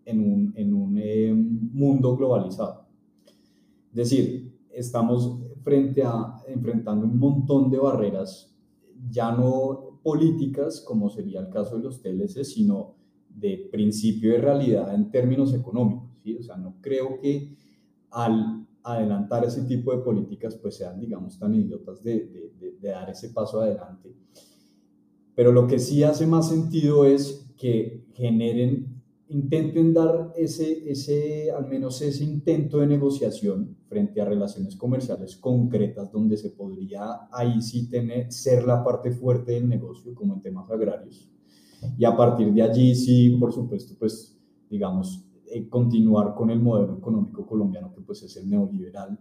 en 0.07 0.21
un, 0.21 0.53
en 0.57 0.73
un 0.75 0.99
eh, 0.99 1.35
mundo 1.35 2.17
globalizado. 2.17 2.87
Es 3.91 3.95
decir, 3.95 4.59
estamos 4.71 5.39
frente 5.63 6.03
a, 6.03 6.39
enfrentando 6.47 7.05
un 7.05 7.19
montón 7.19 7.71
de 7.71 7.79
barreras, 7.79 8.57
ya 9.11 9.33
no 9.33 9.88
políticas, 10.03 10.81
como 10.81 11.11
sería 11.11 11.41
el 11.41 11.49
caso 11.49 11.77
de 11.77 11.85
los 11.85 12.01
TLC, 12.03 12.45
sino 12.45 12.97
de 13.29 13.69
principio 13.71 14.33
de 14.33 14.39
realidad 14.39 14.95
en 14.95 15.11
términos 15.11 15.55
económicos. 15.55 16.09
O 16.41 16.43
sea, 16.43 16.57
no 16.57 16.77
creo 16.81 17.19
que 17.21 17.57
al 18.11 18.67
adelantar 18.83 19.45
ese 19.45 19.63
tipo 19.63 19.93
de 19.93 20.03
políticas 20.03 20.57
pues 20.57 20.77
sean, 20.77 21.01
digamos, 21.01 21.39
tan 21.39 21.55
idiotas 21.55 22.03
de, 22.03 22.53
de, 22.59 22.77
de 22.81 22.89
dar 22.89 23.09
ese 23.11 23.31
paso 23.31 23.61
adelante. 23.61 24.15
Pero 25.35 25.53
lo 25.53 25.67
que 25.67 25.79
sí 25.79 26.03
hace 26.03 26.27
más 26.27 26.49
sentido 26.49 27.05
es 27.05 27.49
que 27.57 28.07
generen 28.15 28.88
intenten 29.31 29.93
dar 29.93 30.33
ese, 30.37 30.91
ese, 30.91 31.51
al 31.51 31.69
menos 31.69 32.01
ese 32.01 32.25
intento 32.25 32.79
de 32.79 32.87
negociación 32.87 33.77
frente 33.87 34.21
a 34.21 34.25
relaciones 34.25 34.77
comerciales 34.77 35.37
concretas 35.37 36.11
donde 36.11 36.37
se 36.37 36.51
podría 36.51 37.29
ahí 37.31 37.61
sí 37.61 37.89
tener, 37.91 38.33
ser 38.33 38.65
la 38.67 38.83
parte 38.83 39.11
fuerte 39.11 39.53
del 39.53 39.69
negocio, 39.69 40.15
como 40.15 40.35
en 40.35 40.41
temas 40.41 40.71
agrarios. 40.71 41.29
Y 41.97 42.05
a 42.05 42.17
partir 42.17 42.53
de 42.53 42.63
allí 42.63 42.95
sí, 42.95 43.37
por 43.39 43.53
supuesto, 43.53 43.95
pues, 43.99 44.37
digamos, 44.69 45.25
eh, 45.47 45.69
continuar 45.69 46.35
con 46.35 46.51
el 46.51 46.61
modelo 46.61 46.97
económico 46.97 47.47
colombiano, 47.47 47.93
que 47.93 48.01
pues 48.01 48.23
es 48.23 48.37
el 48.37 48.49
neoliberal, 48.49 49.19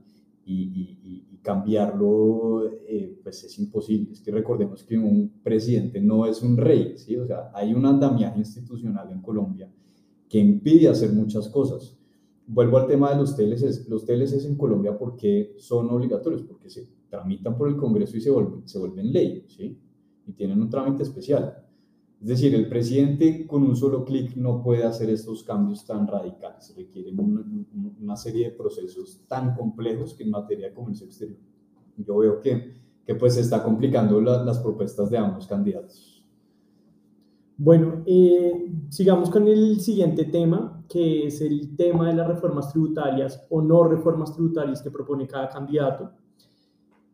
y, 0.50 1.40
cambiarlo, 1.42 2.66
eh, 2.88 3.20
pues 3.24 3.44
es 3.46 3.58
imposible. 3.60 4.12
Es 4.12 4.26
recordemos 4.26 4.84
que 4.84 4.98
un 4.98 5.40
presidente 5.42 6.02
no 6.02 6.26
es 6.26 6.42
un 6.42 6.58
rey, 6.58 6.98
¿sí? 6.98 7.16
O 7.16 7.26
sea, 7.26 7.52
hay 7.54 7.74
un 7.74 7.86
andamiaje 7.86 8.40
institucional 8.40 9.10
en 9.12 9.22
Colombia 9.22 9.70
que 10.30 10.40
impide 10.40 10.90
hacer 10.90 11.12
muchas 11.12 11.48
cosas. 11.50 11.98
Vuelvo 12.46 12.78
al 12.78 12.88
tema 12.88 13.12
de 13.12 13.18
los 13.18 13.36
TLCs. 13.36 13.88
Los 13.90 14.06
TLCs 14.06 14.46
en 14.46 14.56
Colombia, 14.56 14.98
¿por 14.98 15.16
qué 15.16 15.56
son 15.58 15.90
obligatorios? 15.90 16.44
Porque 16.44 16.70
se 16.70 16.88
tramitan 17.10 17.58
por 17.58 17.68
el 17.68 17.78
Congreso 17.78 18.18
y 18.18 18.22
se 18.22 18.30
vuelven, 18.30 18.68
se 18.68 18.80
vuelven 18.80 19.12
ley, 19.12 19.46
¿sí? 19.48 19.78
Y 20.26 20.34
tienen 20.34 20.62
un 20.62 20.70
trámite 20.70 21.04
especial. 21.04 21.64
Es 22.22 22.28
decir, 22.30 22.56
el 22.56 22.68
presidente 22.68 23.46
con 23.46 23.64
un 23.64 23.76
solo 23.76 24.04
clic 24.04 24.36
no 24.36 24.64
puede 24.64 24.84
hacer 24.84 25.10
estos 25.10 25.44
cambios 25.44 25.86
tan 25.86 26.08
radicales. 26.08 26.74
Requieren 26.76 27.20
una, 28.00 28.16
serie 28.16 28.46
de 28.46 28.52
procesos 28.56 29.22
tan 29.28 29.54
complejos 29.54 30.16
que 30.16 30.24
en 30.24 30.32
materia 30.32 30.68
de 30.68 30.74
comercio 30.74 31.06
exterior. 31.06 31.38
Yo 31.98 32.18
veo 32.18 32.42
que, 32.42 32.74
que 33.06 33.14
pues 33.16 33.36
se 33.36 33.42
está 33.42 33.64
complicando 33.64 34.20
la, 34.20 34.44
las 34.44 34.60
propuestas 34.60 35.12
de 35.12 35.18
ambos 35.18 35.46
candidatos. 35.46 36.17
Bueno, 37.60 38.04
eh, 38.06 38.72
sigamos 38.90 39.32
con 39.32 39.48
el 39.48 39.80
siguiente 39.80 40.26
tema, 40.26 40.86
que 40.88 41.26
es 41.26 41.42
el 41.42 41.76
tema 41.76 42.08
de 42.08 42.14
las 42.14 42.28
reformas 42.28 42.72
tributarias 42.72 43.48
o 43.50 43.64
no 43.64 43.84
reformas 43.86 44.32
tributarias 44.32 44.80
que 44.84 44.92
propone 44.92 45.26
cada 45.26 45.50
candidato. 45.50 46.12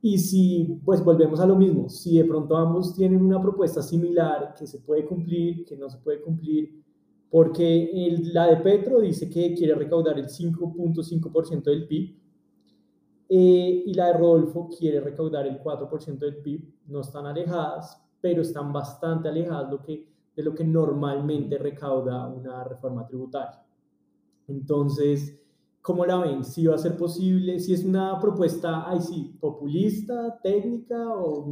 Y 0.02 0.18
si, 0.18 0.82
pues 0.84 1.02
volvemos 1.02 1.40
a 1.40 1.46
lo 1.46 1.56
mismo, 1.56 1.88
si 1.88 2.18
de 2.18 2.26
pronto 2.26 2.58
ambos 2.58 2.94
tienen 2.94 3.22
una 3.22 3.42
propuesta 3.42 3.82
similar 3.82 4.54
que 4.54 4.68
se 4.68 4.80
puede 4.80 5.06
cumplir, 5.06 5.64
que 5.64 5.78
no 5.78 5.90
se 5.90 6.00
puede 6.00 6.22
cumplir, 6.22 6.84
porque 7.30 8.06
el, 8.06 8.34
la 8.34 8.48
de 8.48 8.58
Petro 8.58 9.00
dice 9.00 9.30
que 9.30 9.54
quiere 9.54 9.76
recaudar 9.76 10.20
el 10.20 10.28
5.5% 10.28 11.64
del 11.64 11.88
PIB 11.88 12.18
eh, 13.30 13.84
y 13.86 13.94
la 13.94 14.08
de 14.08 14.14
Rodolfo 14.18 14.68
quiere 14.78 15.00
recaudar 15.00 15.48
el 15.48 15.58
4% 15.64 16.20
del 16.20 16.36
PIB. 16.36 16.62
No 16.88 17.00
están 17.00 17.26
alejadas, 17.28 17.98
pero 18.20 18.42
están 18.42 18.74
bastante 18.74 19.30
alejadas, 19.30 19.72
lo 19.72 19.82
que 19.82 20.13
de 20.36 20.44
lo 20.44 20.54
que 20.54 20.64
normalmente 20.64 21.58
recauda 21.58 22.28
una 22.28 22.64
reforma 22.64 23.06
tributaria. 23.06 23.64
Entonces, 24.48 25.40
¿cómo 25.82 26.06
la 26.06 26.18
ven? 26.18 26.44
¿Si 26.44 26.66
va 26.66 26.76
a 26.76 26.80
ser 26.80 26.98
posible? 26.98 27.60
¿Si 27.60 27.74
es 27.74 27.84
una 27.84 28.20
propuesta, 28.20 28.90
ay 28.90 29.00
sí, 29.02 29.38
populista, 29.40 30.40
técnica 30.42 31.14
o, 31.16 31.46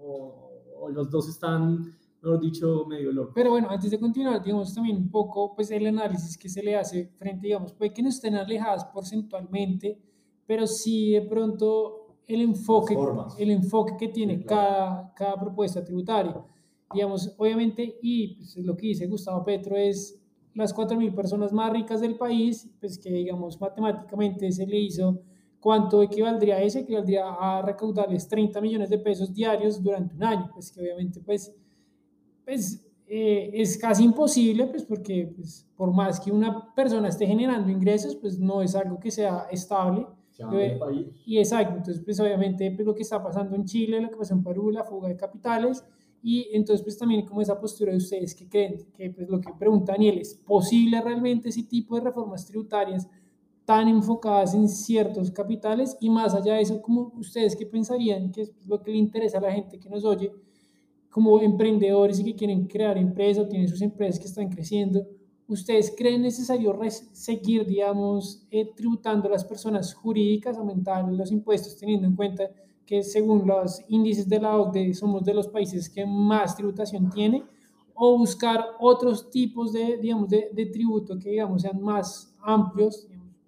o, 0.00 0.50
o 0.80 0.88
los 0.90 1.10
dos 1.10 1.28
están, 1.28 1.92
mejor 2.22 2.40
dicho, 2.40 2.86
medio 2.86 3.12
locos? 3.12 3.32
Pero 3.34 3.50
bueno, 3.50 3.68
antes 3.68 3.90
de 3.90 3.98
continuar, 3.98 4.42
digamos 4.42 4.74
también 4.74 4.96
un 4.96 5.10
poco, 5.10 5.54
pues 5.54 5.70
el 5.70 5.86
análisis 5.86 6.38
que 6.38 6.48
se 6.48 6.62
le 6.62 6.76
hace 6.76 7.08
frente, 7.16 7.48
digamos, 7.48 7.72
puede 7.72 7.92
que 7.92 8.02
no 8.02 8.08
estén 8.08 8.36
alejadas 8.36 8.84
porcentualmente, 8.86 10.00
pero 10.46 10.66
sí 10.66 11.12
de 11.12 11.22
pronto 11.22 12.16
el 12.26 12.42
enfoque, 12.42 12.96
el 13.38 13.50
enfoque 13.50 13.96
que 13.98 14.08
tiene 14.08 14.38
sí, 14.38 14.44
claro. 14.44 14.68
cada, 14.68 15.14
cada 15.14 15.40
propuesta 15.40 15.84
tributaria 15.84 16.44
digamos, 16.92 17.34
obviamente, 17.38 17.98
y 18.02 18.36
pues, 18.36 18.56
lo 18.56 18.76
que 18.76 18.88
dice 18.88 19.06
Gustavo 19.06 19.44
Petro 19.44 19.76
es 19.76 20.20
las 20.54 20.74
4.000 20.74 21.14
personas 21.14 21.52
más 21.52 21.72
ricas 21.72 22.00
del 22.00 22.16
país, 22.16 22.68
pues 22.80 22.98
que 22.98 23.10
digamos 23.10 23.60
matemáticamente 23.60 24.50
se 24.50 24.66
le 24.66 24.78
hizo 24.78 25.20
cuánto 25.60 26.02
equivaldría 26.02 26.56
a 26.56 26.62
ese, 26.62 26.80
equivaldría 26.80 27.24
a 27.28 27.62
recaudarles 27.62 28.26
30 28.26 28.60
millones 28.60 28.90
de 28.90 28.98
pesos 28.98 29.32
diarios 29.32 29.82
durante 29.82 30.14
un 30.14 30.24
año, 30.24 30.50
pues 30.52 30.72
que 30.72 30.80
obviamente 30.80 31.20
pues, 31.20 31.54
pues 32.44 32.84
eh, 33.06 33.50
es 33.54 33.78
casi 33.78 34.04
imposible, 34.04 34.66
pues 34.66 34.84
porque 34.84 35.32
pues, 35.36 35.66
por 35.76 35.92
más 35.92 36.18
que 36.18 36.32
una 36.32 36.74
persona 36.74 37.08
esté 37.08 37.26
generando 37.26 37.70
ingresos, 37.70 38.16
pues 38.16 38.38
no 38.38 38.62
es 38.62 38.74
algo 38.74 38.98
que 38.98 39.10
sea 39.10 39.46
estable. 39.50 40.06
Eh, 40.52 40.80
y 41.26 41.38
exacto, 41.38 41.76
entonces 41.76 42.02
pues 42.02 42.18
obviamente 42.18 42.70
pues, 42.70 42.86
lo 42.86 42.94
que 42.94 43.02
está 43.02 43.22
pasando 43.22 43.54
en 43.56 43.66
Chile, 43.66 44.00
lo 44.00 44.08
que 44.08 44.16
pasó 44.16 44.32
en 44.32 44.42
Perú, 44.42 44.70
la 44.70 44.84
fuga 44.84 45.08
de 45.08 45.16
capitales, 45.16 45.84
y 46.22 46.48
entonces, 46.52 46.82
pues 46.82 46.98
también 46.98 47.24
como 47.24 47.40
esa 47.40 47.58
postura 47.58 47.92
de 47.92 47.98
ustedes 47.98 48.34
que 48.34 48.48
creen, 48.48 48.86
que 48.92 49.10
pues 49.10 49.28
lo 49.28 49.40
que 49.40 49.52
pregunta 49.58 49.92
Daniel, 49.92 50.18
¿es 50.18 50.34
posible 50.34 51.00
realmente 51.00 51.48
ese 51.48 51.62
tipo 51.62 51.96
de 51.96 52.02
reformas 52.02 52.44
tributarias 52.44 53.08
tan 53.64 53.88
enfocadas 53.88 54.54
en 54.54 54.68
ciertos 54.68 55.30
capitales? 55.30 55.96
Y 56.00 56.10
más 56.10 56.34
allá 56.34 56.54
de 56.54 56.62
eso, 56.62 56.82
como 56.82 57.12
ustedes 57.16 57.56
qué 57.56 57.64
pensarían 57.64 58.30
que 58.32 58.42
es 58.42 58.52
lo 58.66 58.82
que 58.82 58.90
le 58.90 58.98
interesa 58.98 59.38
a 59.38 59.42
la 59.42 59.52
gente 59.52 59.78
que 59.78 59.88
nos 59.88 60.04
oye, 60.04 60.30
como 61.08 61.40
emprendedores 61.40 62.20
y 62.20 62.24
que 62.24 62.34
quieren 62.34 62.66
crear 62.66 62.98
empresas 62.98 63.44
o 63.44 63.48
tienen 63.48 63.68
sus 63.68 63.80
empresas 63.80 64.20
que 64.20 64.26
están 64.26 64.48
creciendo, 64.50 65.06
¿ustedes 65.48 65.92
creen 65.96 66.22
necesario 66.22 66.78
seguir, 67.12 67.66
digamos, 67.66 68.46
eh, 68.50 68.70
tributando 68.76 69.26
a 69.26 69.32
las 69.32 69.44
personas 69.44 69.94
jurídicas, 69.94 70.56
aumentar 70.56 71.10
los 71.10 71.32
impuestos 71.32 71.76
teniendo 71.76 72.06
en 72.06 72.14
cuenta 72.14 72.50
que 72.90 73.04
según 73.04 73.46
los 73.46 73.84
índices 73.86 74.28
de 74.28 74.40
la 74.40 74.56
OCDE 74.56 74.94
somos 74.94 75.22
de 75.22 75.32
los 75.32 75.46
países 75.46 75.88
que 75.88 76.04
más 76.04 76.56
tributación 76.56 77.08
tiene, 77.08 77.44
o 77.94 78.18
buscar 78.18 78.64
otros 78.80 79.30
tipos 79.30 79.72
de, 79.72 79.96
digamos, 79.98 80.28
de, 80.28 80.50
de 80.52 80.66
tributo 80.66 81.16
que, 81.16 81.30
digamos, 81.30 81.62
sean 81.62 81.80
más 81.80 82.34
amplios. 82.40 83.06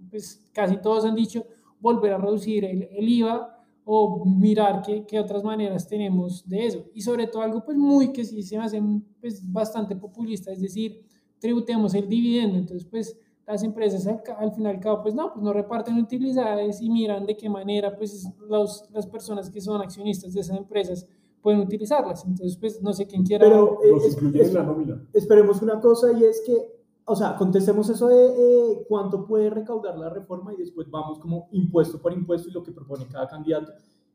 Pues 0.09 0.47
casi 0.53 0.77
todos 0.77 1.05
han 1.07 1.17
dicho 1.17 1.45
volver 1.81 2.13
a 2.13 2.19
reducir 2.19 2.65
el, 2.65 2.89
el 2.93 3.09
IVA 3.09 3.59
o 3.85 4.25
mirar 4.25 4.81
qué, 4.81 5.05
qué, 5.09 5.19
otras 5.19 5.43
maneras 5.43 5.89
tenemos 5.89 6.49
de 6.49 6.65
eso. 6.65 6.85
Y 6.95 7.01
sobre 7.01 7.27
todo 7.27 7.43
algo 7.43 7.65
pues 7.65 7.77
muy 7.77 8.13
que 8.13 8.25
sí 8.25 8.45
se 8.45 8.57
me 8.57 8.63
hace 8.63 8.81
pues, 9.21 9.43
bastante 9.53 9.97
populista, 9.97 10.53
es 10.53 10.61
decir, 10.61 11.05
tributemos 11.41 11.95
el 11.95 12.09
dividendo. 12.09 12.59
Entonces, 12.59 12.87
pues 12.89 13.19
las 13.47 13.63
empresas 13.63 14.07
al, 14.07 14.23
al 14.39 14.53
final 14.53 14.75
y 14.75 14.77
al 14.77 14.83
cabo, 14.83 15.03
pues 15.03 15.15
no, 15.15 15.33
pues 15.33 15.43
no 15.43 15.53
reparten 15.53 15.99
utilidades 15.99 16.81
y 16.81 16.91
miran 16.91 17.27
de 17.27 17.37
qué 17.37 17.49
manera 17.49 17.97
pues 17.97 18.29
los, 18.49 18.89
las 18.93 19.07
personas 19.07 19.51
que 19.51 19.61
son 19.61 19.81
accionistas 19.81 20.33
de 20.33 20.41
esas 20.41 20.57
empresas 20.57 21.07
pueden 21.41 21.61
utilizarlas. 21.61 22.25
Entonces, 22.25 22.57
pues 22.57 22.81
no 22.83 22.93
sé 22.93 23.07
quién 23.07 23.25
quiera... 23.25 23.47
Pero 23.47 23.79
eh, 23.83 23.97
es, 23.97 24.17
es, 24.17 24.53
la 24.53 24.63
nómina. 24.63 25.03
esperemos 25.13 25.61
una 25.61 25.81
cosa 25.81 26.13
y 26.13 26.25
es 26.25 26.41
que, 26.47 26.57
o 27.05 27.17
sea, 27.17 27.37
contestemos 27.37 27.89
eso 27.89 28.07
de 28.07 28.27
eh, 28.27 28.87
cuánto 28.89 29.27
puede 29.27 29.51
recaudar 29.51 29.99
la 29.99 30.09
reforma 30.09 30.55
y 30.55 30.59
después 30.59 30.89
vamos 30.89 31.19
como 31.19 31.49
impuesto 31.51 32.01
por 32.01 32.13
impuesto 32.13 32.49
y 32.49 32.53
lo 32.53 32.63
que 32.63 32.71
propone 32.71 33.07
cada 33.09 33.27
candidato, 33.27 33.73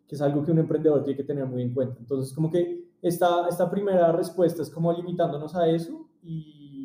que 0.08 0.16
es 0.16 0.22
algo 0.22 0.42
que 0.42 0.52
un 0.52 0.60
emprendedor 0.60 1.04
tiene 1.04 1.18
que 1.18 1.26
tener 1.26 1.46
muy 1.46 1.64
en 1.64 1.74
cuenta. 1.74 1.98
Entonces, 2.00 2.34
como 2.34 2.50
que 2.50 2.88
esta, 3.02 3.50
esta 3.50 3.70
primera 3.70 4.14
respuesta 4.14 4.62
es 4.62 4.70
como 4.70 4.94
limitándonos 4.94 5.54
a 5.54 5.68
eso 5.68 6.08
y 6.24 6.78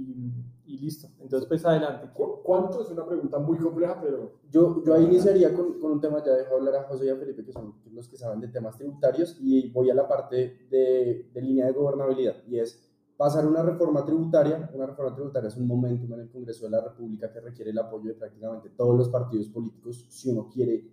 y 0.73 0.79
listo. 0.79 1.09
Entonces, 1.33 1.49
pues 1.49 1.65
adelante. 1.65 2.11
¿Cuánto? 2.45 2.83
Es 2.83 2.91
una 2.91 3.07
pregunta 3.07 3.39
muy 3.39 3.57
compleja, 3.57 3.99
pero... 4.03 4.33
Yo, 4.51 4.85
yo 4.85 4.93
ahí 4.93 5.05
iniciaría 5.05 5.55
con, 5.55 5.81
con 5.81 5.93
un 5.93 5.99
tema, 5.99 6.23
ya 6.23 6.33
dejo 6.33 6.57
hablar 6.57 6.77
a 6.77 6.83
José 6.83 7.07
y 7.07 7.09
a 7.09 7.17
Felipe, 7.17 7.43
que 7.43 7.55
son 7.55 7.75
los 7.91 8.07
que 8.07 8.19
saben 8.19 8.39
de 8.39 8.49
temas 8.49 8.77
tributarios, 8.77 9.39
y 9.41 9.71
voy 9.71 9.89
a 9.89 9.95
la 9.95 10.07
parte 10.07 10.67
de, 10.69 11.31
de 11.33 11.41
línea 11.41 11.65
de 11.65 11.73
gobernabilidad, 11.73 12.37
y 12.47 12.59
es 12.59 12.87
pasar 13.17 13.47
una 13.47 13.63
reforma 13.63 14.05
tributaria. 14.05 14.71
Una 14.75 14.85
reforma 14.85 15.15
tributaria 15.15 15.49
es 15.49 15.57
un 15.57 15.67
momento 15.67 16.05
en 16.13 16.21
el 16.21 16.31
Congreso 16.31 16.67
de 16.67 16.71
la 16.73 16.83
República 16.83 17.33
que 17.33 17.41
requiere 17.41 17.71
el 17.71 17.79
apoyo 17.79 18.09
de 18.09 18.15
prácticamente 18.15 18.69
todos 18.77 18.95
los 18.95 19.09
partidos 19.09 19.49
políticos 19.49 20.05
si 20.11 20.31
uno 20.31 20.51
quiere, 20.53 20.87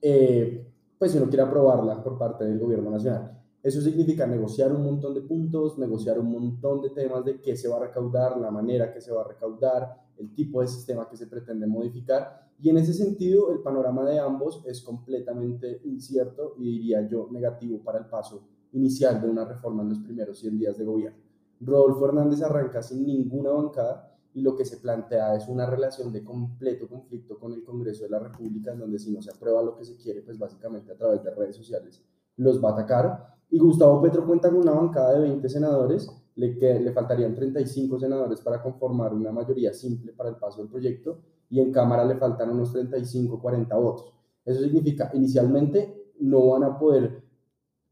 eh, 0.00 0.72
pues 0.96 1.10
si 1.10 1.18
uno 1.18 1.26
quiere 1.26 1.42
aprobarla 1.42 2.00
por 2.00 2.16
parte 2.16 2.44
del 2.44 2.60
gobierno 2.60 2.92
nacional. 2.92 3.42
Eso 3.62 3.80
significa 3.82 4.26
negociar 4.26 4.72
un 4.72 4.84
montón 4.84 5.14
de 5.14 5.20
puntos, 5.20 5.78
negociar 5.78 6.18
un 6.18 6.30
montón 6.30 6.80
de 6.80 6.90
temas 6.90 7.24
de 7.24 7.40
qué 7.40 7.56
se 7.56 7.68
va 7.68 7.76
a 7.76 7.80
recaudar, 7.80 8.38
la 8.38 8.50
manera 8.50 8.92
que 8.92 9.00
se 9.00 9.12
va 9.12 9.20
a 9.20 9.28
recaudar, 9.28 10.00
el 10.16 10.34
tipo 10.34 10.62
de 10.62 10.68
sistema 10.68 11.08
que 11.08 11.16
se 11.16 11.26
pretende 11.26 11.66
modificar. 11.66 12.48
Y 12.58 12.70
en 12.70 12.78
ese 12.78 12.94
sentido, 12.94 13.52
el 13.52 13.60
panorama 13.60 14.04
de 14.04 14.18
ambos 14.18 14.62
es 14.66 14.82
completamente 14.82 15.80
incierto 15.84 16.54
y 16.58 16.64
diría 16.64 17.06
yo 17.06 17.28
negativo 17.30 17.82
para 17.82 17.98
el 17.98 18.06
paso 18.06 18.42
inicial 18.72 19.20
de 19.20 19.28
una 19.28 19.44
reforma 19.44 19.82
en 19.82 19.90
los 19.90 19.98
primeros 20.00 20.38
100 20.38 20.58
días 20.58 20.78
de 20.78 20.84
gobierno. 20.84 21.18
Rodolfo 21.60 22.06
Hernández 22.06 22.42
arranca 22.42 22.82
sin 22.82 23.04
ninguna 23.04 23.50
bancada 23.50 24.16
y 24.32 24.42
lo 24.42 24.56
que 24.56 24.64
se 24.64 24.78
plantea 24.78 25.34
es 25.34 25.48
una 25.48 25.66
relación 25.66 26.12
de 26.12 26.24
completo 26.24 26.88
conflicto 26.88 27.38
con 27.38 27.52
el 27.52 27.64
Congreso 27.64 28.04
de 28.04 28.10
la 28.10 28.20
República, 28.20 28.72
en 28.72 28.78
donde 28.78 28.98
si 28.98 29.10
no 29.10 29.20
se 29.20 29.30
aprueba 29.30 29.62
lo 29.62 29.76
que 29.76 29.84
se 29.84 29.96
quiere, 29.96 30.22
pues 30.22 30.38
básicamente 30.38 30.92
a 30.92 30.96
través 30.96 31.22
de 31.22 31.34
redes 31.34 31.56
sociales 31.56 32.02
los 32.36 32.62
va 32.62 32.70
a 32.70 32.72
atacar. 32.72 33.39
Y 33.50 33.58
Gustavo 33.58 34.00
Petro 34.00 34.26
cuenta 34.26 34.48
con 34.48 34.60
una 34.60 34.72
bancada 34.72 35.14
de 35.14 35.20
20 35.20 35.48
senadores, 35.48 36.08
le, 36.36 36.56
que, 36.56 36.78
le 36.78 36.92
faltarían 36.92 37.34
35 37.34 37.98
senadores 37.98 38.40
para 38.40 38.62
conformar 38.62 39.12
una 39.12 39.32
mayoría 39.32 39.74
simple 39.74 40.12
para 40.12 40.30
el 40.30 40.36
paso 40.36 40.60
del 40.60 40.70
proyecto, 40.70 41.18
y 41.48 41.60
en 41.60 41.72
Cámara 41.72 42.04
le 42.04 42.16
faltan 42.16 42.50
unos 42.50 42.72
35, 42.72 43.40
40 43.40 43.76
votos. 43.76 44.12
Eso 44.44 44.62
significa, 44.62 45.10
inicialmente, 45.14 46.12
no 46.20 46.50
van 46.50 46.64
a 46.64 46.78
poder 46.78 47.22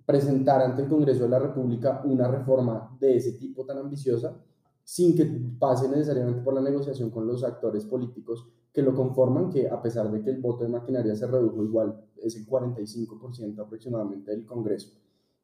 presentar 0.07 0.63
ante 0.63 0.83
el 0.83 0.89
Congreso 0.89 1.25
de 1.25 1.29
la 1.29 1.39
República 1.39 2.03
una 2.05 2.29
reforma 2.29 2.97
de 2.99 3.17
ese 3.17 3.33
tipo 3.33 3.67
tan 3.67 3.79
ambiciosa 3.79 4.35
sin 4.83 5.15
que 5.15 5.27
pase 5.59 5.87
necesariamente 5.87 6.41
por 6.41 6.55
la 6.55 6.63
negociación 6.63 7.11
con 7.11 7.27
los 7.27 7.45
actores 7.45 7.85
políticos 7.85 8.49
que 8.73 8.81
lo 8.81 8.95
conforman, 8.95 9.51
que 9.51 9.69
a 9.69 9.83
pesar 9.83 10.11
de 10.11 10.23
que 10.23 10.31
el 10.31 10.41
voto 10.41 10.65
de 10.65 10.71
maquinaria 10.71 11.15
se 11.15 11.27
redujo 11.27 11.63
igual, 11.63 12.01
es 12.17 12.37
el 12.37 12.47
45% 12.47 13.59
aproximadamente 13.59 14.31
del 14.31 14.47
Congreso. 14.47 14.93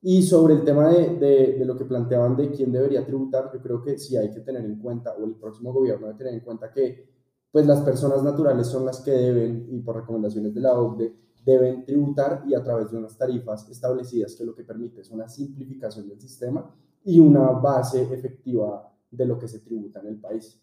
Y 0.06 0.22
sobre 0.22 0.52
el 0.52 0.64
tema 0.64 0.90
de, 0.90 1.16
de, 1.16 1.56
de, 1.58 1.64
lo 1.64 1.78
que 1.78 1.86
planteaban 1.86 2.36
de 2.36 2.50
quién 2.50 2.70
debería 2.70 3.06
tributar, 3.06 3.50
yo 3.50 3.62
creo 3.62 3.82
que 3.82 3.96
sí 3.96 4.18
hay 4.18 4.30
que 4.30 4.40
tener 4.40 4.62
en 4.62 4.78
cuenta, 4.78 5.14
o 5.14 5.24
el 5.24 5.34
próximo 5.36 5.72
gobierno 5.72 6.08
debe 6.08 6.18
tener 6.18 6.34
en 6.34 6.40
cuenta 6.40 6.70
que 6.70 7.08
pues 7.50 7.66
las 7.66 7.80
personas 7.80 8.22
naturales 8.22 8.66
son 8.66 8.84
las 8.84 9.00
que 9.00 9.12
deben, 9.12 9.66
y 9.70 9.80
por 9.80 9.96
recomendaciones 9.96 10.52
de 10.52 10.60
la 10.60 10.78
OCDE, 10.78 11.14
deben 11.42 11.86
tributar 11.86 12.42
y 12.46 12.54
a 12.54 12.62
través 12.62 12.90
de 12.90 12.98
unas 12.98 13.16
tarifas 13.16 13.66
establecidas 13.70 14.34
que 14.34 14.44
lo 14.44 14.54
que 14.54 14.64
permite 14.64 15.00
es 15.00 15.10
una 15.10 15.26
simplificación 15.26 16.06
del 16.06 16.20
sistema 16.20 16.70
y 17.02 17.18
una 17.18 17.52
base 17.52 18.02
efectiva 18.12 18.92
de 19.10 19.24
lo 19.24 19.38
que 19.38 19.48
se 19.48 19.60
tributa 19.60 20.00
en 20.00 20.08
el 20.08 20.20
país. 20.20 20.60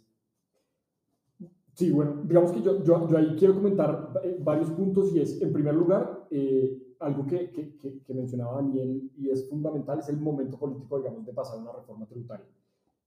Sí, 1.73 1.89
bueno, 1.89 2.21
digamos 2.25 2.51
que 2.51 2.61
yo, 2.61 2.83
yo, 2.83 3.07
yo 3.07 3.17
ahí 3.17 3.35
quiero 3.39 3.55
comentar 3.55 4.13
eh, 4.23 4.37
varios 4.39 4.69
puntos 4.69 5.15
y 5.15 5.19
es, 5.21 5.41
en 5.41 5.51
primer 5.51 5.73
lugar, 5.73 6.27
eh, 6.29 6.90
algo 7.01 7.25
que, 7.25 7.51
que, 7.51 7.77
que, 8.03 8.13
mencionaba 8.13 8.61
Daniel 8.61 9.11
y 9.17 9.29
es 9.29 9.49
fundamental, 9.49 9.99
es 9.99 10.09
el 10.09 10.17
momento 10.17 10.57
político, 10.57 10.99
digamos, 10.99 11.25
de 11.25 11.33
pasar 11.33 11.59
una 11.59 11.71
reforma 11.71 12.05
tributaria. 12.05 12.45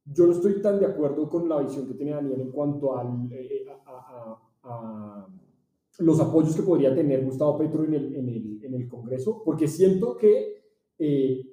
Yo 0.05 0.27
no 0.27 0.33
estoy 0.33 0.61
tan 0.61 0.79
de 0.81 0.87
acuerdo 0.87 1.29
con 1.29 1.49
la 1.49 1.61
visión 1.61 1.87
que 1.87 1.95
tiene 1.95 2.13
Daniel 2.13 2.41
en 2.41 2.51
cuanto 2.51 2.97
al, 2.99 3.29
eh, 3.33 3.67
a, 3.87 3.91
a, 3.91 4.43
a, 4.65 5.29
los 6.01 6.21
apoyos 6.21 6.57
que 6.57 6.63
podría 6.63 6.95
tener 6.95 7.25
Gustavo 7.25 7.57
Petro 7.57 7.85
en 7.85 7.95
el, 7.95 8.15
en 8.17 8.29
el, 8.29 8.65
en 8.65 8.75
el 8.75 8.89
Congreso, 8.89 9.43
porque 9.45 9.69
siento 9.69 10.17
que 10.17 10.65
eh, 10.99 11.47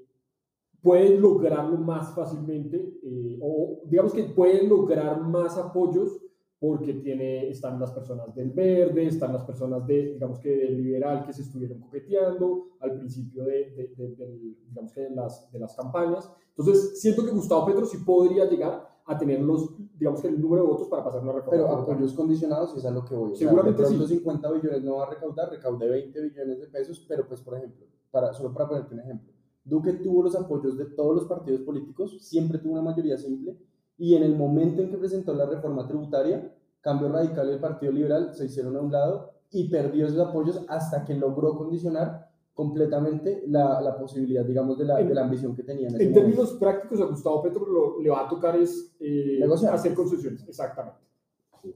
puede 0.82 1.18
lograrlo 1.18 1.78
más 1.78 2.14
fácilmente, 2.16 3.00
eh, 3.04 3.40
o 3.42 3.82
digamos 3.86 4.14
que 4.14 4.24
puede 4.24 4.68
lograr 4.68 5.22
más 5.22 5.58
apoyos 5.58 6.21
porque 6.62 6.94
tiene, 6.94 7.50
están 7.50 7.80
las 7.80 7.92
personas 7.92 8.36
del 8.36 8.52
verde, 8.52 9.08
están 9.08 9.34
las 9.34 9.44
personas 9.44 9.86
de, 9.88 10.14
digamos 10.14 10.38
que 10.38 10.50
del 10.50 10.78
liberal 10.78 11.26
que 11.26 11.34
se 11.34 11.42
estuvieron 11.42 11.80
coqueteando 11.80 12.68
al 12.82 13.00
principio 13.00 13.46
de, 13.46 13.94
de, 13.98 14.16
de, 14.16 14.56
digamos 14.70 14.94
que 14.94 15.02
de 15.02 15.10
las, 15.10 15.52
de 15.52 15.58
las 15.58 15.76
campañas. 15.76 16.32
Entonces, 16.56 17.02
siento 17.02 17.26
que 17.26 17.32
Gustavo 17.32 17.66
Petro 17.66 17.84
sí 17.88 17.98
podría 18.06 18.46
llegar 18.46 18.88
a 19.06 19.18
tener 19.18 19.42
los, 19.42 19.76
digamos 19.98 20.22
que 20.22 20.28
el 20.28 20.40
número 20.40 20.62
de 20.62 20.70
votos 20.70 20.88
para 20.88 21.04
pasar 21.04 21.24
una 21.24 21.32
reforma. 21.32 21.64
Pero 21.64 21.68
apoyos 21.68 22.14
condicionados 22.14 22.78
es 22.78 22.86
a 22.86 22.92
lo 22.92 23.04
que 23.06 23.16
voy. 23.16 23.36
Seguramente 23.36 23.82
o 23.82 23.88
sea, 23.88 23.98
de 23.98 24.08
sí. 24.08 24.18
50 24.18 24.52
billones 24.52 24.84
no 24.84 24.98
va 24.98 25.08
a 25.08 25.10
recaudar, 25.10 25.50
recaude 25.50 25.90
20 25.90 26.22
billones 26.22 26.60
de 26.60 26.68
pesos, 26.68 27.04
pero 27.10 27.28
pues, 27.28 27.42
por 27.42 27.58
ejemplo, 27.58 27.88
para, 28.12 28.34
solo 28.34 28.54
para 28.54 28.68
ponerte 28.68 28.94
un 28.94 29.00
ejemplo, 29.00 29.34
Duque 29.64 29.94
tuvo 29.94 30.22
los 30.22 30.36
apoyos 30.36 30.78
de 30.78 30.86
todos 30.86 31.16
los 31.16 31.26
partidos 31.26 31.62
políticos, 31.62 32.20
siempre 32.22 32.60
tuvo 32.60 32.74
una 32.74 32.84
mayoría 32.84 33.18
simple, 33.18 33.58
y 34.02 34.16
en 34.16 34.24
el 34.24 34.36
momento 34.36 34.82
en 34.82 34.90
que 34.90 34.98
presentó 34.98 35.32
la 35.36 35.46
reforma 35.46 35.86
tributaria, 35.88 36.52
Cambio 36.82 37.10
Radical 37.10 37.48
y 37.48 37.52
el 37.54 37.60
Partido 37.60 37.92
Liberal 37.92 38.34
se 38.34 38.46
hicieron 38.46 38.76
a 38.76 38.82
un 38.82 38.92
lado 38.92 39.32
y 39.52 39.70
perdió 39.70 40.08
esos 40.08 40.18
apoyos 40.20 40.66
hasta 40.68 41.06
que 41.06 41.14
logró 41.14 41.56
condicionar 41.56 42.28
completamente 42.54 43.44
la, 43.48 43.80
la 43.80 43.96
posibilidad, 43.98 44.44
digamos, 44.44 44.78
de 44.80 44.86
la, 44.86 45.00
En- 45.00 45.08
de 45.08 45.14
la 45.14 45.22
ambición 45.26 45.56
que 45.56 45.62
tenía 45.64 45.88
en 45.88 45.94
En 45.96 46.00
momento. 46.10 46.20
términos 46.20 46.54
prácticos, 46.60 47.00
a 47.00 47.06
Gustavo 47.06 47.44
Petro 47.44 47.66
lo, 47.68 48.02
le 48.02 48.10
va 48.10 48.26
a 48.26 48.30
tocar 48.30 48.56
es 48.56 48.96
eh, 49.00 49.40
hacer 49.72 49.94
concesiones, 49.94 50.48
exactamente. 50.48 51.00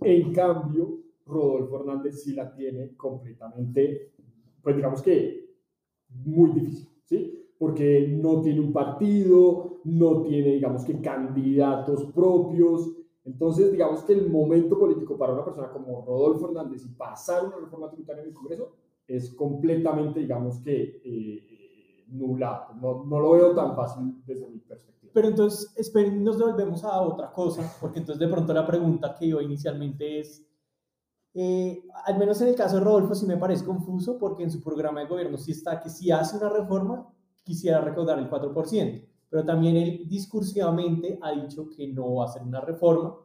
En 0.02 0.34
cambio, 0.34 0.98
Rodolfo 1.28 1.80
Hernández 1.80 2.24
sí 2.24 2.34
la 2.34 2.52
tiene 2.52 2.96
completamente, 2.98 4.14
pues 4.64 4.76
digamos 4.76 5.02
que 5.04 5.54
muy 6.10 6.50
difícil, 6.52 6.90
¿sí? 7.04 7.45
Porque 7.58 8.08
no 8.22 8.42
tiene 8.42 8.60
un 8.60 8.74
partido, 8.74 9.80
no 9.86 10.22
tiene, 10.22 10.54
digamos 10.54 10.84
que, 10.84 11.00
candidatos 11.00 12.06
propios. 12.14 12.92
Entonces, 13.24 13.72
digamos 13.72 14.04
que 14.04 14.14
el 14.14 14.30
momento 14.30 14.78
político 14.78 15.18
para 15.18 15.34
una 15.34 15.46
persona 15.46 15.70
como 15.70 16.06
Rodolfo 16.06 16.48
Hernández 16.50 16.86
y 16.86 16.90
pasar 16.90 17.46
una 17.46 17.58
reforma 17.58 17.90
tributaria 17.90 18.24
en 18.24 18.30
el 18.30 18.34
Congreso 18.36 18.74
es 19.08 19.34
completamente, 19.34 20.20
digamos 20.20 20.60
que, 20.60 21.02
eh, 21.04 21.56
nublado. 22.10 22.74
No, 22.76 23.06
no 23.06 23.20
lo 23.20 23.32
veo 23.32 23.54
tan 23.54 23.76
fácil 23.76 24.22
desde 24.26 24.48
mi 24.50 24.60
perspectiva. 24.60 25.12
Pero 25.14 25.30
entonces, 25.30 25.74
esperen, 25.78 26.24
nos 26.24 26.38
devolvemos 26.38 26.84
a 26.84 27.02
otra 27.02 27.32
cosa, 27.32 27.74
porque 27.80 28.00
entonces 28.00 28.20
de 28.20 28.34
pronto 28.34 28.54
la 28.54 28.68
pregunta 28.68 29.16
que 29.18 29.30
yo 29.30 29.42
inicialmente 29.42 30.20
es, 30.20 30.46
eh, 31.34 31.84
al 32.06 32.18
menos 32.18 32.42
en 32.42 32.50
el 32.50 32.56
caso 32.56 32.78
de 32.78 32.84
Rodolfo 32.84 33.16
sí 33.16 33.26
me 33.26 33.38
parece 33.38 33.66
confuso, 33.66 34.18
porque 34.18 34.44
en 34.44 34.52
su 34.52 34.62
programa 34.62 35.02
de 35.02 35.08
gobierno 35.08 35.38
sí 35.38 35.52
está 35.52 35.80
que 35.80 35.90
si 35.90 36.12
hace 36.12 36.38
una 36.38 36.50
reforma, 36.50 37.08
quisiera 37.46 37.80
recaudar 37.80 38.20
el 38.20 38.30
4%, 38.30 39.08
pero 39.30 39.46
también 39.46 39.78
él 39.78 40.04
discursivamente 40.10 41.18
ha 41.22 41.32
dicho 41.32 41.70
que 41.70 41.88
no 41.88 42.16
va 42.16 42.26
a 42.26 42.28
hacer 42.28 42.44
una 42.44 42.60
reforma. 42.60 43.16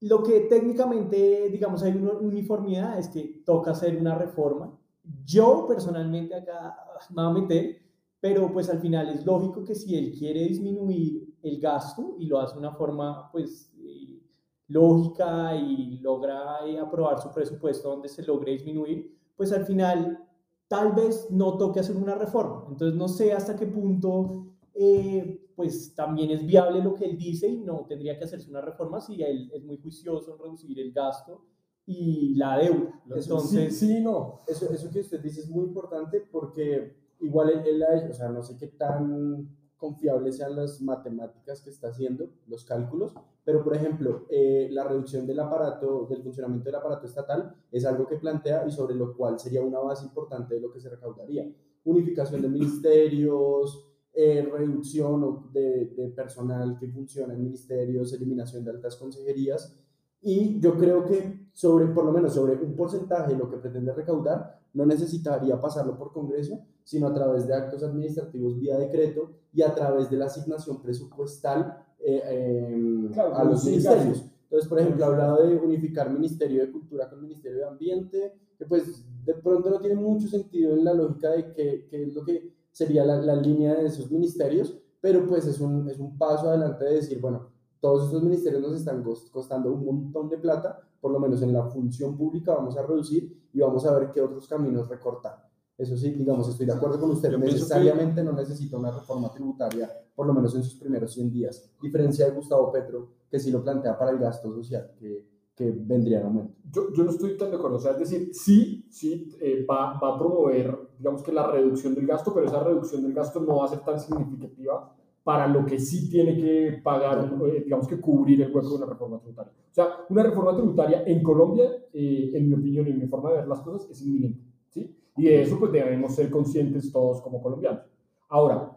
Lo 0.00 0.24
que 0.24 0.40
técnicamente, 0.40 1.48
digamos, 1.50 1.84
hay 1.84 1.92
una 1.92 2.14
uniformidad 2.14 2.98
es 2.98 3.08
que 3.08 3.42
toca 3.46 3.70
hacer 3.70 3.96
una 3.96 4.16
reforma. 4.16 4.76
Yo 5.24 5.66
personalmente 5.68 6.34
acá 6.34 6.76
me 7.10 7.22
voy 7.22 7.30
a 7.30 7.34
meter 7.42 7.80
pero 8.20 8.52
pues 8.52 8.68
al 8.68 8.80
final 8.80 9.08
es 9.08 9.24
lógico 9.24 9.64
que 9.64 9.74
si 9.74 9.96
él 9.96 10.12
quiere 10.16 10.44
disminuir 10.44 11.34
el 11.42 11.58
gasto 11.58 12.16
y 12.18 12.26
lo 12.26 12.38
hace 12.38 12.54
de 12.54 12.60
una 12.60 12.72
forma 12.72 13.30
pues 13.32 13.72
eh, 13.78 14.20
lógica 14.68 15.56
y 15.56 15.98
logra 16.00 16.66
eh, 16.66 16.78
aprobar 16.78 17.20
su 17.20 17.32
presupuesto 17.32 17.88
donde 17.88 18.10
se 18.10 18.22
logre 18.22 18.52
disminuir, 18.52 19.18
pues 19.34 19.52
al 19.52 19.64
final 19.64 20.22
tal 20.70 20.92
vez 20.92 21.26
no 21.30 21.58
toque 21.58 21.80
hacer 21.80 21.96
una 21.96 22.14
reforma. 22.14 22.64
Entonces 22.68 22.96
no 22.96 23.08
sé 23.08 23.32
hasta 23.32 23.56
qué 23.56 23.66
punto 23.66 24.46
eh, 24.72 25.50
pues 25.56 25.96
también 25.96 26.30
es 26.30 26.46
viable 26.46 26.80
lo 26.80 26.94
que 26.94 27.06
él 27.06 27.18
dice 27.18 27.48
y 27.48 27.58
no 27.58 27.86
tendría 27.88 28.16
que 28.16 28.22
hacerse 28.22 28.48
una 28.48 28.60
reforma 28.60 29.00
si 29.00 29.20
él 29.20 29.50
es 29.52 29.64
muy 29.64 29.78
juicioso 29.78 30.32
en 30.32 30.38
reducir 30.38 30.78
el 30.78 30.92
gasto 30.92 31.44
y 31.86 32.36
la 32.36 32.56
deuda. 32.56 33.02
Entonces, 33.04 33.76
sí, 33.76 33.88
sí, 33.88 34.00
no. 34.00 34.42
Eso, 34.46 34.72
eso 34.72 34.88
que 34.92 35.00
usted 35.00 35.20
dice 35.20 35.40
es 35.40 35.50
muy 35.50 35.64
importante 35.64 36.20
porque 36.30 36.94
igual 37.18 37.50
él, 37.50 37.66
él 37.66 38.08
o 38.08 38.14
sea, 38.14 38.28
no 38.28 38.40
sé 38.40 38.56
qué 38.56 38.68
tan 38.68 39.48
confiables 39.80 40.36
sean 40.36 40.54
las 40.54 40.80
matemáticas 40.80 41.60
que 41.62 41.70
está 41.70 41.88
haciendo, 41.88 42.30
los 42.46 42.64
cálculos, 42.64 43.12
pero 43.44 43.64
por 43.64 43.74
ejemplo, 43.74 44.26
eh, 44.30 44.68
la 44.70 44.84
reducción 44.84 45.26
del 45.26 45.40
aparato, 45.40 46.06
del 46.08 46.22
funcionamiento 46.22 46.66
del 46.66 46.76
aparato 46.76 47.06
estatal 47.06 47.54
es 47.72 47.84
algo 47.84 48.06
que 48.06 48.16
plantea 48.16 48.66
y 48.66 48.70
sobre 48.70 48.94
lo 48.94 49.16
cual 49.16 49.40
sería 49.40 49.62
una 49.62 49.80
base 49.80 50.04
importante 50.04 50.54
de 50.54 50.60
lo 50.60 50.70
que 50.70 50.80
se 50.80 50.90
recaudaría. 50.90 51.50
Unificación 51.84 52.42
de 52.42 52.48
ministerios, 52.48 53.86
eh, 54.12 54.48
reducción 54.52 55.50
de, 55.52 55.86
de 55.86 56.08
personal 56.10 56.76
que 56.78 56.86
funciona 56.88 57.34
en 57.34 57.42
ministerios, 57.42 58.12
eliminación 58.12 58.62
de 58.62 58.70
altas 58.70 58.96
consejerías, 58.96 59.74
y 60.22 60.60
yo 60.60 60.76
creo 60.76 61.04
que 61.06 61.48
sobre, 61.52 61.86
por 61.86 62.04
lo 62.04 62.12
menos 62.12 62.34
sobre 62.34 62.54
un 62.54 62.76
porcentaje 62.76 63.32
de 63.32 63.38
lo 63.38 63.50
que 63.50 63.56
pretende 63.56 63.92
recaudar, 63.92 64.60
no 64.74 64.86
necesitaría 64.86 65.58
pasarlo 65.60 65.96
por 65.96 66.12
Congreso, 66.12 66.60
sino 66.90 67.06
a 67.06 67.14
través 67.14 67.46
de 67.46 67.54
actos 67.54 67.82
administrativos 67.82 68.58
vía 68.58 68.76
decreto 68.78 69.30
y 69.52 69.62
a 69.62 69.72
través 69.74 70.10
de 70.10 70.16
la 70.16 70.26
asignación 70.26 70.80
presupuestal 70.82 71.58
eh, 71.98 72.20
eh, 72.24 73.10
Claro, 73.12 73.36
a 73.36 73.44
los 73.44 73.62
sí, 73.62 73.70
ministerios. 73.70 74.24
Entonces, 74.44 74.68
por 74.68 74.78
ejemplo, 74.80 75.04
ha 75.04 75.08
hablado 75.08 75.36
de 75.46 75.56
unificar 75.56 76.10
Ministerio 76.10 76.62
de 76.62 76.72
Cultura 76.72 77.08
con 77.08 77.22
Ministerio 77.22 77.58
de 77.58 77.64
Ambiente, 77.66 78.18
que 78.58 78.64
pues 78.66 79.04
de 79.24 79.34
pronto 79.34 79.70
no 79.70 79.78
tiene 79.80 79.94
mucho 79.94 80.26
sentido 80.26 80.72
en 80.74 80.84
la 80.84 80.92
lógica 80.94 81.30
de 81.30 81.52
que, 81.52 81.86
que 81.88 82.02
es 82.04 82.14
lo 82.14 82.24
que 82.24 82.52
sería 82.72 83.04
la, 83.04 83.16
la 83.20 83.36
línea 83.36 83.74
de 83.74 83.86
esos 83.86 84.10
ministerios, 84.10 84.76
pero 85.00 85.24
pues 85.26 85.46
es 85.46 85.60
un, 85.60 85.88
es 85.88 85.98
un 86.00 86.18
paso 86.18 86.48
adelante 86.48 86.84
de 86.84 86.94
decir, 86.96 87.20
bueno, 87.20 87.48
todos 87.80 88.06
estos 88.06 88.22
ministerios 88.22 88.60
nos 88.62 88.74
están 88.76 89.02
cos- 89.04 89.30
costando 89.30 89.72
un 89.72 89.84
montón 89.84 90.28
de 90.28 90.38
plata, 90.38 90.80
por 91.00 91.12
lo 91.12 91.20
menos 91.20 91.40
en 91.42 91.52
la 91.52 91.64
función 91.66 92.16
pública 92.16 92.54
vamos 92.54 92.76
a 92.76 92.82
reducir 92.82 93.22
y 93.52 93.60
vamos 93.60 93.86
a 93.86 93.96
ver 93.98 94.10
qué 94.12 94.20
otros 94.20 94.48
caminos 94.48 94.88
recortar. 94.88 95.49
Eso 95.80 95.96
sí, 95.96 96.10
digamos, 96.10 96.46
estoy 96.48 96.66
de 96.66 96.74
acuerdo 96.74 97.00
con 97.00 97.10
usted, 97.12 97.30
Yo 97.30 97.38
pienso 97.38 97.56
que- 97.56 97.60
necesariamente 97.62 98.22
no 98.22 98.32
necesita 98.32 98.76
una 98.76 98.90
reforma 98.90 99.30
tributaria, 99.32 99.90
por 100.14 100.26
lo 100.26 100.34
menos 100.34 100.54
en 100.54 100.62
sus 100.62 100.74
primeros 100.74 101.12
100 101.14 101.30
días, 101.32 101.70
diferencia 101.80 102.26
de 102.26 102.32
Gustavo 102.32 102.70
Petro, 102.70 103.08
que 103.30 103.38
sí 103.40 103.50
lo 103.50 103.62
plantea 103.62 103.98
para 103.98 104.10
el 104.10 104.18
gasto 104.18 104.52
social, 104.52 104.90
que, 104.98 105.26
que 105.54 105.70
vendría 105.70 106.20
en 106.20 106.26
aumento. 106.26 106.54
Yo, 106.70 106.92
yo 106.92 107.02
no 107.04 107.10
estoy 107.10 107.36
tan 107.38 107.50
de 107.50 107.56
acuerdo. 107.56 107.76
O 107.78 107.80
sea, 107.80 107.92
es 107.92 107.98
decir, 108.00 108.30
sí, 108.34 108.86
sí, 108.90 109.34
eh, 109.40 109.64
va, 109.68 109.98
va 109.98 110.14
a 110.14 110.18
promover, 110.18 110.76
digamos 110.98 111.22
que 111.22 111.32
la 111.32 111.50
reducción 111.50 111.94
del 111.94 112.06
gasto, 112.06 112.32
pero 112.34 112.46
esa 112.46 112.62
reducción 112.62 113.02
del 113.02 113.14
gasto 113.14 113.40
no 113.40 113.56
va 113.56 113.64
a 113.64 113.68
ser 113.68 113.80
tan 113.80 113.98
significativa 113.98 114.94
para 115.24 115.46
lo 115.46 115.64
que 115.64 115.78
sí 115.78 116.10
tiene 116.10 116.34
que 116.36 116.80
pagar, 116.82 117.30
eh, 117.46 117.62
digamos 117.64 117.86
que 117.88 118.00
cubrir 118.00 118.42
el 118.42 118.54
hueco 118.54 118.68
de 118.70 118.74
una 118.76 118.86
reforma 118.86 119.18
tributaria. 119.18 119.52
O 119.70 119.74
sea, 119.74 119.86
una 120.10 120.22
reforma 120.22 120.54
tributaria 120.56 121.04
en 121.06 121.22
Colombia, 121.22 121.70
eh, 121.92 122.32
en 122.34 122.48
mi 122.48 122.54
opinión 122.54 122.86
y 122.86 122.90
en 122.90 122.98
mi 122.98 123.06
forma 123.06 123.30
de 123.30 123.36
ver 123.36 123.48
las 123.48 123.60
cosas, 123.60 123.90
es 123.90 124.02
inminente. 124.02 124.40
¿sí? 124.70 124.96
Y 125.20 125.24
de 125.24 125.42
eso 125.42 125.58
pues 125.58 125.70
debemos 125.70 126.14
ser 126.14 126.30
conscientes 126.30 126.90
todos 126.90 127.20
como 127.20 127.42
colombianos. 127.42 127.82
Ahora, 128.30 128.74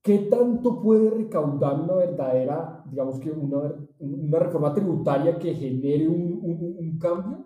¿qué 0.00 0.16
tanto 0.30 0.80
puede 0.80 1.10
recaudar 1.10 1.78
una 1.78 1.94
verdadera, 1.94 2.82
digamos 2.88 3.20
que 3.20 3.30
una, 3.30 3.70
una 3.98 4.38
reforma 4.38 4.72
tributaria 4.72 5.38
que 5.38 5.52
genere 5.52 6.08
un, 6.08 6.40
un, 6.78 6.98
cambio? 6.98 7.44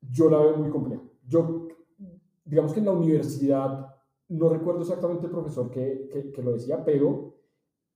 Yo 0.00 0.30
la 0.30 0.38
veo 0.38 0.56
muy 0.56 0.70
compleja. 0.70 1.02
Yo, 1.28 1.68
digamos 2.46 2.72
que 2.72 2.80
en 2.80 2.86
la 2.86 2.92
universidad, 2.92 3.94
no 4.28 4.48
recuerdo 4.48 4.80
exactamente 4.80 5.26
el 5.26 5.32
profesor 5.32 5.70
que, 5.70 6.32
que, 6.34 6.42
lo 6.42 6.52
decía, 6.52 6.82
pero 6.82 7.34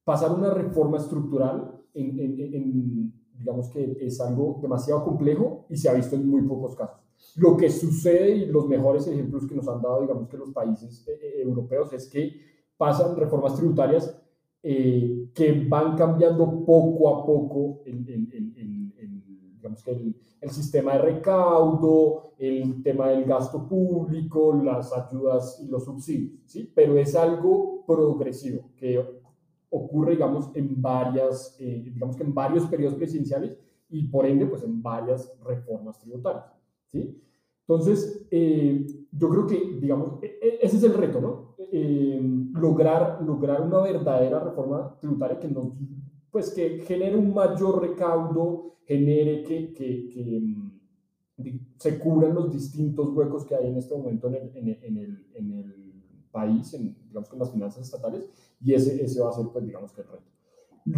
pasar 0.04 0.30
una 0.32 0.52
reforma 0.52 0.98
estructural 0.98 1.80
en, 1.94 3.14
digamos 3.32 3.70
que 3.70 3.96
es 3.98 4.20
algo 4.20 4.58
demasiado 4.60 5.02
complejo 5.04 5.64
y 5.70 5.78
se 5.78 5.88
ha 5.88 5.94
visto 5.94 6.16
en 6.16 6.28
muy 6.28 6.42
pocos 6.42 6.76
casos. 6.76 6.99
Lo 7.36 7.56
que 7.56 7.70
sucede 7.70 8.30
y 8.30 8.46
los 8.46 8.66
mejores 8.66 9.06
ejemplos 9.06 9.46
que 9.46 9.54
nos 9.54 9.68
han 9.68 9.80
dado, 9.80 10.02
digamos 10.02 10.28
que 10.28 10.36
los 10.36 10.50
países 10.50 11.06
eh, 11.06 11.18
eh, 11.22 11.42
europeos, 11.42 11.92
es 11.92 12.08
que 12.08 12.40
pasan 12.76 13.16
reformas 13.16 13.54
tributarias 13.54 14.16
eh, 14.62 15.30
que 15.34 15.64
van 15.68 15.96
cambiando 15.96 16.64
poco 16.64 17.14
a 17.14 17.24
poco 17.24 17.82
el, 17.86 18.06
el, 18.08 18.54
el, 18.56 18.90
digamos 19.56 19.82
que 19.82 19.90
el, 19.92 20.50
sistema 20.50 20.94
de 20.94 20.98
recaudo, 20.98 22.32
el 22.38 22.82
tema 22.82 23.08
del 23.08 23.24
gasto 23.24 23.68
público, 23.68 24.54
las 24.54 24.92
ayudas 24.92 25.60
y 25.62 25.68
los 25.68 25.84
subsidios, 25.84 26.40
¿sí? 26.46 26.70
Pero 26.74 26.96
es 26.96 27.14
algo 27.14 27.84
progresivo 27.86 28.70
que 28.76 29.02
ocurre, 29.70 30.12
digamos, 30.12 30.50
en 30.54 30.80
varias, 30.80 31.56
eh, 31.60 31.82
digamos 31.92 32.16
que 32.16 32.22
en 32.22 32.34
varios 32.34 32.66
periodos 32.66 32.96
presidenciales 32.96 33.56
y 33.88 34.08
por 34.08 34.26
ende, 34.26 34.46
pues 34.46 34.62
en 34.62 34.82
varias 34.82 35.32
reformas 35.44 35.98
tributarias, 35.98 36.44
¿sí? 36.92 37.20
Entonces, 37.70 38.26
eh, 38.30 38.84
yo 39.12 39.28
creo 39.28 39.46
que, 39.46 39.78
digamos, 39.80 40.22
e, 40.22 40.26
e, 40.42 40.58
ese 40.62 40.76
es 40.76 40.82
el 40.82 40.94
reto, 40.94 41.20
¿no? 41.20 41.54
Eh, 41.72 42.20
lograr, 42.54 43.22
lograr 43.22 43.62
una 43.62 43.80
verdadera 43.80 44.40
reforma 44.40 44.96
tributaria 44.98 45.38
que 45.38 45.46
nos, 45.48 45.68
pues 46.32 46.50
que 46.50 46.80
genere 46.80 47.16
un 47.16 47.32
mayor 47.32 47.80
recaudo, 47.80 48.76
genere 48.84 49.44
que, 49.44 49.72
que, 49.72 50.08
que 50.08 50.40
mm, 50.40 50.70
se 51.76 51.98
cubran 51.98 52.34
los 52.34 52.52
distintos 52.52 53.10
huecos 53.10 53.44
que 53.44 53.54
hay 53.54 53.68
en 53.68 53.76
este 53.76 53.96
momento 53.96 54.28
en 54.28 54.34
el, 54.34 54.56
en 54.56 54.68
el, 54.68 54.78
en 54.82 54.96
el, 54.96 55.26
en 55.34 55.52
el 55.52 55.92
país, 56.32 56.74
en, 56.74 56.96
digamos 57.06 57.28
que 57.28 57.36
en 57.36 57.40
las 57.40 57.52
finanzas 57.52 57.84
estatales, 57.84 58.24
y 58.60 58.74
ese, 58.74 59.02
ese 59.02 59.20
va 59.20 59.30
a 59.30 59.32
ser, 59.32 59.46
pues, 59.52 59.64
digamos 59.64 59.92
que 59.92 60.00
el 60.00 60.08
reto. 60.08 60.24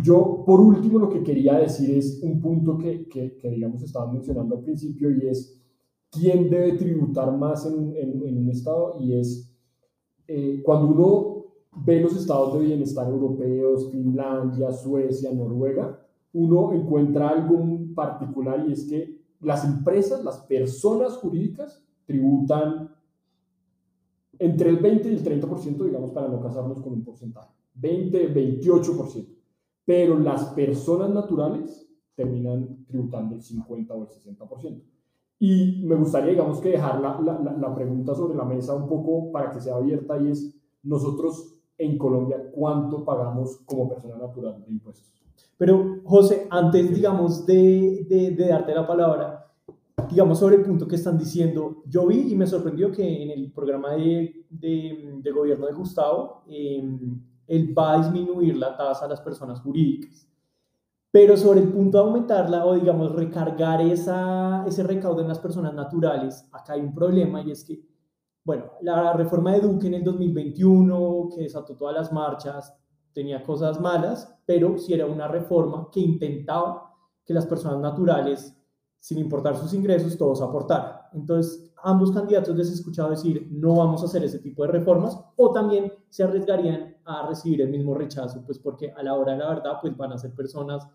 Yo, 0.03 0.43
por 0.47 0.61
último, 0.61 0.99
lo 0.99 1.11
que 1.11 1.23
quería 1.23 1.59
decir 1.59 1.91
es 1.99 2.21
un 2.23 2.41
punto 2.41 2.79
que, 2.79 3.07
que, 3.09 3.37
que 3.37 3.51
digamos, 3.51 3.83
estaba 3.83 4.11
mencionando 4.11 4.57
al 4.57 4.63
principio 4.63 5.11
y 5.11 5.29
es 5.29 5.62
quién 6.13 6.51
debe 6.51 6.75
tributar 6.75 7.37
más 7.37 7.67
en, 7.67 7.97
en, 7.97 8.23
en 8.23 8.39
un 8.39 8.51
estado 8.51 8.97
y 9.01 9.15
es 9.15 9.51
eh, 10.29 10.63
cuando 10.63 10.89
uno 10.89 11.45
ve 11.85 12.01
los 12.01 12.15
estados 12.15 12.55
de 12.55 12.67
bienestar 12.67 13.09
europeos, 13.09 13.91
Finlandia, 13.91 14.71
Suecia, 14.73 15.33
Noruega, 15.33 15.99
uno 16.35 16.73
encuentra 16.73 17.31
algo 17.31 17.65
particular 17.95 18.65
y 18.69 18.73
es 18.73 18.85
que 18.85 19.21
las 19.41 19.65
empresas, 19.65 20.23
las 20.23 20.39
personas 20.41 21.17
jurídicas 21.17 21.85
tributan 22.07 22.95
entre 24.39 24.71
el 24.71 24.77
20 24.79 25.11
y 25.11 25.15
el 25.15 25.25
30%, 25.25 25.85
digamos, 25.85 26.13
para 26.13 26.29
no 26.29 26.41
casarnos 26.41 26.81
con 26.81 26.93
un 26.93 27.05
porcentaje. 27.05 27.53
20, 27.75 28.35
28%. 28.35 29.27
Pero 29.85 30.19
las 30.19 30.45
personas 30.47 31.11
naturales 31.11 31.89
terminan 32.15 32.85
tributando 32.87 33.35
el 33.35 33.43
50 33.43 33.95
o 33.95 34.03
el 34.03 34.09
60%. 34.09 34.83
Y 35.45 35.83
me 35.83 35.97
gustaría, 35.97 36.31
digamos, 36.31 36.61
que 36.61 36.69
dejar 36.69 37.01
la, 37.01 37.21
la, 37.21 37.57
la, 37.59 37.75
pregunta 37.75 38.15
sobre 38.15 38.37
la 38.37 38.45
mesa 38.45 38.77
un 38.77 38.87
poco 38.89 39.33
para 39.33 39.51
que 39.51 39.61
sea 39.61 39.75
abierta 39.75 40.17
y 40.17 40.31
es, 40.31 40.55
nosotros 40.85 41.61
en 41.79 41.99
Colombia, 41.99 42.49
¿cuánto 42.55 43.05
pagamos 43.05 43.57
como 43.67 43.89
persona 43.89 44.17
natural 44.19 44.63
de 44.65 44.71
impuestos? 44.71 45.13
Pero, 45.59 45.99
José, 46.05 46.47
antes, 46.49 46.95
digamos, 46.95 47.45
de, 47.45 48.07
de, 48.09 48.31
de 48.31 48.47
darte 48.47 48.73
la 48.73 48.87
palabra, 48.87 49.53
digamos, 50.09 50.39
sobre 50.39 50.55
el 50.55 50.63
punto 50.63 50.87
que 50.87 50.95
están 50.95 51.19
diciendo, 51.19 51.83
yo 51.87 52.07
vi 52.07 52.33
y 52.33 52.37
me 52.37 52.47
sorprendió 52.47 52.93
que 52.93 53.25
en 53.25 53.33
el 53.33 53.51
programa 53.51 53.97
de, 53.97 54.47
de, 54.49 55.31
gobierno 55.35 55.67
de 55.67 55.73
Gustavo, 55.73 56.45
eh, 56.47 56.89
él 57.49 57.77
va 57.77 57.95
a 57.95 57.99
disminuir 57.99 58.57
la 58.57 58.77
tasa 58.77 59.07
a 59.07 59.09
las 59.09 59.21
personas 59.21 59.61
jurídicas. 59.61 60.25
Pero 61.13 61.37
sobre 61.37 61.61
el 61.61 61.69
punto 61.69 61.99
de 61.99 62.05
aumentarla 62.05 62.65
o, 62.65 62.75
digamos, 62.75 63.13
recargar 63.13 63.83
esa, 63.83 64.65
ese 64.67 64.83
recaudo 64.83 65.21
en 65.21 65.29
las 65.29 65.39
personas 65.39 65.75
naturales, 65.75 66.49
acá 66.51 66.73
hay 66.73 66.81
un 66.81 66.95
problema 66.95 67.43
y 67.43 67.51
es 67.51 67.65
que, 67.65 67.81
bueno, 68.43 68.65
la 68.81 69.13
reforma 69.13 69.53
de 69.53 69.61
Duque 69.61 69.89
en 69.89 69.95
el 69.95 70.05
2021, 70.05 71.29
que 71.35 71.43
desató 71.43 71.77
todas 71.77 71.95
las 71.95 72.13
marchas, 72.13 72.75
tenía 73.13 73.43
cosas 73.43 73.79
malas, 73.79 74.35
pero 74.47 74.79
sí 74.79 74.95
era 74.95 75.05
una 75.05 75.29
reforma 75.29 75.89
que 75.93 76.01
intentaba 76.01 76.91
que 77.27 77.35
las 77.35 77.47
personas 77.47 77.79
naturales 77.79 78.57
sin 79.03 79.19
importar 79.19 79.57
sus 79.57 79.75
ingresos, 79.75 80.17
todos 80.17 80.41
aportar. 80.41 81.11
Entonces, 81.13 81.75
ambos 81.83 82.13
candidatos 82.13 82.57
les 82.57 82.71
he 82.71 82.75
escuchado 82.75 83.11
decir, 83.11 83.49
no 83.51 83.75
vamos 83.75 84.01
a 84.01 84.05
hacer 84.05 84.23
ese 84.23 84.39
tipo 84.39 84.63
de 84.63 84.71
reformas, 84.71 85.19
o 85.35 85.51
también 85.51 85.93
se 86.09 86.23
arriesgarían 86.23 86.97
a 87.05 87.27
recibir 87.27 87.63
el 87.63 87.69
mismo 87.69 87.95
rechazo, 87.95 88.45
pues 88.47 88.61
porque 88.61 88.93
a 88.93 89.03
la 89.03 89.15
hora 89.15 89.33
de 89.33 89.39
la 89.39 89.49
verdad, 89.49 89.73
pues 89.83 89.97
van 89.97 90.13
a 90.13 90.19
ser 90.19 90.33
personas 90.37 90.87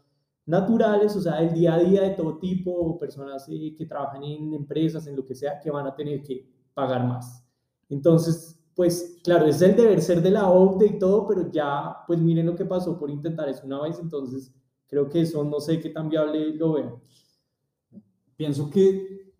naturales, 0.47 1.15
o 1.15 1.21
sea, 1.21 1.41
del 1.41 1.53
día 1.53 1.75
a 1.75 1.79
día 1.79 2.01
de 2.01 2.09
todo 2.11 2.39
tipo, 2.39 2.97
personas 2.97 3.47
eh, 3.49 3.75
que 3.77 3.85
trabajan 3.85 4.23
en 4.23 4.53
empresas, 4.53 5.05
en 5.05 5.15
lo 5.15 5.23
que 5.23 5.35
sea, 5.35 5.59
que 5.59 5.69
van 5.69 5.85
a 5.85 5.95
tener 5.95 6.23
que 6.23 6.49
pagar 6.73 7.05
más. 7.05 7.45
Entonces, 7.89 8.59
pues 8.75 9.19
claro, 9.23 9.45
es 9.45 9.61
el 9.61 9.75
deber 9.75 10.01
ser 10.01 10.21
de 10.21 10.31
la 10.31 10.49
OCDE 10.49 10.87
y 10.87 10.99
todo, 10.99 11.27
pero 11.27 11.51
ya, 11.51 11.97
pues 12.07 12.19
miren 12.19 12.47
lo 12.47 12.55
que 12.55 12.65
pasó 12.65 12.97
por 12.97 13.09
intentar 13.09 13.47
eso 13.49 13.65
una 13.65 13.81
vez, 13.81 13.99
entonces 13.99 14.51
creo 14.87 15.09
que 15.09 15.21
eso 15.21 15.43
no 15.43 15.59
sé 15.59 15.79
qué 15.79 15.89
tan 15.89 16.09
viable 16.09 16.53
lo 16.55 16.73
vean 16.73 16.95
pienso 18.37 18.69
que 18.69 19.33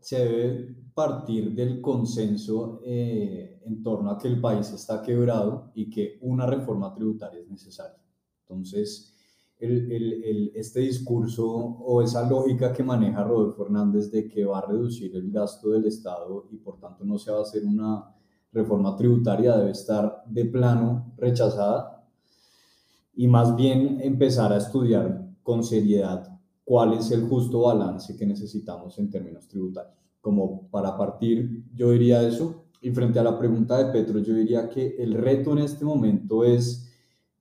se 0.00 0.24
debe 0.24 0.76
partir 0.94 1.52
del 1.52 1.80
consenso 1.80 2.80
eh, 2.84 3.60
en 3.66 3.82
torno 3.82 4.10
a 4.10 4.18
que 4.18 4.28
el 4.28 4.40
país 4.40 4.70
está 4.70 5.02
quebrado 5.02 5.72
y 5.74 5.90
que 5.90 6.18
una 6.22 6.46
reforma 6.46 6.94
tributaria 6.94 7.40
es 7.40 7.50
necesaria. 7.50 8.00
Entonces, 8.42 9.13
el, 9.64 10.22
el, 10.22 10.52
este 10.54 10.80
discurso 10.80 11.46
o 11.46 12.02
esa 12.02 12.28
lógica 12.28 12.72
que 12.72 12.82
maneja 12.82 13.24
Rodolfo 13.24 13.64
Hernández 13.64 14.10
de 14.10 14.28
que 14.28 14.44
va 14.44 14.58
a 14.58 14.66
reducir 14.66 15.14
el 15.16 15.30
gasto 15.30 15.70
del 15.70 15.86
Estado 15.86 16.46
y 16.50 16.56
por 16.56 16.78
tanto 16.78 17.04
no 17.04 17.18
se 17.18 17.30
va 17.30 17.38
a 17.38 17.42
hacer 17.42 17.64
una 17.64 18.04
reforma 18.52 18.96
tributaria 18.96 19.56
debe 19.56 19.72
estar 19.72 20.22
de 20.26 20.44
plano 20.44 21.12
rechazada 21.16 22.06
y 23.16 23.26
más 23.26 23.54
bien 23.56 24.00
empezar 24.00 24.52
a 24.52 24.58
estudiar 24.58 25.28
con 25.42 25.62
seriedad 25.62 26.34
cuál 26.64 26.94
es 26.94 27.10
el 27.10 27.28
justo 27.28 27.60
balance 27.60 28.16
que 28.16 28.26
necesitamos 28.26 28.98
en 28.98 29.10
términos 29.10 29.46
tributarios. 29.46 29.94
Como 30.20 30.68
para 30.68 30.96
partir, 30.96 31.64
yo 31.74 31.90
diría 31.90 32.26
eso. 32.26 32.64
Y 32.80 32.90
frente 32.90 33.18
a 33.18 33.22
la 33.22 33.38
pregunta 33.38 33.78
de 33.78 33.92
Petro, 33.92 34.18
yo 34.20 34.34
diría 34.34 34.68
que 34.68 34.96
el 34.98 35.14
reto 35.14 35.52
en 35.52 35.58
este 35.58 35.84
momento 35.84 36.44
es 36.44 36.90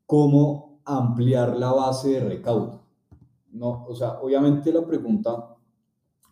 cómo 0.06 0.73
ampliar 0.86 1.58
la 1.58 1.72
base 1.72 2.10
de 2.12 2.20
recaudo. 2.22 2.84
No, 3.52 3.86
o 3.86 3.96
sea, 3.96 4.20
obviamente 4.22 4.72
la 4.72 4.86
pregunta 4.86 5.54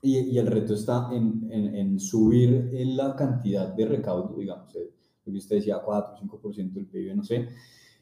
y, 0.01 0.37
el 0.37 0.47
reto 0.47 0.73
está 0.73 1.09
en, 1.13 1.99
subir 1.99 2.71
la 2.95 3.15
cantidad 3.15 3.67
de 3.73 3.85
recaudo, 3.85 4.35
digamos, 4.35 4.75
eh, 4.75 4.91
lo 5.25 5.31
que 5.31 5.37
usted 5.37 5.57
decía, 5.57 5.81
4 5.83 6.15
o 6.15 6.39
5% 6.39 6.73
del 6.73 6.87
PIB, 6.87 7.15
no 7.15 7.23
sé, 7.23 7.47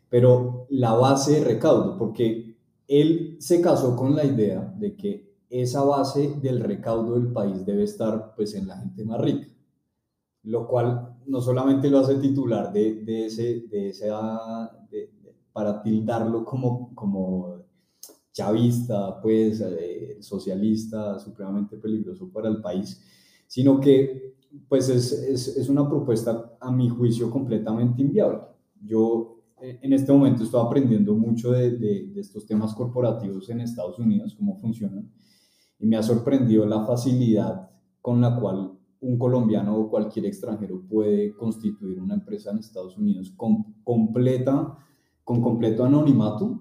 pero 0.08 0.66
la 0.70 0.94
base 0.94 1.34
de 1.34 1.44
recaudo, 1.44 1.98
porque 1.98 2.58
él 2.88 3.36
se 3.40 3.62
casó 3.62 3.96
con 3.96 4.16
la 4.16 4.26
idea 4.26 4.62
de 4.78 4.96
que 4.96 5.30
esa 5.50 5.84
base 5.84 6.36
del 6.42 6.62
recaudo 6.62 7.16
del 7.16 7.32
país 7.34 7.66
debe 7.66 7.84
estar 7.84 8.34
pues 8.36 8.56
en 8.56 8.68
la 8.68 8.78
gente 8.78 9.04
más 9.04 9.20
rica, 9.20 9.48
lo 10.44 10.68
cual 10.68 11.18
no 11.28 11.42
solamente 11.42 11.90
lo 11.90 12.00
hace 12.00 12.16
titular 12.16 12.72
de, 12.72 13.26
ese, 13.26 13.68
de 13.70 13.90
esa, 13.90 14.72
para 15.60 15.84
tildarlo 15.84 16.46
como, 16.46 16.96
como 16.96 17.66
chavista, 18.32 19.20
pues 19.20 19.60
eh, 19.60 20.16
socialista, 20.22 21.20
supremamente 21.20 21.76
peligroso 21.76 22.32
para 22.32 22.48
el 22.48 22.62
país, 22.62 23.04
sino 23.46 23.78
que 23.78 24.36
pues 24.70 24.88
es, 24.88 25.12
es, 25.12 25.58
es 25.58 25.68
una 25.68 25.86
propuesta 25.86 26.56
a 26.62 26.72
mi 26.72 26.88
juicio 26.88 27.30
completamente 27.30 28.02
inviable. 28.02 28.40
Yo 28.82 29.44
eh, 29.62 29.80
en 29.82 29.92
este 29.92 30.14
momento 30.14 30.44
estoy 30.44 30.66
aprendiendo 30.66 31.14
mucho 31.14 31.52
de, 31.52 31.72
de, 31.72 32.18
estos 32.22 32.46
temas 32.46 32.74
corporativos 32.74 33.50
en 33.50 33.60
Estados 33.60 34.00
Unidos, 34.00 34.36
cómo 34.36 34.56
funcionan, 34.56 35.12
y 35.78 35.86
me 35.86 35.98
ha 35.98 36.04
sorprendido 36.04 36.66
la 36.66 36.86
facilidad 36.86 37.70
con 38.02 38.22
la 38.22 38.40
cual 38.40 38.72
un 39.02 39.20
colombiano 39.20 39.76
o 39.76 39.90
cualquier 39.90 40.28
extranjero 40.28 40.82
puede 40.88 41.34
constituir 41.34 42.00
una 42.00 42.14
empresa 42.14 42.52
en 42.52 42.60
Estados 42.60 42.98
Unidos 42.98 43.34
con, 43.36 43.76
completa, 43.84 44.78
con 45.30 45.44
completo 45.44 45.86
anonimato 45.86 46.60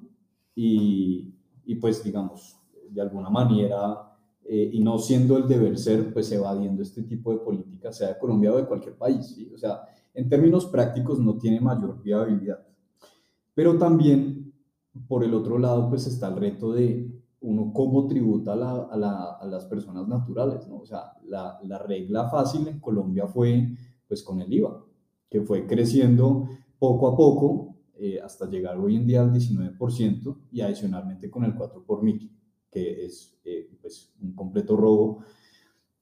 y, 0.55 1.33
y 1.65 1.77
pues 1.77 2.05
digamos, 2.05 2.61
de 2.91 3.01
alguna 3.01 3.31
manera 3.31 4.13
eh, 4.45 4.69
y 4.75 4.81
no 4.81 4.99
siendo 4.99 5.39
el 5.39 5.49
deber 5.49 5.79
ser, 5.79 6.13
pues 6.13 6.31
evadiendo 6.33 6.83
este 6.83 7.03
tipo 7.05 7.33
de 7.33 7.39
políticas, 7.39 7.97
sea 7.97 8.09
de 8.09 8.19
Colombia 8.19 8.53
o 8.53 8.59
de 8.59 8.67
cualquier 8.67 8.95
país. 8.99 9.27
¿sí? 9.35 9.51
O 9.55 9.57
sea, 9.57 9.85
en 10.13 10.29
términos 10.29 10.67
prácticos 10.67 11.19
no 11.19 11.39
tiene 11.39 11.63
mayor 11.63 12.03
viabilidad. 12.03 12.59
Pero 13.55 13.79
también, 13.79 14.53
por 15.09 15.25
el 15.25 15.33
otro 15.33 15.59
lado, 15.59 15.89
pues 15.89 16.07
está 16.07 16.29
el 16.29 16.37
reto 16.37 16.75
de 16.75 17.11
uno 17.41 17.73
cómo 17.73 18.07
tributa 18.07 18.53
a, 18.53 18.57
la, 18.57 18.71
a, 18.83 18.97
la, 18.99 19.31
a 19.41 19.47
las 19.47 19.65
personas 19.65 20.07
naturales, 20.07 20.69
¿no? 20.69 20.81
O 20.81 20.85
sea, 20.85 21.15
la, 21.25 21.59
la, 21.63 21.79
regla 21.79 22.29
fácil 22.29 22.69
en 22.69 22.81
Colombia 22.81 23.27
fue 23.27 23.67
pues 24.07 24.23
con 24.23 24.43
el 24.43 24.53
IVA, 24.53 24.85
que 25.31 25.41
fue 25.41 25.67
creciendo 25.67 26.51
poco 26.79 27.09
a 27.09 27.17
poco 27.17 27.68
eh, 27.99 28.21
hasta 28.21 28.49
llegar 28.49 28.79
hoy 28.79 28.97
en 28.97 29.07
día 29.07 29.23
al 29.23 29.33
19% 29.33 30.37
y 30.53 30.61
adicionalmente 30.61 31.31
con 31.31 31.45
el 31.45 31.55
4 31.55 31.85
por 31.85 32.03
mil, 32.03 32.31
que 32.71 33.05
es 33.05 33.39
eh, 33.45 33.71
pues 33.81 34.13
un 34.21 34.35
completo 34.35 34.77
robo. 34.77 35.25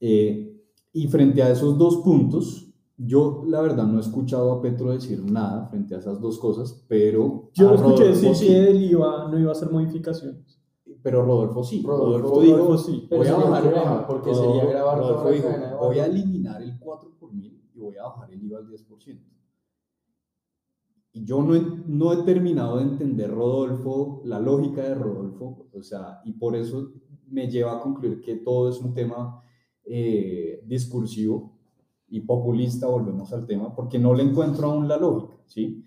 Eh, 0.01 0.63
y 0.93 1.09
frente 1.09 1.43
a 1.43 1.51
esos 1.51 1.77
dos 1.79 1.99
puntos, 1.99 2.73
yo 2.97 3.45
la 3.47 3.61
verdad 3.61 3.87
no 3.87 3.99
he 3.99 4.01
escuchado 4.01 4.53
a 4.53 4.63
Petro 4.63 4.93
decir 4.93 5.23
nada 5.23 5.67
frente 5.67 5.95
a 5.95 5.99
esas 5.99 6.21
dos 6.21 6.39
cosas, 6.39 6.85
pero... 6.89 7.51
Yo 7.55 7.75
escuché 7.75 8.05
decir 8.05 8.35
sí. 8.35 8.47
que 8.47 8.71
el 8.71 8.83
IVA 8.91 9.29
no 9.31 9.39
iba 9.39 9.51
a 9.51 9.53
hacer 9.53 9.71
modificaciones 9.71 10.57
pero 11.07 11.25
Rodolfo 11.25 11.63
sí. 11.63 11.85
Rodolfo, 11.87 12.19
Rodolfo 12.19 12.41
dijo, 12.41 12.57
Rodolfo 12.57 12.79
sí. 12.79 13.07
voy 13.09 13.29
a 13.29 13.37
bajar, 13.37 13.73
baja, 13.73 14.07
porque 14.09 14.35
sería 14.35 14.65
grabar 14.65 14.99
Rodolfo 14.99 15.23
toda 15.23 15.31
la 15.31 15.67
dijo, 15.69 15.79
voy 15.79 15.99
a 16.01 16.07
eliminar 16.07 16.61
el 16.61 16.77
4 16.81 17.11
por 17.21 17.33
mil 17.33 17.63
y 17.73 17.79
voy 17.79 17.97
a 17.97 18.03
bajar 18.03 18.33
el 18.33 18.43
IVA 18.43 18.59
al 18.59 18.67
10%. 18.67 19.21
Yo 21.25 21.43
no 21.43 21.55
he, 21.55 21.63
no 21.87 22.13
he 22.13 22.25
terminado 22.25 22.77
de 22.77 22.85
entender, 22.85 23.31
Rodolfo, 23.31 24.21
la 24.25 24.39
lógica 24.39 24.83
de 24.83 24.95
Rodolfo, 24.95 25.67
o 25.73 25.83
sea, 25.83 26.21
y 26.25 26.33
por 26.33 26.55
eso 26.57 26.93
me 27.29 27.49
lleva 27.51 27.77
a 27.77 27.81
concluir 27.81 28.21
que 28.21 28.37
todo 28.37 28.69
es 28.69 28.79
un 28.81 28.93
tema 28.93 29.43
eh, 29.85 30.63
discursivo 30.67 31.53
y 32.09 32.21
populista, 32.21 32.87
volvemos 32.87 33.33
al 33.33 33.47
tema, 33.47 33.75
porque 33.75 33.99
no 33.99 34.15
le 34.15 34.25
encuentro 34.25 34.71
aún 34.71 34.89
la 34.89 34.97
lógica, 34.97 35.37
¿sí? 35.47 35.85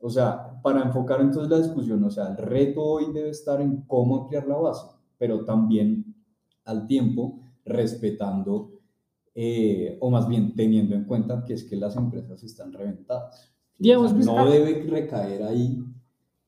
O 0.00 0.10
sea, 0.10 0.60
para 0.62 0.82
enfocar 0.82 1.20
entonces 1.20 1.50
la 1.50 1.58
discusión, 1.58 2.04
o 2.04 2.10
sea, 2.10 2.28
el 2.28 2.36
reto 2.36 2.84
hoy 2.84 3.12
debe 3.12 3.30
estar 3.30 3.60
en 3.60 3.82
cómo 3.82 4.22
ampliar 4.22 4.46
la 4.46 4.56
base, 4.56 4.86
pero 5.18 5.44
también 5.44 6.14
al 6.64 6.86
tiempo 6.86 7.40
respetando, 7.64 8.72
eh, 9.34 9.96
o 10.00 10.10
más 10.10 10.28
bien 10.28 10.54
teniendo 10.54 10.94
en 10.94 11.04
cuenta 11.04 11.44
que 11.44 11.54
es 11.54 11.64
que 11.64 11.76
las 11.76 11.96
empresas 11.96 12.42
están 12.42 12.72
reventadas. 12.72 13.55
Digamos, 13.78 14.12
O 14.12 14.22
sea, 14.22 14.32
no 14.44 14.50
debe 14.50 14.84
recaer 14.88 15.42
ahí 15.42 15.78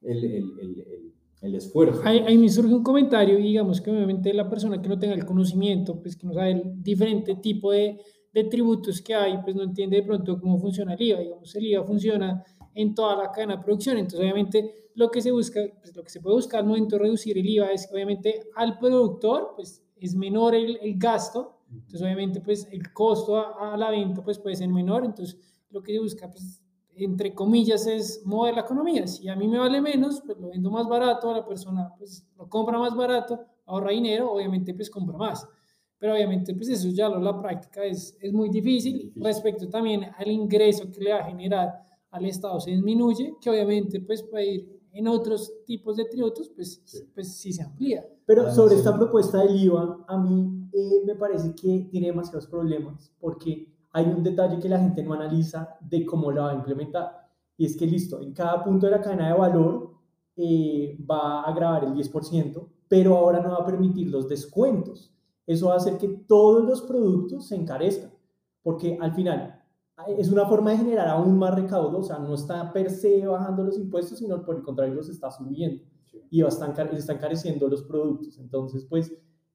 el, 0.02 0.24
el, 0.24 0.34
el, 0.34 0.80
el, 0.80 1.14
el 1.42 1.54
esfuerzo. 1.54 2.00
Ahí, 2.04 2.18
ahí 2.26 2.38
me 2.38 2.48
surge 2.48 2.74
un 2.74 2.82
comentario 2.82 3.38
y 3.38 3.42
digamos 3.42 3.80
que 3.80 3.90
obviamente 3.90 4.32
la 4.32 4.48
persona 4.48 4.80
que 4.80 4.88
no 4.88 4.98
tenga 4.98 5.14
el 5.14 5.24
conocimiento, 5.26 6.00
pues 6.00 6.16
que 6.16 6.26
no 6.26 6.32
sabe 6.34 6.52
el 6.52 6.82
diferente 6.82 7.36
tipo 7.36 7.72
de, 7.72 8.00
de 8.32 8.44
tributos 8.44 9.02
que 9.02 9.14
hay, 9.14 9.38
pues 9.42 9.54
no 9.54 9.62
entiende 9.62 9.96
de 9.96 10.02
pronto 10.02 10.40
cómo 10.40 10.58
funciona 10.58 10.94
el 10.94 11.02
IVA. 11.02 11.20
Digamos, 11.20 11.54
el 11.54 11.66
IVA 11.66 11.84
funciona 11.84 12.44
en 12.74 12.94
toda 12.94 13.16
la 13.16 13.30
cadena 13.30 13.56
de 13.56 13.62
producción, 13.62 13.96
entonces 13.96 14.20
obviamente 14.20 14.72
lo 14.94 15.10
que 15.10 15.20
se 15.20 15.30
busca, 15.32 15.60
pues 15.80 15.94
lo 15.96 16.02
que 16.02 16.10
se 16.10 16.20
puede 16.20 16.36
buscar 16.36 16.60
al 16.60 16.66
momento 16.66 16.96
de 16.96 17.02
reducir 17.02 17.36
el 17.36 17.46
IVA 17.46 17.72
es 17.72 17.86
que 17.86 17.94
obviamente 17.94 18.40
al 18.54 18.78
productor, 18.78 19.52
pues 19.56 19.82
es 19.96 20.14
menor 20.14 20.54
el, 20.54 20.78
el 20.80 20.96
gasto, 20.96 21.60
entonces 21.72 22.02
obviamente 22.02 22.40
pues 22.40 22.68
el 22.70 22.92
costo 22.92 23.36
a, 23.36 23.74
a 23.74 23.76
la 23.76 23.90
venta 23.90 24.22
pues 24.22 24.38
puede 24.38 24.56
ser 24.56 24.68
menor, 24.68 25.04
entonces 25.04 25.36
lo 25.70 25.82
que 25.82 25.92
se 25.92 25.98
busca 25.98 26.30
pues 26.30 26.62
entre 27.04 27.34
comillas, 27.34 27.86
es 27.86 28.22
mover 28.24 28.54
la 28.54 28.62
economía. 28.62 29.06
Si 29.06 29.28
a 29.28 29.36
mí 29.36 29.48
me 29.48 29.58
vale 29.58 29.80
menos, 29.80 30.22
pues 30.24 30.38
lo 30.38 30.48
vendo 30.48 30.70
más 30.70 30.88
barato, 30.88 31.32
la 31.32 31.46
persona 31.46 31.92
pues 31.96 32.26
lo 32.36 32.48
compra 32.48 32.78
más 32.78 32.94
barato, 32.96 33.40
ahorra 33.66 33.90
dinero, 33.90 34.32
obviamente 34.32 34.74
pues 34.74 34.90
compra 34.90 35.16
más. 35.16 35.46
Pero 35.98 36.14
obviamente 36.14 36.54
pues 36.54 36.68
eso 36.68 36.88
ya 36.88 37.08
lo, 37.08 37.18
la 37.20 37.40
práctica 37.40 37.84
es, 37.84 38.16
es 38.20 38.32
muy 38.32 38.48
difícil. 38.48 39.12
Respecto 39.16 39.68
también 39.68 40.06
al 40.16 40.28
ingreso 40.28 40.90
que 40.90 41.00
le 41.00 41.12
va 41.12 41.18
a 41.20 41.24
generar 41.24 41.88
al 42.10 42.24
Estado 42.24 42.58
se 42.60 42.70
disminuye, 42.70 43.34
que 43.40 43.50
obviamente 43.50 44.00
pues 44.00 44.22
puede 44.22 44.46
ir 44.46 44.78
en 44.92 45.06
otros 45.06 45.52
tipos 45.64 45.96
de 45.96 46.06
tributos, 46.06 46.50
pues 46.54 46.80
sí, 46.84 47.08
pues, 47.14 47.36
sí 47.36 47.52
se 47.52 47.62
amplía. 47.62 48.04
Pero 48.26 48.40
Además, 48.40 48.56
sobre 48.56 48.74
sí. 48.74 48.78
esta 48.78 48.96
propuesta 48.96 49.44
del 49.44 49.56
IVA, 49.56 50.04
a 50.08 50.18
mí 50.18 50.68
eh, 50.72 51.02
me 51.06 51.14
parece 51.14 51.54
que 51.54 51.86
tiene 51.90 52.08
demasiados 52.08 52.46
problemas, 52.46 53.12
porque 53.20 53.68
hay 53.92 54.06
un 54.06 54.22
detalle 54.22 54.58
que 54.58 54.68
la 54.68 54.78
gente 54.78 55.02
no 55.02 55.14
analiza 55.14 55.76
de 55.80 56.04
cómo 56.06 56.30
la 56.32 56.42
va 56.42 56.50
a 56.52 56.54
implementar. 56.54 57.28
Y 57.56 57.64
es 57.66 57.76
que, 57.76 57.86
listo, 57.86 58.20
en 58.20 58.32
cada 58.32 58.62
punto 58.62 58.86
de 58.86 58.92
la 58.92 59.00
cadena 59.00 59.28
de 59.32 59.38
valor 59.38 59.90
eh, 60.36 60.96
va 61.10 61.42
a 61.42 61.52
grabar 61.52 61.84
el 61.84 61.94
10%, 61.94 62.68
pero 62.88 63.16
ahora 63.16 63.40
no 63.40 63.50
va 63.50 63.56
a 63.58 63.66
permitir 63.66 64.08
los 64.10 64.28
descuentos. 64.28 65.12
Eso 65.46 65.68
va 65.68 65.74
a 65.74 65.76
hacer 65.78 65.98
que 65.98 66.08
todos 66.08 66.64
los 66.64 66.82
productos 66.82 67.48
se 67.48 67.56
encarezcan, 67.56 68.12
porque 68.62 68.98
al 69.00 69.12
final 69.14 69.62
eh, 70.06 70.16
es 70.18 70.30
una 70.30 70.46
forma 70.46 70.70
de 70.70 70.78
generar 70.78 71.08
aún 71.08 71.36
más 71.38 71.54
recaudo, 71.54 71.98
o 71.98 72.02
sea, 72.02 72.18
no 72.18 72.34
está 72.34 72.72
per 72.72 72.90
se 72.90 73.26
bajando 73.26 73.64
los 73.64 73.78
impuestos, 73.78 74.18
sino 74.18 74.44
por 74.44 74.56
el 74.56 74.62
contrario 74.62 74.94
los 74.94 75.08
está 75.08 75.30
subiendo 75.30 75.82
y 76.30 76.42
va 76.42 76.48
a 76.48 76.50
estar, 76.50 76.68
encar- 76.74 76.92
está 76.94 77.14
encareciendo 77.14 77.68
los 77.68 77.82
productos. 77.82 78.38
Entonces, 78.38 78.84
pues 78.88 79.12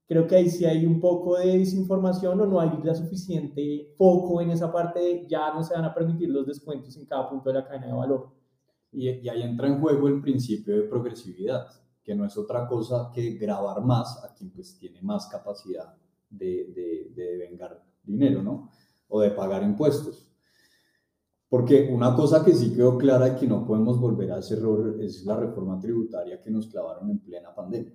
creo 0.08 0.28
que 0.28 0.36
ahí 0.36 0.50
sí 0.50 0.66
hay 0.66 0.86
un 0.86 1.00
poco 1.00 1.38
de 1.38 1.58
desinformación 1.58 2.40
o 2.42 2.46
no 2.46 2.60
hay 2.60 2.72
la 2.84 2.96
suficiente 2.96 3.94
foco 3.98 4.42
en 4.42 4.52
esa 4.52 4.72
parte 4.72 5.00
de 5.00 5.28
ya 5.28 5.54
no 5.54 5.64
se 5.64 5.74
van 5.74 5.86
a 5.86 5.94
permitir 5.94 6.30
los 6.30 6.46
descuentos 6.46 6.96
en 6.98 7.06
cada 7.06 7.30
punto 7.30 7.50
de 7.50 7.56
la 7.56 7.66
cadena 7.66 7.88
de 7.88 7.94
valor. 7.94 8.30
Y, 8.92 9.10
y 9.10 9.30
ahí 9.30 9.42
entra 9.42 9.68
en 9.68 9.80
juego 9.80 10.08
el 10.08 10.22
principio 10.22 10.76
de 10.76 10.84
progresividad, 10.84 11.68
que 12.04 12.14
no 12.14 12.26
es 12.26 12.38
otra 12.38 12.68
cosa 12.68 13.10
que 13.14 13.32
grabar 13.36 13.82
más 13.84 14.24
a 14.24 14.34
quien 14.34 14.52
pues 14.52 14.78
tiene 14.78 15.02
más 15.02 15.28
capacidad 15.28 15.96
de, 16.30 16.74
de, 16.76 17.12
de 17.16 17.38
vengar 17.38 17.84
dinero, 18.04 18.44
¿no? 18.44 18.70
O 19.08 19.22
de 19.22 19.32
pagar 19.32 19.64
impuestos. 19.64 20.30
Porque 21.54 21.88
una 21.92 22.16
cosa 22.16 22.44
que 22.44 22.52
sí 22.54 22.74
quedó 22.74 22.98
clara 22.98 23.28
y 23.30 23.36
que 23.36 23.48
no 23.48 23.66
podemos 23.66 24.00
volver 24.00 24.32
a 24.32 24.40
ese 24.40 24.56
error 24.56 24.98
es 25.00 25.24
la 25.24 25.38
reforma 25.38 25.80
tributaria 25.80 26.42
que 26.42 26.50
nos 26.50 26.68
clavaron 26.68 27.10
en 27.12 27.20
plena 27.20 27.54
pandemia. 27.54 27.94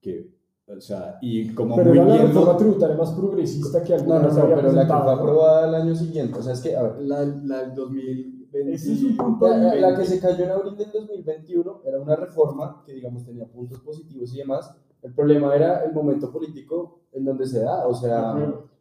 Que, 0.00 0.34
o 0.66 0.80
sea, 0.80 1.18
y 1.20 1.52
como 1.54 1.76
Pero 1.76 1.90
muy 1.90 1.98
era 1.98 2.06
la 2.06 2.14
bien 2.14 2.26
reforma 2.28 2.56
tributaria 2.56 2.96
más 2.96 3.10
progresista 3.12 3.82
que 3.82 3.90
No, 3.90 3.94
alguna 3.96 4.18
no, 4.20 4.32
no, 4.32 4.42
había 4.42 4.56
pero 4.56 4.72
la 4.72 4.80
que 4.82 4.86
fue 4.88 4.96
¿no? 5.04 5.10
aprobada 5.10 5.68
el 5.68 5.74
año 5.74 5.94
siguiente. 5.94 6.38
O 6.38 6.42
sea, 6.42 6.52
es 6.54 6.60
que, 6.60 6.74
a 6.76 6.82
ver, 6.82 7.02
la, 7.02 7.24
la 7.24 7.58
del 7.62 7.74
2020. 7.74 8.72
Ese 8.72 8.92
es 8.92 9.02
un 9.02 9.16
punto 9.16 9.48
la, 9.48 9.56
la- 9.74 9.88
que 9.90 9.96
20. 9.98 10.04
se 10.06 10.20
cayó 10.20 10.44
en 10.44 10.50
abril 10.52 10.76
del 10.76 10.90
2021 10.92 11.82
era 11.84 12.00
una 12.00 12.16
reforma 12.16 12.82
que, 12.86 12.92
digamos, 12.94 13.24
tenía 13.24 13.46
puntos 13.46 13.80
positivos 13.80 14.32
y 14.34 14.38
demás. 14.38 14.74
El 15.02 15.12
problema 15.12 15.54
era 15.54 15.84
el 15.84 15.92
momento 15.92 16.30
político 16.32 17.00
en 17.12 17.24
donde 17.24 17.46
se 17.46 17.60
da. 17.60 17.86
O 17.86 17.94
sea, 17.94 18.34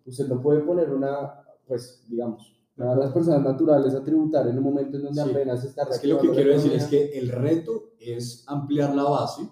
usted 0.06 0.28
no 0.28 0.40
puede 0.42 0.62
poner 0.62 0.90
una, 0.94 1.34
pues, 1.68 2.06
digamos, 2.08 2.56
a 2.78 2.96
las 2.96 3.12
personas 3.12 3.42
naturales 3.42 3.94
a 3.94 4.04
tributar 4.04 4.48
en 4.48 4.58
un 4.58 4.64
momento 4.64 4.98
en 4.98 5.04
donde 5.04 5.22
Sí. 5.24 5.30
apenas 5.30 5.64
está 5.64 5.84
Es 5.84 6.00
que 6.00 6.08
lo 6.08 6.20
que 6.20 6.30
quiero 6.32 6.52
decir 6.54 6.72
es 6.74 6.86
que 6.86 7.18
el 7.20 7.30
reto 7.30 7.92
es 8.00 8.44
ampliar 8.48 8.96
la 8.96 9.04
base, 9.04 9.48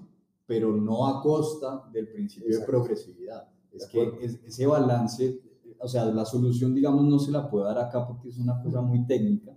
pero 0.51 0.75
no 0.75 1.07
a 1.07 1.21
costa 1.21 1.87
del 1.93 2.09
principio 2.09 2.49
Exacto. 2.49 2.65
de 2.65 2.77
progresividad. 2.77 3.47
Es 3.71 3.83
De 3.83 3.87
que 3.89 4.25
es- 4.25 4.39
ese 4.43 4.65
balance, 4.67 5.39
o 5.79 5.87
sea, 5.87 6.03
la 6.05 6.25
solución, 6.25 6.75
digamos, 6.75 7.05
no 7.05 7.17
se 7.19 7.31
la 7.31 7.49
puedo 7.49 7.63
dar 7.63 7.79
acá 7.79 8.05
porque 8.05 8.27
es 8.27 8.37
una 8.37 8.61
cosa 8.61 8.81
muy 8.81 9.05
técnica 9.07 9.53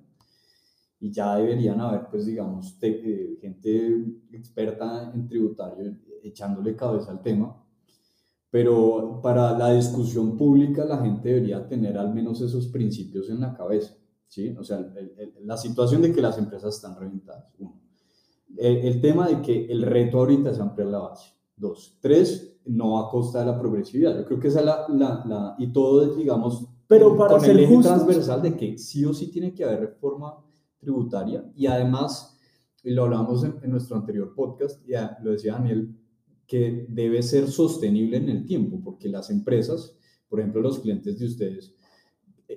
y 1.01 1.11
ya 1.11 1.34
deberían 1.34 1.80
haber, 1.80 2.07
pues, 2.09 2.26
digamos, 2.26 2.78
te- 2.78 3.01
eh, 3.32 3.38
gente 3.40 4.05
experta 4.30 5.11
en 5.12 5.26
tributario 5.26 5.97
echándole 6.22 6.76
cabeza 6.76 7.11
al 7.11 7.20
tema. 7.22 7.61
Pero 8.51 9.18
para 9.20 9.59
la 9.59 9.72
discusión 9.72 10.36
pública 10.36 10.84
la 10.84 10.99
gente 10.99 11.28
debería 11.28 11.66
tener 11.66 11.99
al 11.99 12.14
menos 12.14 12.40
esos 12.40 12.68
principios 12.68 13.28
en 13.30 13.40
la 13.40 13.53
cabeza, 13.53 13.97
¿sí? 14.28 14.55
O 14.57 14.62
sea, 14.62 14.78
el- 14.78 15.12
el- 15.18 15.34
la 15.45 15.57
situación 15.57 16.03
de 16.03 16.12
que 16.12 16.22
las 16.22 16.38
empresas 16.38 16.76
están 16.76 16.95
reventadas, 16.97 17.53
uno. 17.59 17.80
El, 18.57 18.76
el 18.78 19.00
tema 19.00 19.28
de 19.28 19.40
que 19.42 19.66
el 19.66 19.82
reto 19.82 20.18
ahorita 20.18 20.50
es 20.50 20.61
ampliar 20.61 20.88
la 20.88 20.98
base, 21.00 21.32
dos. 21.57 21.98
Tres, 22.00 22.59
no 22.66 22.98
a 22.98 23.11
costa 23.11 23.40
de 23.40 23.46
la 23.46 23.59
progresividad. 23.59 24.16
Yo 24.16 24.24
creo 24.24 24.40
que 24.40 24.48
esa 24.48 24.61
es 24.61 24.66
la, 24.66 24.86
la, 24.88 25.24
la- 25.26 25.55
y 25.59 25.72
todo 25.72 26.14
digamos, 26.14 26.66
Pero 26.86 27.16
para 27.16 27.32
con 27.32 27.40
ser 27.40 27.50
el 27.50 27.61
eje 27.64 27.74
justos- 27.76 27.92
transversal 27.94 28.42
de 28.42 28.57
que 28.57 28.78
sí 28.78 29.05
o 29.05 29.12
sí 29.12 29.30
tiene 29.30 29.52
que 29.52 29.64
haber 29.64 29.80
reforma 29.80 30.34
tributaria 30.78 31.44
y 31.57 31.66
además, 31.66 32.38
lo 32.82 33.05
hablamos 33.05 33.42
en, 33.44 33.55
en 33.62 33.70
nuestro 33.70 33.96
anterior 33.96 34.34
podcast, 34.34 34.84
ya 34.86 35.18
lo 35.22 35.32
decía 35.32 35.55
Daniel, 35.55 35.94
que 36.46 36.86
debe 36.90 37.22
ser 37.22 37.48
sostenible 37.48 38.18
en 38.18 38.28
el 38.28 38.44
tiempo, 38.44 38.80
porque 38.84 39.09
las 39.09 39.30
empresas, 39.30 39.96
por 40.28 40.40
ejemplo, 40.40 40.61
los 40.61 40.78
clientes 40.80 41.18
de 41.18 41.24
ustedes, 41.26 41.74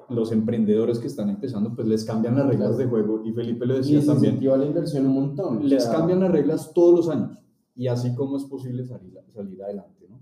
los 0.09 0.31
emprendedores 0.31 0.99
que 0.99 1.07
están 1.07 1.29
empezando, 1.29 1.73
pues 1.75 1.87
les 1.87 2.03
cambian 2.05 2.35
las 2.35 2.45
reglas 2.47 2.69
Claro. 2.69 2.77
de 2.77 2.85
juego, 2.87 3.21
y 3.25 3.31
Felipe 3.31 3.65
lo 3.65 3.75
Y 3.75 3.77
decía 3.77 3.99
eso 3.99 4.13
también, 4.13 4.39
la 4.43 4.65
inversión 4.65 5.05
un 5.05 5.13
montón. 5.13 5.57
o 5.57 5.59
les 5.61 5.83
sea, 5.83 5.93
cambian 5.93 6.19
las 6.19 6.31
reglas 6.31 6.71
todos 6.73 6.93
los 6.95 7.09
años, 7.09 7.37
y 7.75 7.87
así 7.87 8.13
como 8.15 8.37
es 8.37 8.43
posible 8.45 8.85
salir, 8.85 9.13
salir 9.33 9.63
adelante, 9.63 10.05
¿no? 10.09 10.19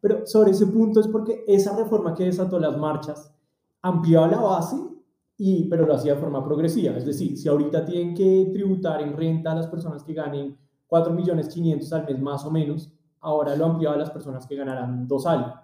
Pero 0.00 0.26
sobre 0.26 0.52
ese 0.52 0.66
punto 0.66 1.00
es 1.00 1.08
porque 1.08 1.44
esa 1.48 1.76
reforma 1.76 2.14
que 2.14 2.24
desató 2.24 2.58
las 2.60 2.76
marchas 2.78 3.32
ampliaba 3.82 4.28
la 4.28 4.40
base, 4.40 4.76
y, 5.36 5.68
pero 5.68 5.86
lo 5.86 5.94
hacía 5.94 6.14
de 6.14 6.20
forma 6.20 6.44
progresiva. 6.44 6.96
Es 6.96 7.04
decir, 7.06 7.36
si 7.38 7.48
ahorita 7.48 7.84
tienen 7.84 8.14
que 8.14 8.50
tributar 8.52 9.00
en 9.02 9.16
renta 9.16 9.52
a 9.52 9.54
las 9.54 9.68
personas 9.68 10.02
que 10.02 10.12
ganen 10.12 10.56
4 10.88 11.12
millones 11.12 11.48
500 11.48 11.92
al 11.92 12.06
mes 12.06 12.20
más 12.20 12.44
o 12.44 12.50
menos, 12.50 12.92
ahora 13.20 13.54
lo 13.54 13.66
ampliaba 13.66 13.94
a 13.94 13.98
las 13.98 14.10
personas 14.10 14.46
que 14.46 14.56
ganarán 14.56 15.06
dos 15.06 15.26
al. 15.26 15.54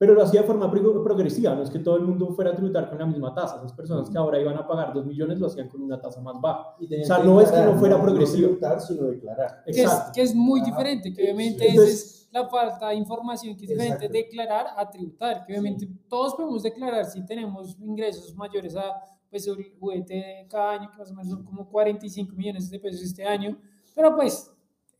Pero 0.00 0.14
lo 0.14 0.22
hacía 0.22 0.40
de 0.40 0.46
forma 0.46 0.70
progresiva, 0.70 1.54
no 1.54 1.62
es 1.62 1.68
que 1.68 1.78
todo 1.78 1.96
el 1.96 2.04
mundo 2.04 2.32
fuera 2.32 2.52
a 2.52 2.54
tributar 2.54 2.88
con 2.88 2.98
la 2.98 3.04
misma 3.04 3.34
tasa, 3.34 3.56
esas 3.58 3.74
personas 3.74 4.08
que 4.08 4.16
ahora 4.16 4.40
iban 4.40 4.56
a 4.56 4.66
pagar 4.66 4.94
2 4.94 5.04
millones 5.04 5.38
lo 5.38 5.46
hacían 5.46 5.68
con 5.68 5.82
una 5.82 6.00
tasa 6.00 6.22
más 6.22 6.40
baja. 6.40 6.74
O 6.80 7.04
sea, 7.04 7.18
no 7.18 7.38
es 7.38 7.50
que 7.50 7.58
no 7.58 7.74
fuera 7.74 8.00
progresivo. 8.00 8.52
No 8.52 8.56
tributar, 8.56 8.80
sino 8.80 9.02
declarar. 9.08 9.62
Que 9.62 9.82
es, 9.82 9.90
que 10.14 10.22
es, 10.22 10.34
muy 10.34 10.62
diferente, 10.62 11.12
que 11.12 11.22
obviamente 11.24 11.66
es 11.68 12.26
la 12.32 12.48
falta 12.48 12.88
de 12.88 12.94
información, 12.94 13.54
que 13.54 13.64
es 13.64 13.68
diferente 13.68 14.08
declarar 14.08 14.68
a 14.74 14.88
tributar, 14.88 15.44
que 15.44 15.52
obviamente 15.52 15.86
todos 16.08 16.34
podemos 16.34 16.62
declarar 16.62 17.04
si 17.04 17.22
tenemos 17.26 17.76
ingresos 17.78 18.34
mayores 18.34 18.74
a 18.76 19.04
pues 19.28 19.46
el 19.48 19.74
juguete 19.78 20.46
cada 20.48 20.70
año, 20.70 20.90
que 20.90 20.96
más 20.96 21.10
o 21.10 21.14
menos 21.14 21.30
son 21.30 21.44
como 21.44 21.68
45 21.68 22.34
millones 22.34 22.70
de 22.70 22.78
pesos 22.80 23.02
este 23.02 23.26
año, 23.26 23.54
pero 23.94 24.16
pues 24.16 24.50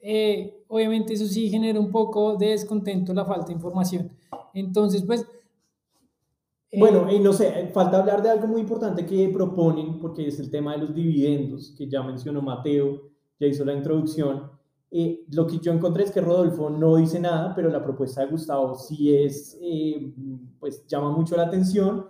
eh, 0.02 0.62
obviamente 0.68 1.14
eso 1.14 1.24
sí 1.24 1.48
genera 1.48 1.80
un 1.80 1.90
poco 1.90 2.36
de 2.36 2.48
descontento 2.48 3.14
la 3.14 3.24
falta 3.24 3.46
de 3.46 3.54
información. 3.54 4.19
Entonces, 4.54 5.02
pues... 5.06 5.26
Eh, 6.70 6.78
bueno, 6.78 7.10
y 7.10 7.18
no 7.18 7.32
sé, 7.32 7.68
falta 7.72 7.98
hablar 7.98 8.22
de 8.22 8.30
algo 8.30 8.46
muy 8.46 8.60
importante 8.60 9.04
que 9.04 9.28
proponen, 9.28 9.98
porque 9.98 10.28
es 10.28 10.38
el 10.38 10.50
tema 10.50 10.72
de 10.72 10.78
los 10.78 10.94
dividendos, 10.94 11.74
que 11.76 11.88
ya 11.88 12.02
mencionó 12.02 12.42
Mateo, 12.42 13.10
ya 13.40 13.46
hizo 13.46 13.64
la 13.64 13.74
introducción. 13.74 14.50
Eh, 14.90 15.24
lo 15.32 15.46
que 15.46 15.58
yo 15.58 15.72
encontré 15.72 16.04
es 16.04 16.10
que 16.10 16.20
Rodolfo 16.20 16.70
no 16.70 16.96
dice 16.96 17.18
nada, 17.18 17.54
pero 17.54 17.70
la 17.70 17.82
propuesta 17.82 18.20
de 18.20 18.30
Gustavo 18.30 18.74
sí 18.74 19.14
es, 19.14 19.58
pues 20.58 20.86
llama 20.86 21.10
mucho 21.10 21.36
la 21.36 21.44
atención 21.44 22.06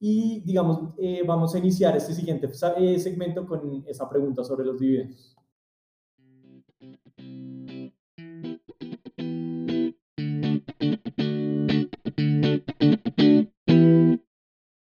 y 0.00 0.40
digamos, 0.40 0.94
vamos 1.26 1.54
a 1.54 1.58
iniciar 1.58 1.96
este 1.96 2.14
siguiente 2.14 2.48
segmento 2.52 3.46
con 3.46 3.82
esa 3.86 4.08
pregunta 4.08 4.44
sobre 4.44 4.66
los 4.66 4.78
dividendos. 4.78 5.37